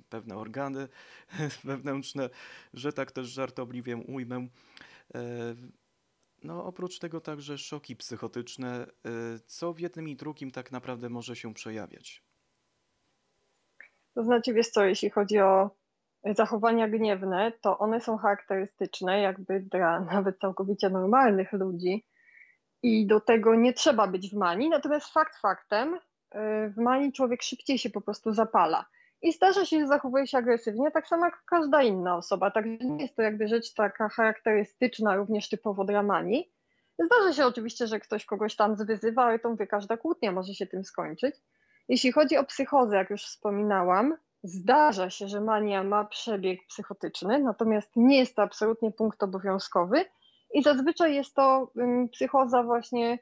pewne 0.10 0.38
organy 0.38 0.88
wewnętrzne, 1.64 2.30
że 2.74 2.94
tak 2.94 3.12
też 3.12 3.28
żartobliwie 3.28 3.98
ujmę. 3.98 4.48
No, 6.44 6.66
oprócz 6.66 7.00
tego 7.00 7.22
także 7.22 7.58
szoki 7.58 7.96
psychotyczne, 7.96 8.88
co 9.46 9.74
w 9.74 9.80
jednym 9.80 10.08
i 10.08 10.16
drugim 10.16 10.52
tak 10.52 10.72
naprawdę 10.72 11.10
może 11.10 11.36
się 11.36 11.54
przejawiać. 11.54 12.24
To 14.14 14.24
znaczy, 14.24 14.54
wiesz 14.54 14.70
co, 14.70 14.86
jeśli 14.86 15.10
chodzi 15.10 15.40
o 15.40 15.70
zachowania 16.24 16.88
gniewne, 16.88 17.52
to 17.62 17.78
one 17.78 18.02
są 18.02 18.18
charakterystyczne 18.18 19.22
jakby 19.22 19.60
dla 19.60 20.00
nawet 20.14 20.40
całkowicie 20.40 20.90
normalnych 20.90 21.54
ludzi 21.54 22.06
i 22.84 23.08
do 23.08 23.20
tego 23.20 23.56
nie 23.56 23.74
trzeba 23.74 24.08
być 24.08 24.30
w 24.30 24.38
manii, 24.38 24.70
natomiast 24.70 25.14
fakt 25.14 25.38
faktem, 25.42 26.00
w 26.70 26.78
manii 26.78 27.14
człowiek 27.14 27.44
szybciej 27.44 27.78
się 27.78 27.90
po 27.90 28.02
prostu 28.02 28.34
zapala. 28.34 28.86
i 29.22 29.32
zdarza 29.32 29.66
się, 29.66 29.80
że 29.80 29.88
zachowuje 29.88 30.28
się 30.28 30.38
agresywnie, 30.38 30.92
tak 30.92 31.08
samo 31.08 31.26
jak 31.26 31.44
każda 31.46 31.84
inna 31.84 32.18
osoba. 32.18 32.52
Także 32.52 32.86
nie 32.86 33.04
jest 33.04 33.16
to 33.16 33.22
jakby 33.22 33.48
rzecz 33.48 33.74
taka 33.74 34.10
charakterystyczna 34.10 35.16
również 35.16 35.50
typowo 35.50 35.86
dla 35.86 36.04
manii. 36.04 36.52
Zdarza 37.00 37.34
się 37.34 37.46
oczywiście, 37.46 37.88
że 37.88 38.00
ktoś 38.00 38.26
kogoś 38.26 38.56
tam 38.56 38.76
zwyzywa, 38.76 39.24
ale 39.24 39.40
to 39.40 39.50
mówię, 39.50 39.68
każda 39.68 39.98
kłótnia 39.98 40.32
może 40.32 40.54
się 40.54 40.68
tym 40.68 40.84
skończyć. 40.84 41.36
Jeśli 41.90 42.12
chodzi 42.12 42.38
o 42.38 42.44
psychozę, 42.44 42.96
jak 42.96 43.10
już 43.10 43.24
wspominałam, 43.24 44.18
zdarza 44.44 45.10
się, 45.10 45.28
że 45.28 45.42
mania 45.42 45.84
ma 45.84 46.06
przebieg 46.06 46.60
psychotyczny, 46.68 47.40
natomiast 47.40 47.92
nie 47.96 48.20
jest 48.20 48.36
to 48.36 48.42
absolutnie 48.42 48.92
punkt 48.92 49.24
obowiązkowy 49.24 50.06
i 50.54 50.64
zazwyczaj 50.64 51.16
jest 51.16 51.36
to 51.36 51.72
psychoza 52.12 52.64
właśnie 52.64 53.14
y, 53.14 53.20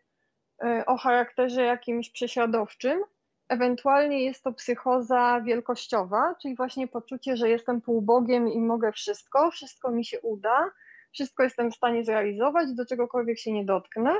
o 0.86 0.97
charakterze 0.97 1.64
jakimś 1.64 2.10
prześladowczym, 2.10 3.03
Ewentualnie 3.49 4.24
jest 4.24 4.43
to 4.43 4.53
psychoza 4.53 5.41
wielkościowa, 5.41 6.36
czyli 6.41 6.55
właśnie 6.55 6.88
poczucie, 6.88 7.38
że 7.38 7.49
jestem 7.49 7.82
półbogiem 7.82 8.47
i 8.47 8.62
mogę 8.62 8.91
wszystko, 8.91 9.51
wszystko 9.51 9.91
mi 9.91 10.05
się 10.05 10.22
uda, 10.22 10.72
wszystko 11.12 11.43
jestem 11.43 11.72
w 11.72 11.76
stanie 11.76 12.05
zrealizować, 12.05 12.74
do 12.74 12.86
czegokolwiek 12.86 13.39
się 13.39 13.51
nie 13.51 13.66
dotknę. 13.66 14.16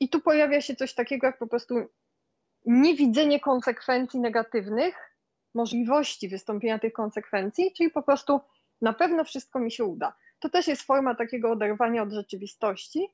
I 0.00 0.08
tu 0.08 0.20
pojawia 0.20 0.60
się 0.60 0.76
coś 0.76 0.94
takiego 0.94 1.26
jak 1.26 1.38
po 1.38 1.46
prostu 1.46 1.74
niewidzenie 2.66 3.40
konsekwencji 3.40 4.20
negatywnych, 4.20 5.16
możliwości 5.54 6.28
wystąpienia 6.28 6.78
tych 6.78 6.92
konsekwencji, 6.92 7.72
czyli 7.76 7.90
po 7.90 8.02
prostu 8.02 8.40
na 8.82 8.92
pewno 8.92 9.24
wszystko 9.24 9.58
mi 9.58 9.72
się 9.72 9.84
uda. 9.84 10.16
To 10.38 10.48
też 10.48 10.68
jest 10.68 10.82
forma 10.82 11.14
takiego 11.14 11.50
oderwania 11.50 12.02
od 12.02 12.12
rzeczywistości, 12.12 13.08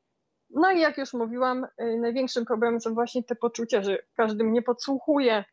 no 0.51 0.71
i 0.71 0.81
jak 0.81 0.99
już 0.99 1.13
mówiłam, 1.13 1.65
y, 1.65 1.99
największym 1.99 2.45
problemem 2.45 2.81
są 2.81 2.95
właśnie 2.95 3.23
te 3.23 3.35
poczucia, 3.35 3.83
że 3.83 3.99
każdy 4.17 4.45
mnie 4.45 4.63
podsłuchuje, 4.63 5.45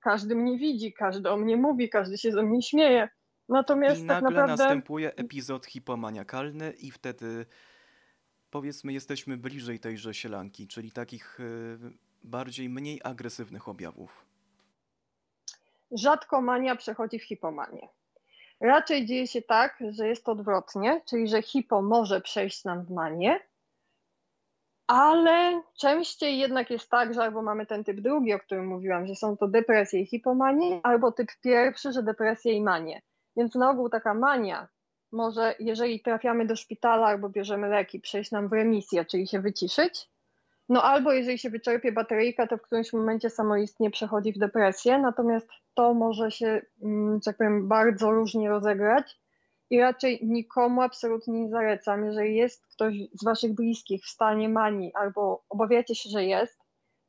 każdy 0.00 0.36
mnie 0.36 0.58
widzi, 0.58 0.92
każdy 0.92 1.30
o 1.30 1.36
mnie 1.36 1.56
mówi, 1.56 1.88
każdy 1.88 2.18
się 2.18 2.32
ze 2.32 2.42
mnie 2.42 2.62
śmieje. 2.62 3.08
Natomiast 3.48 4.04
I 4.04 4.06
tak 4.06 4.22
nagle 4.22 4.40
naprawdę. 4.40 4.64
następuje 4.64 5.14
epizod 5.14 5.66
hipomaniakalny 5.66 6.72
i 6.72 6.90
wtedy 6.90 7.46
powiedzmy 8.50 8.92
jesteśmy 8.92 9.36
bliżej 9.36 9.80
tejże 9.80 10.14
sielanki, 10.14 10.68
czyli 10.68 10.92
takich 10.92 11.40
y, 11.40 11.78
bardziej 12.24 12.68
mniej 12.68 13.00
agresywnych 13.04 13.68
objawów. 13.68 14.26
Rzadko 15.90 16.40
mania 16.40 16.76
przechodzi 16.76 17.18
w 17.18 17.24
hipomanię. 17.24 17.88
Raczej 18.60 19.06
dzieje 19.06 19.26
się 19.26 19.42
tak, 19.42 19.82
że 19.90 20.08
jest 20.08 20.28
odwrotnie, 20.28 21.02
czyli 21.08 21.28
że 21.28 21.42
hipo 21.42 21.82
może 21.82 22.20
przejść 22.20 22.64
nam 22.64 22.84
w 22.84 22.90
manię, 22.90 23.40
ale 24.86 25.62
częściej 25.78 26.38
jednak 26.38 26.70
jest 26.70 26.90
tak, 26.90 27.14
że 27.14 27.22
albo 27.22 27.42
mamy 27.42 27.66
ten 27.66 27.84
typ 27.84 28.00
drugi, 28.00 28.34
o 28.34 28.38
którym 28.38 28.66
mówiłam, 28.66 29.06
że 29.06 29.14
są 29.14 29.36
to 29.36 29.48
depresje 29.48 30.00
i 30.00 30.06
hipomanie, 30.06 30.80
albo 30.82 31.12
typ 31.12 31.28
pierwszy, 31.42 31.92
że 31.92 32.02
depresje 32.02 32.52
i 32.52 32.62
manie. 32.62 33.02
Więc 33.36 33.54
na 33.54 33.70
ogół 33.70 33.88
taka 33.88 34.14
mania 34.14 34.68
może, 35.12 35.54
jeżeli 35.58 36.00
trafiamy 36.00 36.46
do 36.46 36.56
szpitala 36.56 37.06
albo 37.06 37.28
bierzemy 37.28 37.68
leki, 37.68 38.00
przejść 38.00 38.30
nam 38.30 38.48
w 38.48 38.52
remisję, 38.52 39.04
czyli 39.04 39.26
się 39.26 39.40
wyciszyć, 39.40 40.08
no 40.68 40.82
albo 40.82 41.12
jeżeli 41.12 41.38
się 41.38 41.50
wyczerpie 41.50 41.92
bateryjka, 41.92 42.46
to 42.46 42.56
w 42.56 42.62
którymś 42.62 42.92
momencie 42.92 43.30
samoistnie 43.30 43.90
przechodzi 43.90 44.32
w 44.32 44.38
depresję, 44.38 44.98
natomiast 44.98 45.48
to 45.74 45.94
może 45.94 46.30
się, 46.30 46.62
mm, 46.82 47.14
że 47.14 47.24
tak 47.24 47.36
powiem, 47.36 47.68
bardzo 47.68 48.10
różnie 48.10 48.48
rozegrać 48.48 49.18
i 49.70 49.80
raczej 49.80 50.20
nikomu 50.22 50.82
absolutnie 50.82 51.40
nie 51.40 51.48
zalecam, 51.48 52.04
jeżeli 52.04 52.36
jest 52.36 52.66
ktoś 52.66 52.94
z 53.12 53.24
Waszych 53.24 53.54
bliskich 53.54 54.04
w 54.04 54.08
stanie 54.08 54.48
manii 54.48 54.94
albo 54.94 55.44
obawiacie 55.48 55.94
się, 55.94 56.10
że 56.10 56.24
jest, 56.24 56.58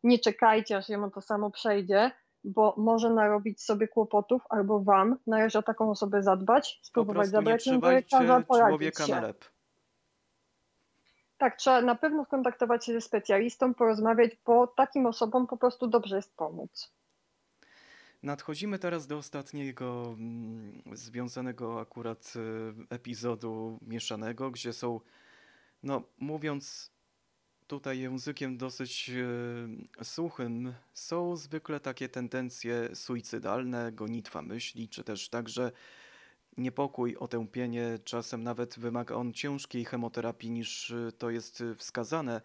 nie 0.03 0.19
czekajcie, 0.19 0.77
aż 0.77 0.89
jemu 0.89 1.11
to 1.11 1.21
samo 1.21 1.51
przejdzie, 1.51 2.11
bo 2.43 2.73
może 2.77 3.09
narobić 3.09 3.61
sobie 3.61 3.87
kłopotów 3.87 4.41
albo 4.49 4.79
Wam. 4.79 5.17
Należy 5.27 5.59
o 5.59 5.63
taką 5.63 5.91
osobę 5.91 6.23
zadbać, 6.23 6.79
spróbować 6.81 7.27
zabrać 7.27 7.67
ją 7.67 7.79
do 7.79 7.91
lekarza, 7.91 8.41
poradzić 8.41 8.97
się. 8.97 9.21
lep. 9.21 9.45
Tak, 11.37 11.55
trzeba 11.55 11.81
na 11.81 11.95
pewno 11.95 12.25
skontaktować 12.25 12.85
się 12.85 12.93
ze 12.93 13.01
specjalistą, 13.01 13.73
porozmawiać, 13.73 14.31
bo 14.45 14.67
takim 14.67 15.05
osobom 15.05 15.47
po 15.47 15.57
prostu 15.57 15.87
dobrze 15.87 16.15
jest 16.15 16.35
pomóc. 16.35 16.93
Nadchodzimy 18.23 18.79
teraz 18.79 19.07
do 19.07 19.17
ostatniego 19.17 20.15
mm, 20.17 20.81
związanego 20.93 21.81
akurat 21.81 22.33
e, 22.35 22.95
epizodu 22.95 23.79
mieszanego, 23.81 24.51
gdzie 24.51 24.73
są, 24.73 24.99
no 25.83 26.03
mówiąc 26.17 26.91
tutaj 27.67 27.99
językiem 27.99 28.57
dosyć 28.57 29.09
e, 29.99 30.03
suchym, 30.03 30.73
są 30.93 31.35
zwykle 31.35 31.79
takie 31.79 32.09
tendencje 32.09 32.95
suicydalne, 32.95 33.91
gonitwa 33.91 34.41
myśli, 34.41 34.89
czy 34.89 35.03
też 35.03 35.29
także 35.29 35.71
niepokój, 36.57 37.15
otępienie. 37.15 37.99
Czasem 38.03 38.43
nawet 38.43 38.79
wymaga 38.79 39.15
on 39.15 39.33
ciężkiej 39.33 39.85
chemoterapii 39.85 40.51
niż 40.51 40.91
e, 40.91 41.11
to 41.11 41.29
jest 41.29 41.63
wskazane. 41.77 42.41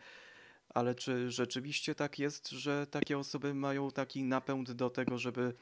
Ale 0.74 0.94
czy 0.94 1.30
rzeczywiście 1.30 1.94
tak 1.94 2.18
jest, 2.18 2.48
że 2.48 2.86
takie 2.86 3.18
osoby 3.18 3.54
mają 3.54 3.90
taki 3.90 4.24
napęd 4.24 4.72
do 4.72 4.90
tego, 4.90 5.18
żeby 5.18 5.54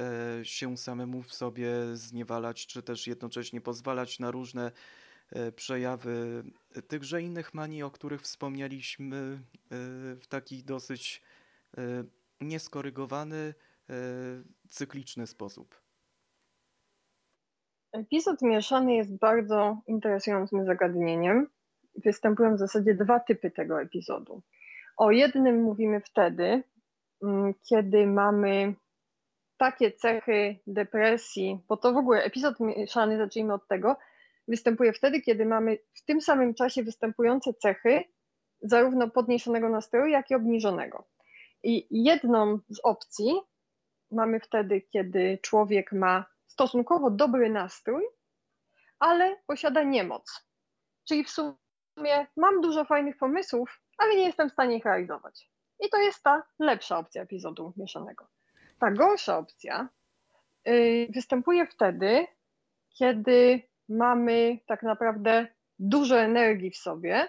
e, 0.00 0.44
się 0.44 0.76
samemu 0.76 1.22
w 1.22 1.34
sobie 1.34 1.70
zniewalać, 1.92 2.66
czy 2.66 2.82
też 2.82 3.06
jednocześnie 3.06 3.60
pozwalać 3.60 4.18
na 4.18 4.30
różne 4.30 4.72
e, 5.30 5.52
przejawy 5.52 6.44
tychże 6.88 7.22
innych 7.22 7.54
manii, 7.54 7.82
o 7.82 7.90
których 7.90 8.22
wspomnieliśmy 8.22 9.16
e, 9.16 9.38
w 10.16 10.26
taki 10.28 10.64
dosyć 10.64 11.22
nieskorygowany, 12.40 13.54
cykliczny 14.68 15.26
sposób? 15.26 15.80
Epizod 17.92 18.42
mieszany 18.42 18.94
jest 18.94 19.16
bardzo 19.16 19.80
interesującym 19.86 20.64
zagadnieniem 20.64 21.46
występują 22.04 22.54
w 22.54 22.58
zasadzie 22.58 22.94
dwa 22.94 23.20
typy 23.20 23.50
tego 23.50 23.82
epizodu. 23.82 24.42
O 24.96 25.10
jednym 25.10 25.62
mówimy 25.62 26.00
wtedy, 26.00 26.62
mm, 27.22 27.54
kiedy 27.68 28.06
mamy 28.06 28.74
takie 29.56 29.92
cechy 29.92 30.56
depresji, 30.66 31.60
bo 31.68 31.76
to 31.76 31.92
w 31.92 31.96
ogóle 31.96 32.22
epizod 32.22 32.60
mieszany, 32.60 33.18
zacznijmy 33.18 33.54
od 33.54 33.68
tego, 33.68 33.96
występuje 34.48 34.92
wtedy, 34.92 35.20
kiedy 35.20 35.46
mamy 35.46 35.78
w 35.94 36.04
tym 36.04 36.20
samym 36.20 36.54
czasie 36.54 36.82
występujące 36.82 37.54
cechy 37.54 38.04
zarówno 38.62 39.10
podniesionego 39.10 39.68
nastroju, 39.68 40.06
jak 40.06 40.30
i 40.30 40.34
obniżonego. 40.34 41.04
I 41.62 41.86
jedną 41.90 42.58
z 42.68 42.80
opcji 42.82 43.40
mamy 44.10 44.40
wtedy, 44.40 44.80
kiedy 44.80 45.38
człowiek 45.42 45.92
ma 45.92 46.24
stosunkowo 46.46 47.10
dobry 47.10 47.50
nastrój, 47.50 48.04
ale 48.98 49.36
posiada 49.46 49.82
niemoc. 49.82 50.48
Czyli 51.08 51.24
w 51.24 51.30
sumie 51.30 51.67
sumie 51.98 52.26
mam 52.36 52.60
dużo 52.60 52.84
fajnych 52.84 53.16
pomysłów, 53.16 53.80
ale 53.98 54.16
nie 54.16 54.26
jestem 54.26 54.48
w 54.48 54.52
stanie 54.52 54.76
ich 54.76 54.84
realizować. 54.84 55.50
I 55.80 55.88
to 55.90 55.98
jest 55.98 56.22
ta 56.22 56.42
lepsza 56.58 56.98
opcja 56.98 57.22
epizodu 57.22 57.72
mieszanego. 57.76 58.26
Ta 58.80 58.90
gorsza 58.90 59.38
opcja 59.38 59.88
yy, 60.64 61.08
występuje 61.14 61.66
wtedy, 61.66 62.26
kiedy 62.98 63.62
mamy 63.88 64.58
tak 64.66 64.82
naprawdę 64.82 65.46
dużo 65.78 66.20
energii 66.20 66.70
w 66.70 66.76
sobie, 66.76 67.28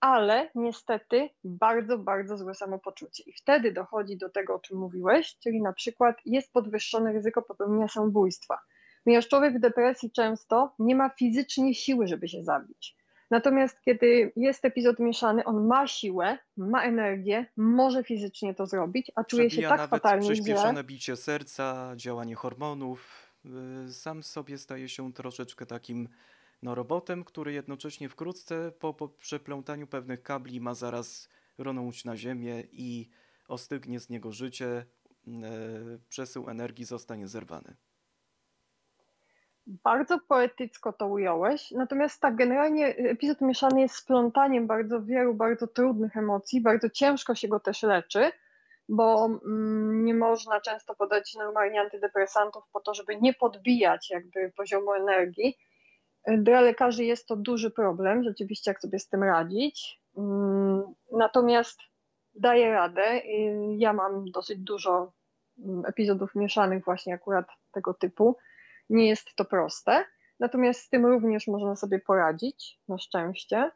ale 0.00 0.50
niestety 0.54 1.30
bardzo, 1.44 1.98
bardzo 1.98 2.36
złe 2.36 2.54
samopoczucie. 2.54 3.22
I 3.26 3.32
wtedy 3.32 3.72
dochodzi 3.72 4.16
do 4.16 4.30
tego, 4.30 4.54
o 4.54 4.58
czym 4.58 4.78
mówiłeś, 4.78 5.38
czyli 5.38 5.62
na 5.62 5.72
przykład 5.72 6.16
jest 6.24 6.52
podwyższone 6.52 7.12
ryzyko 7.12 7.42
popełnienia 7.42 7.88
samobójstwa. 7.88 8.58
Ponieważ 9.04 9.28
człowiek 9.28 9.56
w 9.56 9.60
depresji 9.60 10.10
często 10.10 10.74
nie 10.78 10.96
ma 10.96 11.08
fizycznie 11.08 11.74
siły, 11.74 12.06
żeby 12.06 12.28
się 12.28 12.42
zabić. 12.42 12.95
Natomiast 13.30 13.80
kiedy 13.80 14.32
jest 14.36 14.64
epizod 14.64 14.98
mieszany, 14.98 15.44
on 15.44 15.66
ma 15.66 15.86
siłę, 15.86 16.38
ma 16.56 16.82
energię, 16.82 17.46
może 17.56 18.04
fizycznie 18.04 18.54
to 18.54 18.66
zrobić, 18.66 19.12
a 19.14 19.24
czuje 19.24 19.50
się 19.50 19.62
tak 19.62 19.70
nawet 19.70 19.90
fatalnie 19.90 20.30
przyspieszone 20.30 20.84
bicie 20.84 21.16
serca, 21.16 21.92
działanie 21.96 22.34
hormonów. 22.34 23.32
Y, 23.88 23.92
sam 23.92 24.22
sobie 24.22 24.58
staje 24.58 24.88
się 24.88 25.12
troszeczkę 25.12 25.66
takim 25.66 26.08
no, 26.62 26.74
robotem, 26.74 27.24
który 27.24 27.52
jednocześnie 27.52 28.08
wkrótce 28.08 28.72
po, 28.78 28.94
po 28.94 29.08
przeplątaniu 29.08 29.86
pewnych 29.86 30.22
kabli 30.22 30.60
ma 30.60 30.74
zaraz 30.74 31.28
ronąć 31.58 32.04
na 32.04 32.16
ziemię 32.16 32.64
i 32.72 33.08
ostygnie 33.48 34.00
z 34.00 34.10
niego 34.10 34.32
życie, 34.32 34.86
y, 35.26 35.30
przesył 36.08 36.50
energii 36.50 36.84
zostanie 36.84 37.28
zerwany. 37.28 37.76
Bardzo 39.66 40.18
poetycko 40.28 40.92
to 40.92 41.06
ująłeś, 41.06 41.70
natomiast 41.70 42.20
tak, 42.20 42.36
generalnie 42.36 42.86
epizod 42.86 43.40
mieszany 43.40 43.80
jest 43.80 43.94
splątaniem 43.94 44.66
bardzo 44.66 45.02
wielu, 45.02 45.34
bardzo 45.34 45.66
trudnych 45.66 46.16
emocji, 46.16 46.60
bardzo 46.60 46.90
ciężko 46.90 47.34
się 47.34 47.48
go 47.48 47.60
też 47.60 47.82
leczy, 47.82 48.30
bo 48.88 49.24
mm, 49.24 50.04
nie 50.04 50.14
można 50.14 50.60
często 50.60 50.94
podać 50.94 51.34
normalnie 51.34 51.80
antydepresantów 51.80 52.64
po 52.72 52.80
to, 52.80 52.94
żeby 52.94 53.16
nie 53.20 53.34
podbijać 53.34 54.10
jakby 54.10 54.52
poziomu 54.56 54.92
energii. 54.92 55.58
Dla 56.38 56.60
lekarzy 56.60 57.04
jest 57.04 57.26
to 57.26 57.36
duży 57.36 57.70
problem, 57.70 58.24
rzeczywiście 58.24 58.70
jak 58.70 58.80
sobie 58.80 58.98
z 58.98 59.08
tym 59.08 59.24
radzić. 59.24 60.00
Mm, 60.16 60.82
natomiast 61.12 61.78
daję 62.34 62.72
radę. 62.72 63.20
Ja 63.76 63.92
mam 63.92 64.30
dosyć 64.30 64.58
dużo 64.58 65.12
mm, 65.58 65.84
epizodów 65.86 66.34
mieszanych 66.34 66.84
właśnie 66.84 67.14
akurat 67.14 67.46
tego 67.72 67.94
typu. 67.94 68.36
Nie 68.90 69.08
jest 69.08 69.34
to 69.36 69.44
proste, 69.44 70.04
natomiast 70.40 70.80
z 70.80 70.88
tym 70.88 71.06
również 71.06 71.46
można 71.46 71.76
sobie 71.76 71.98
poradzić, 71.98 72.80
na 72.88 72.98
szczęście. 72.98 73.70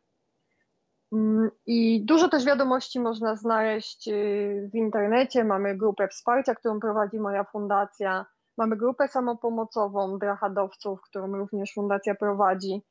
Mm, 1.12 1.50
I 1.66 2.04
dużo 2.04 2.28
też 2.28 2.44
wiadomości 2.44 3.00
można 3.00 3.36
znaleźć 3.36 4.08
y, 4.08 4.68
w 4.72 4.74
internecie. 4.74 5.44
Mamy 5.44 5.76
grupę 5.76 6.08
wsparcia, 6.08 6.54
którą 6.54 6.80
prowadzi 6.80 7.18
moja 7.20 7.44
fundacja. 7.44 8.26
Mamy 8.56 8.76
grupę 8.76 9.08
samopomocową 9.08 10.18
dla 10.18 10.36
hadowców, 10.36 11.00
którą 11.02 11.36
również 11.36 11.72
fundacja 11.74 12.14
prowadzi. 12.14 12.82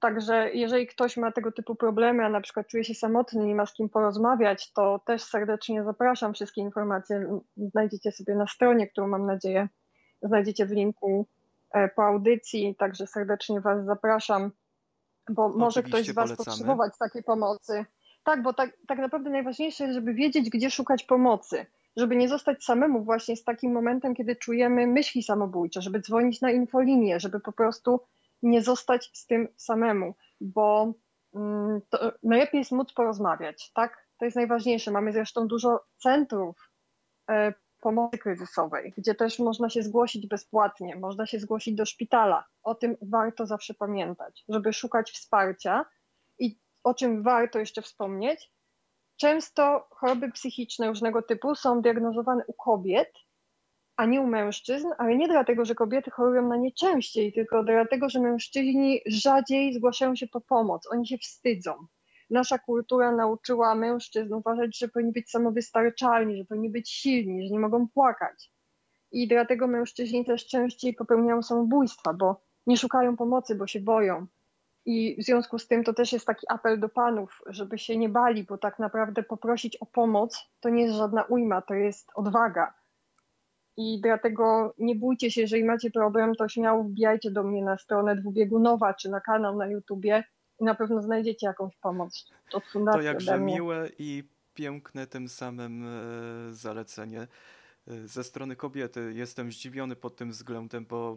Także 0.00 0.50
jeżeli 0.54 0.86
ktoś 0.86 1.16
ma 1.16 1.32
tego 1.32 1.52
typu 1.52 1.74
problemy, 1.74 2.24
a 2.24 2.28
na 2.28 2.40
przykład 2.40 2.66
czuje 2.66 2.84
się 2.84 2.94
samotny, 2.94 3.46
nie 3.46 3.54
ma 3.54 3.66
z 3.66 3.72
kim 3.72 3.88
porozmawiać, 3.88 4.72
to 4.72 5.00
też 5.06 5.22
serdecznie 5.22 5.84
zapraszam. 5.84 6.34
Wszystkie 6.34 6.60
informacje 6.60 7.40
znajdziecie 7.56 8.12
sobie 8.12 8.34
na 8.34 8.46
stronie, 8.46 8.88
którą 8.88 9.08
mam 9.08 9.26
nadzieję 9.26 9.68
znajdziecie 10.22 10.66
w 10.66 10.70
linku 10.70 11.26
po 11.96 12.04
audycji. 12.04 12.76
Także 12.78 13.06
serdecznie 13.06 13.60
Was 13.60 13.84
zapraszam, 13.84 14.50
bo 15.30 15.48
może 15.48 15.80
Oczywiście 15.80 15.90
ktoś 15.90 16.06
z 16.06 16.14
Was 16.14 16.28
polecamy. 16.28 16.44
potrzebować 16.56 16.98
takiej 16.98 17.22
pomocy. 17.22 17.84
Tak, 18.24 18.42
bo 18.42 18.52
tak, 18.52 18.76
tak 18.88 18.98
naprawdę 18.98 19.30
najważniejsze 19.30 19.84
jest, 19.84 19.94
żeby 19.94 20.14
wiedzieć, 20.14 20.50
gdzie 20.50 20.70
szukać 20.70 21.04
pomocy. 21.04 21.66
Żeby 21.96 22.16
nie 22.16 22.28
zostać 22.28 22.64
samemu 22.64 23.04
właśnie 23.04 23.36
z 23.36 23.44
takim 23.44 23.72
momentem, 23.72 24.14
kiedy 24.14 24.36
czujemy 24.36 24.86
myśli 24.86 25.22
samobójcze, 25.22 25.82
żeby 25.82 26.00
dzwonić 26.00 26.40
na 26.40 26.50
infolinię, 26.50 27.20
żeby 27.20 27.40
po 27.40 27.52
prostu 27.52 28.00
nie 28.42 28.62
zostać 28.62 29.10
z 29.14 29.26
tym 29.26 29.48
samemu, 29.56 30.14
bo 30.40 30.94
mm, 31.34 31.80
najlepiej 32.22 32.58
jest 32.58 32.72
móc 32.72 32.92
porozmawiać, 32.92 33.72
tak? 33.72 34.06
To 34.18 34.24
jest 34.24 34.36
najważniejsze. 34.36 34.90
Mamy 34.90 35.12
zresztą 35.12 35.46
dużo 35.48 35.80
centrów 35.96 36.70
e, 37.30 37.52
pomocy 37.82 38.18
kryzysowej, 38.18 38.92
gdzie 38.96 39.14
też 39.14 39.38
można 39.38 39.70
się 39.70 39.82
zgłosić 39.82 40.26
bezpłatnie, 40.26 40.96
można 40.96 41.26
się 41.26 41.38
zgłosić 41.38 41.74
do 41.74 41.86
szpitala. 41.86 42.44
O 42.62 42.74
tym 42.74 42.96
warto 43.02 43.46
zawsze 43.46 43.74
pamiętać, 43.74 44.44
żeby 44.48 44.72
szukać 44.72 45.10
wsparcia 45.10 45.84
i 46.38 46.58
o 46.84 46.94
czym 46.94 47.22
warto 47.22 47.58
jeszcze 47.58 47.82
wspomnieć. 47.82 48.52
Często 49.16 49.88
choroby 49.90 50.30
psychiczne 50.32 50.88
różnego 50.88 51.22
typu 51.22 51.54
są 51.54 51.82
diagnozowane 51.82 52.44
u 52.46 52.52
kobiet, 52.52 53.12
a 53.96 54.06
nie 54.06 54.20
u 54.20 54.26
mężczyzn, 54.26 54.88
ale 54.98 55.16
nie 55.16 55.28
dlatego, 55.28 55.64
że 55.64 55.74
kobiety 55.74 56.10
chorują 56.10 56.48
na 56.48 56.56
nie 56.56 56.72
częściej, 56.72 57.32
tylko 57.32 57.64
dlatego, 57.64 58.08
że 58.08 58.20
mężczyźni 58.20 59.00
rzadziej 59.06 59.74
zgłaszają 59.74 60.16
się 60.16 60.26
po 60.26 60.40
pomoc, 60.40 60.88
oni 60.90 61.06
się 61.06 61.18
wstydzą. 61.18 61.86
Nasza 62.32 62.58
kultura 62.58 63.12
nauczyła 63.12 63.74
mężczyzn 63.74 64.34
uważać, 64.34 64.78
że 64.78 64.88
powinni 64.88 65.12
być 65.12 65.30
samowystarczalni, 65.30 66.36
że 66.36 66.44
powinni 66.44 66.70
być 66.70 66.90
silni, 66.90 67.46
że 67.46 67.52
nie 67.52 67.60
mogą 67.60 67.88
płakać. 67.88 68.52
I 69.12 69.28
dlatego 69.28 69.66
mężczyźni 69.66 70.24
też 70.24 70.46
częściej 70.46 70.94
popełniają 70.94 71.42
samobójstwa, 71.42 72.12
bo 72.12 72.40
nie 72.66 72.76
szukają 72.76 73.16
pomocy, 73.16 73.54
bo 73.54 73.66
się 73.66 73.80
boją. 73.80 74.26
I 74.84 75.16
w 75.22 75.24
związku 75.24 75.58
z 75.58 75.68
tym 75.68 75.84
to 75.84 75.94
też 75.94 76.12
jest 76.12 76.26
taki 76.26 76.46
apel 76.48 76.80
do 76.80 76.88
panów, 76.88 77.40
żeby 77.46 77.78
się 77.78 77.96
nie 77.96 78.08
bali, 78.08 78.44
bo 78.44 78.58
tak 78.58 78.78
naprawdę 78.78 79.22
poprosić 79.22 79.76
o 79.76 79.86
pomoc 79.86 80.38
to 80.60 80.68
nie 80.68 80.82
jest 80.82 80.94
żadna 80.94 81.22
ujma, 81.22 81.62
to 81.62 81.74
jest 81.74 82.10
odwaga 82.14 82.74
i 83.76 84.00
dlatego 84.00 84.74
nie 84.78 84.94
bójcie 84.94 85.30
się, 85.30 85.40
jeżeli 85.40 85.64
macie 85.64 85.90
problem, 85.90 86.34
to 86.34 86.48
śmiało 86.48 86.84
wbijajcie 86.84 87.30
do 87.30 87.42
mnie 87.42 87.64
na 87.64 87.78
stronę 87.78 88.16
dwubiegunowa 88.16 88.94
czy 88.94 89.10
na 89.10 89.20
kanał 89.20 89.56
na 89.56 89.66
YouTubie 89.66 90.24
i 90.62 90.64
na 90.64 90.74
pewno 90.74 91.02
znajdziecie 91.02 91.46
jakąś 91.46 91.76
pomoc 91.76 92.26
od 92.52 92.64
fundacji. 92.64 93.00
To 93.00 93.06
jakże 93.06 93.40
miłe 93.40 93.90
i 93.98 94.24
piękne 94.54 95.06
tym 95.06 95.28
samym 95.28 95.84
e, 95.86 96.54
zalecenie 96.54 97.20
e, 97.20 97.28
ze 98.08 98.24
strony 98.24 98.56
kobiety. 98.56 99.12
Jestem 99.14 99.52
zdziwiony 99.52 99.96
pod 99.96 100.16
tym 100.16 100.30
względem, 100.30 100.86
bo 100.86 101.16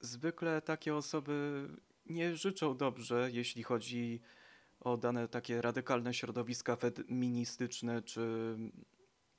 zwykle 0.00 0.62
takie 0.62 0.94
osoby 0.94 1.68
nie 2.06 2.36
życzą 2.36 2.76
dobrze, 2.76 3.28
jeśli 3.32 3.62
chodzi 3.62 4.20
o 4.80 4.96
dane 4.96 5.28
takie 5.28 5.62
radykalne 5.62 6.14
środowiska 6.14 6.76
feministyczne, 6.76 8.02
czy 8.02 8.54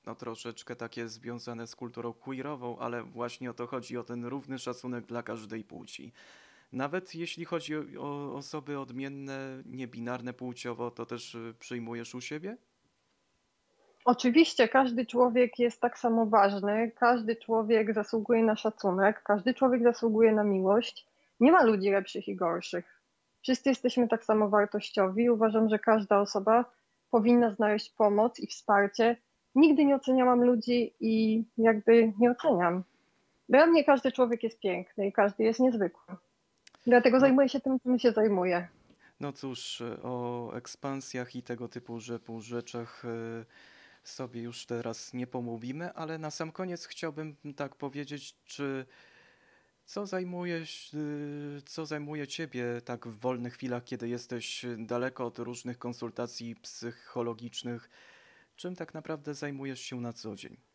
no 0.05 0.15
troszeczkę 0.15 0.75
takie 0.75 1.07
związane 1.07 1.67
z 1.67 1.75
kulturą 1.75 2.13
queerową, 2.13 2.77
ale 2.79 3.03
właśnie 3.03 3.49
o 3.49 3.53
to 3.53 3.67
chodzi, 3.67 3.97
o 3.97 4.03
ten 4.03 4.25
równy 4.25 4.59
szacunek 4.59 5.05
dla 5.05 5.23
każdej 5.23 5.63
płci. 5.63 6.13
Nawet 6.71 7.15
jeśli 7.15 7.45
chodzi 7.45 7.97
o, 7.97 8.35
osoby 8.35 8.79
odmienne, 8.79 9.63
niebinarne 9.65 10.33
płciowo, 10.33 10.91
to 10.91 11.05
też 11.05 11.35
y, 11.35 11.53
przyjmujesz 11.59 12.15
u 12.15 12.21
siebie? 12.21 12.57
Oczywiście 14.05 14.67
każdy 14.67 15.05
człowiek 15.05 15.59
jest 15.59 15.81
tak 15.81 15.99
samo 15.99 16.25
ważny, 16.25 16.91
każdy 16.95 17.35
człowiek 17.35 17.93
zasługuje 17.93 18.43
na 18.43 18.55
szacunek, 18.55 19.23
każdy 19.23 19.53
człowiek 19.53 19.83
zasługuje 19.83 20.31
na 20.31 20.43
miłość. 20.43 21.05
Nie 21.39 21.51
ma 21.51 21.63
ludzi 21.63 21.89
lepszych 21.89 22.27
i 22.27 22.35
gorszych. 22.35 23.01
Wszyscy 23.41 23.69
jesteśmy 23.69 24.07
tak 24.07 24.23
samo 24.23 24.49
wartościowi. 24.49 25.29
Uważam, 25.29 25.69
że 25.69 25.79
każda 25.79 26.19
osoba 26.19 26.65
powinna 27.11 27.51
znaleźć 27.55 27.89
pomoc 27.89 28.39
i 28.39 28.47
wsparcie. 28.47 29.17
Nigdy 29.55 29.85
nie 29.85 29.95
oceniałam 29.95 30.43
ludzi 30.43 30.93
i 30.99 31.43
jakby 31.57 32.13
nie 32.19 32.31
oceniam. 32.31 32.83
Dla 33.49 33.65
mnie 33.65 33.83
każdy 33.83 34.11
człowiek 34.11 34.43
jest 34.43 34.59
piękny 34.59 35.07
i 35.07 35.11
każdy 35.11 35.43
jest 35.43 35.59
niezwykły. 35.59 36.15
Dlatego 36.89 37.19
zajmuję 37.19 37.49
się 37.49 37.59
tym, 37.59 37.79
czym 37.79 37.99
się 37.99 38.11
zajmuję. 38.11 38.67
No 39.19 39.33
cóż, 39.33 39.83
o 40.03 40.53
ekspansjach 40.53 41.35
i 41.35 41.43
tego 41.43 41.67
typu 41.67 41.99
rzeczach 42.39 43.05
y, 43.05 43.45
sobie 44.03 44.41
już 44.41 44.65
teraz 44.65 45.13
nie 45.13 45.27
pomówimy, 45.27 45.93
ale 45.93 46.17
na 46.17 46.31
sam 46.31 46.51
koniec 46.51 46.85
chciałbym 46.85 47.35
tak 47.55 47.75
powiedzieć, 47.75 48.35
czy 48.45 48.85
co 49.85 50.07
zajmuje, 50.07 50.63
y, 50.93 51.61
co 51.65 51.85
zajmuje 51.85 52.27
ciebie 52.27 52.65
tak 52.85 53.07
w 53.07 53.19
wolnych 53.19 53.53
chwilach, 53.53 53.83
kiedy 53.83 54.09
jesteś 54.09 54.65
daleko 54.77 55.25
od 55.25 55.39
różnych 55.39 55.77
konsultacji 55.77 56.55
psychologicznych? 56.55 57.89
Czym 58.55 58.75
tak 58.75 58.93
naprawdę 58.93 59.33
zajmujesz 59.33 59.81
się 59.81 60.01
na 60.01 60.13
co 60.13 60.35
dzień? 60.35 60.68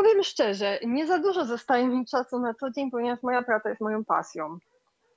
Powiem 0.00 0.22
szczerze, 0.22 0.78
nie 0.86 1.06
za 1.06 1.18
dużo 1.18 1.44
zostaje 1.44 1.86
mi 1.86 2.06
czasu 2.06 2.38
na 2.38 2.54
co 2.54 2.70
dzień, 2.70 2.90
ponieważ 2.90 3.22
moja 3.22 3.42
praca 3.42 3.68
jest 3.68 3.80
moją 3.80 4.04
pasją. 4.04 4.58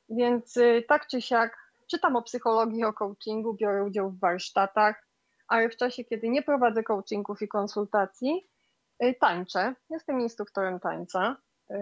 Więc 0.10 0.58
y, 0.58 0.84
tak 0.88 1.08
czy 1.08 1.22
siak 1.22 1.58
czytam 1.92 2.16
o 2.16 2.22
psychologii, 2.22 2.84
o 2.84 2.94
coachingu, 2.94 3.54
biorę 3.54 3.84
udział 3.84 4.10
w 4.12 4.20
warsztatach, 4.20 5.08
ale 5.48 5.70
w 5.70 5.76
czasie, 5.78 6.04
kiedy 6.04 6.30
nie 6.30 6.42
prowadzę 6.42 6.84
coachingów 6.84 7.42
i 7.42 7.48
konsultacji, 7.48 8.48
y, 9.04 9.16
tańczę. 9.20 9.76
Jestem 9.90 10.22
instruktorem 10.22 10.80
tańca. 10.80 11.38
Y, 11.72 11.76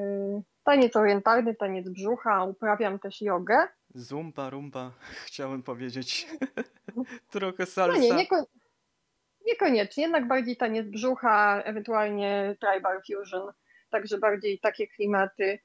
Taniec 0.64 0.96
orientalny, 0.96 1.56
taniec 1.56 1.90
brzucha, 1.90 2.44
uprawiam 2.44 3.00
też 3.00 3.22
jogę. 3.22 3.68
Zumba, 3.96 4.50
rumba, 4.50 4.92
chciałem 5.26 5.64
powiedzieć. 5.64 6.28
Trochę 7.32 7.56
No 7.60 7.66
salsa. 7.66 8.00
nie, 8.00 8.12
nieko- 8.14 8.46
niekoniecznie, 9.62 10.04
jednak 10.04 10.28
bardziej 10.28 10.58
taniec 10.58 10.88
brzucha, 10.88 11.62
ewentualnie 11.66 12.56
tribal 12.60 13.02
fusion, 13.02 13.52
także 13.90 14.18
bardziej 14.18 14.60
takie 14.60 14.88
klimaty. 14.88 15.60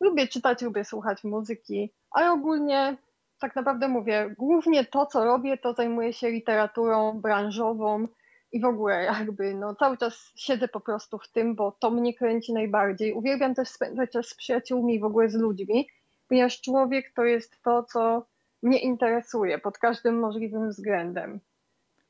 Lubię 0.00 0.28
czytać, 0.28 0.62
lubię 0.62 0.84
słuchać 0.84 1.24
muzyki, 1.24 1.92
ale 2.10 2.32
ogólnie 2.32 2.96
tak 3.40 3.56
naprawdę 3.56 3.88
mówię, 3.88 4.34
głównie 4.38 4.84
to, 4.84 5.06
co 5.06 5.24
robię, 5.24 5.58
to 5.58 5.72
zajmuję 5.72 6.12
się 6.12 6.30
literaturą 6.30 7.20
branżową 7.20 8.08
i 8.52 8.60
w 8.60 8.64
ogóle 8.64 9.04
jakby 9.04 9.54
no, 9.54 9.74
cały 9.74 9.96
czas 9.96 10.32
siedzę 10.36 10.68
po 10.68 10.80
prostu 10.80 11.18
w 11.18 11.28
tym, 11.28 11.54
bo 11.54 11.72
to 11.72 11.90
mnie 11.90 12.14
kręci 12.14 12.52
najbardziej. 12.52 13.12
Uwielbiam 13.12 13.54
też 13.54 13.68
spędzać 13.68 14.10
czas 14.10 14.28
z 14.28 14.34
przyjaciółmi 14.34 14.94
i 14.94 15.00
w 15.00 15.04
ogóle 15.04 15.28
z 15.28 15.34
ludźmi, 15.34 15.88
ponieważ 16.28 16.60
człowiek 16.60 17.12
to 17.14 17.24
jest 17.24 17.62
to, 17.62 17.82
co 17.82 18.26
mnie 18.62 18.78
interesuje 18.78 19.58
pod 19.58 19.78
każdym 19.78 20.18
możliwym 20.18 20.68
względem. 20.68 21.40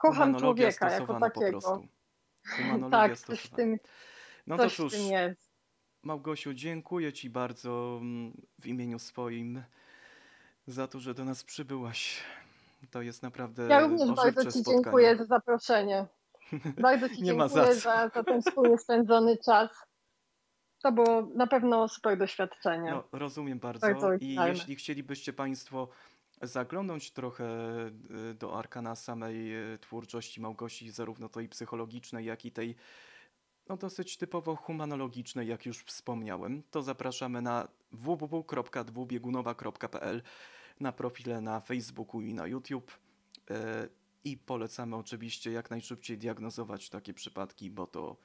Kocham 0.01 0.35
człowieka 0.39 0.91
jako 0.91 1.15
po 1.15 1.21
takiego. 1.21 1.51
prostu. 1.61 1.87
Humanologia 2.57 2.91
Tak, 3.09 3.19
coś 3.19 3.41
stosowana. 3.41 3.57
tym, 3.57 3.79
No 4.47 4.57
to 4.57 4.63
coś 4.63 4.73
w 4.73 4.77
cóż, 4.77 4.93
tym 4.93 5.03
jest. 5.13 5.51
Małgosiu, 6.03 6.55
dziękuję 6.55 7.13
Ci 7.13 7.31
bardzo 7.31 7.99
mm, 8.01 8.33
w 8.59 8.67
imieniu 8.67 8.99
swoim 8.99 9.63
za 10.67 10.89
to, 10.89 11.01
że 11.01 11.15
do 11.15 11.25
nas 11.25 11.45
przybyłaś. 11.45 12.23
To 12.91 13.03
jest 13.03 13.23
naprawdę 13.23 13.67
Ja 13.69 13.81
również 13.81 14.13
bardzo 14.13 14.45
Ci 14.45 14.51
spotkanie. 14.51 14.83
dziękuję 14.83 15.17
za 15.17 15.25
zaproszenie. 15.25 16.07
Bardzo 16.83 17.09
Ci 17.09 17.23
dziękuję 17.23 17.49
za 17.49 17.75
za, 17.75 18.09
za 18.15 18.25
ten 18.25 18.43
wspólnie 18.43 18.79
spędzony 18.79 19.37
czas. 19.47 19.71
To 20.83 20.93
było 20.93 21.23
na 21.35 21.47
pewno 21.47 21.89
super 21.89 22.19
doświadczenie. 22.19 22.91
No, 22.91 23.05
rozumiem 23.13 23.59
bardzo. 23.59 23.87
Bardzo 23.87 24.15
I 24.15 24.35
jeśli 24.35 24.77
chcielibyście 24.77 25.33
Państwo 25.33 25.89
zaglądnąć 26.43 27.11
trochę 27.11 27.45
y, 28.31 28.35
do 28.35 28.59
arkana 28.59 28.97
samej 28.97 29.73
y, 29.75 29.79
twórczości 29.79 30.41
Małgosi, 30.41 30.91
zarówno 30.91 31.29
tej 31.29 31.49
psychologicznej, 31.49 32.27
jak 32.27 32.45
i 32.45 32.53
tej 32.53 32.77
no, 33.69 33.77
dosyć 33.77 34.17
typowo 34.17 34.57
humanologicznej, 34.57 35.49
jak 35.49 35.67
już 35.67 35.79
wspomniałem, 35.79 36.63
to 36.71 36.83
zapraszamy 36.83 37.43
na 37.43 37.69
www.dwubiegunowa.pl 37.93 40.23
na 40.81 40.93
profile 40.93 41.41
na 41.41 41.61
Facebooku 41.61 42.23
i 42.23 42.35
na 42.35 42.47
YouTube. 42.47 42.99
Y, 43.51 43.55
I 44.25 44.37
polecamy 44.37 44.97
oczywiście 44.97 45.53
jak 45.53 45.71
najszybciej 45.71 46.19
diagnozować 46.19 46.91
takie 46.91 47.15
przypadki, 47.15 47.71
bo 47.71 47.87
to 47.87 48.17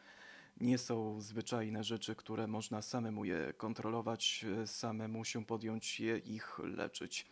nie 0.60 0.78
są 0.78 1.22
zwyczajne 1.22 1.84
rzeczy, 1.84 2.16
które 2.16 2.48
można 2.48 2.82
samemu 2.82 3.26
je 3.26 3.54
kontrolować, 3.58 4.46
samemu 4.66 5.26
się 5.26 5.46
podjąć 5.46 6.00
je 6.00 6.18
ich 6.18 6.60
leczyć. 6.60 7.26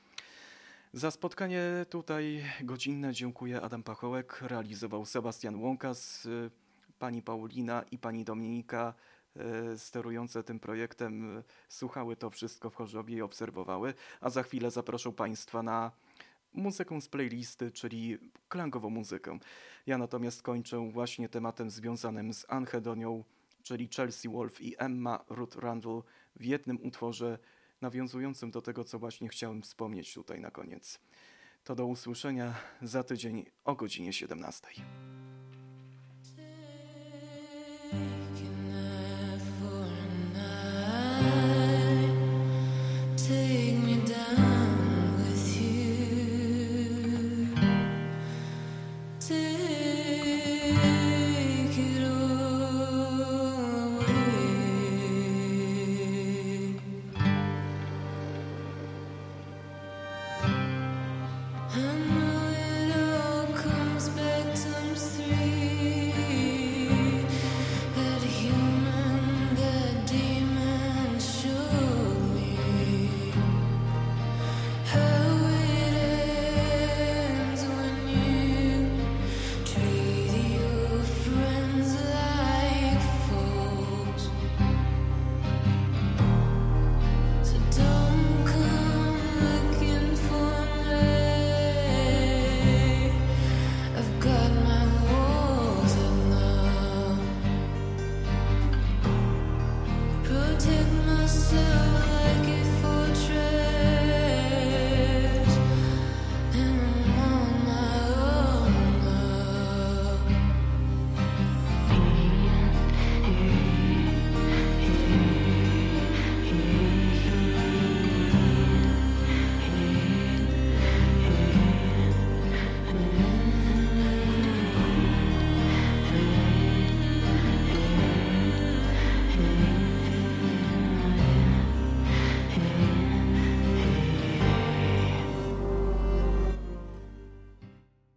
Za 0.96 1.12
spotkanie 1.12 1.86
tutaj 1.90 2.44
godzinne 2.64 3.14
dziękuję 3.14 3.62
Adam 3.62 3.84
Pachołek, 3.84 4.42
realizował 4.42 5.06
Sebastian 5.06 5.56
Łąkas, 5.56 6.26
e, 6.26 6.50
pani 7.00 7.22
Paulina 7.22 7.84
i 7.92 7.98
pani 7.98 8.24
Dominika 8.24 8.94
e, 9.36 9.78
sterujące 9.78 10.44
tym 10.44 10.60
projektem 10.60 11.38
e, 11.38 11.44
słuchały 11.70 12.16
to 12.16 12.30
wszystko 12.30 12.70
w 12.70 12.76
Chorzowie 12.76 13.16
i 13.18 13.22
obserwowały, 13.22 13.94
a 14.22 14.30
za 14.30 14.44
chwilę 14.44 14.72
zaproszę 14.72 15.12
Państwa 15.12 15.64
na 15.64 15.92
muzykę 16.54 17.02
z 17.02 17.08
playlisty, 17.08 17.72
czyli 17.72 18.18
klangową 18.50 18.90
muzykę. 18.90 19.40
Ja 19.86 19.98
natomiast 19.98 20.42
kończę 20.42 20.92
właśnie 20.92 21.30
tematem 21.30 21.70
związanym 21.70 22.34
z 22.34 22.46
Anhedonią, 22.50 23.24
czyli 23.64 23.90
Chelsea 23.96 24.30
Wolf 24.30 24.62
i 24.62 24.76
Emma 24.78 25.26
Ruth 25.30 25.56
Randall 25.56 26.04
w 26.36 26.46
jednym 26.46 26.86
utworze 26.86 27.40
nawiązującym 27.84 28.52
do 28.52 28.62
tego, 28.62 28.84
co 28.84 29.00
właśnie 29.00 29.30
chciałem 29.30 29.62
wspomnieć 29.62 30.14
tutaj 30.14 30.40
na 30.40 30.52
koniec. 30.52 31.00
To 31.64 31.76
do 31.76 31.86
usłyszenia 31.86 32.56
za 32.82 33.04
tydzień 33.04 33.46
o 33.66 33.76
godzinie 33.76 34.14
17. 34.14 34.68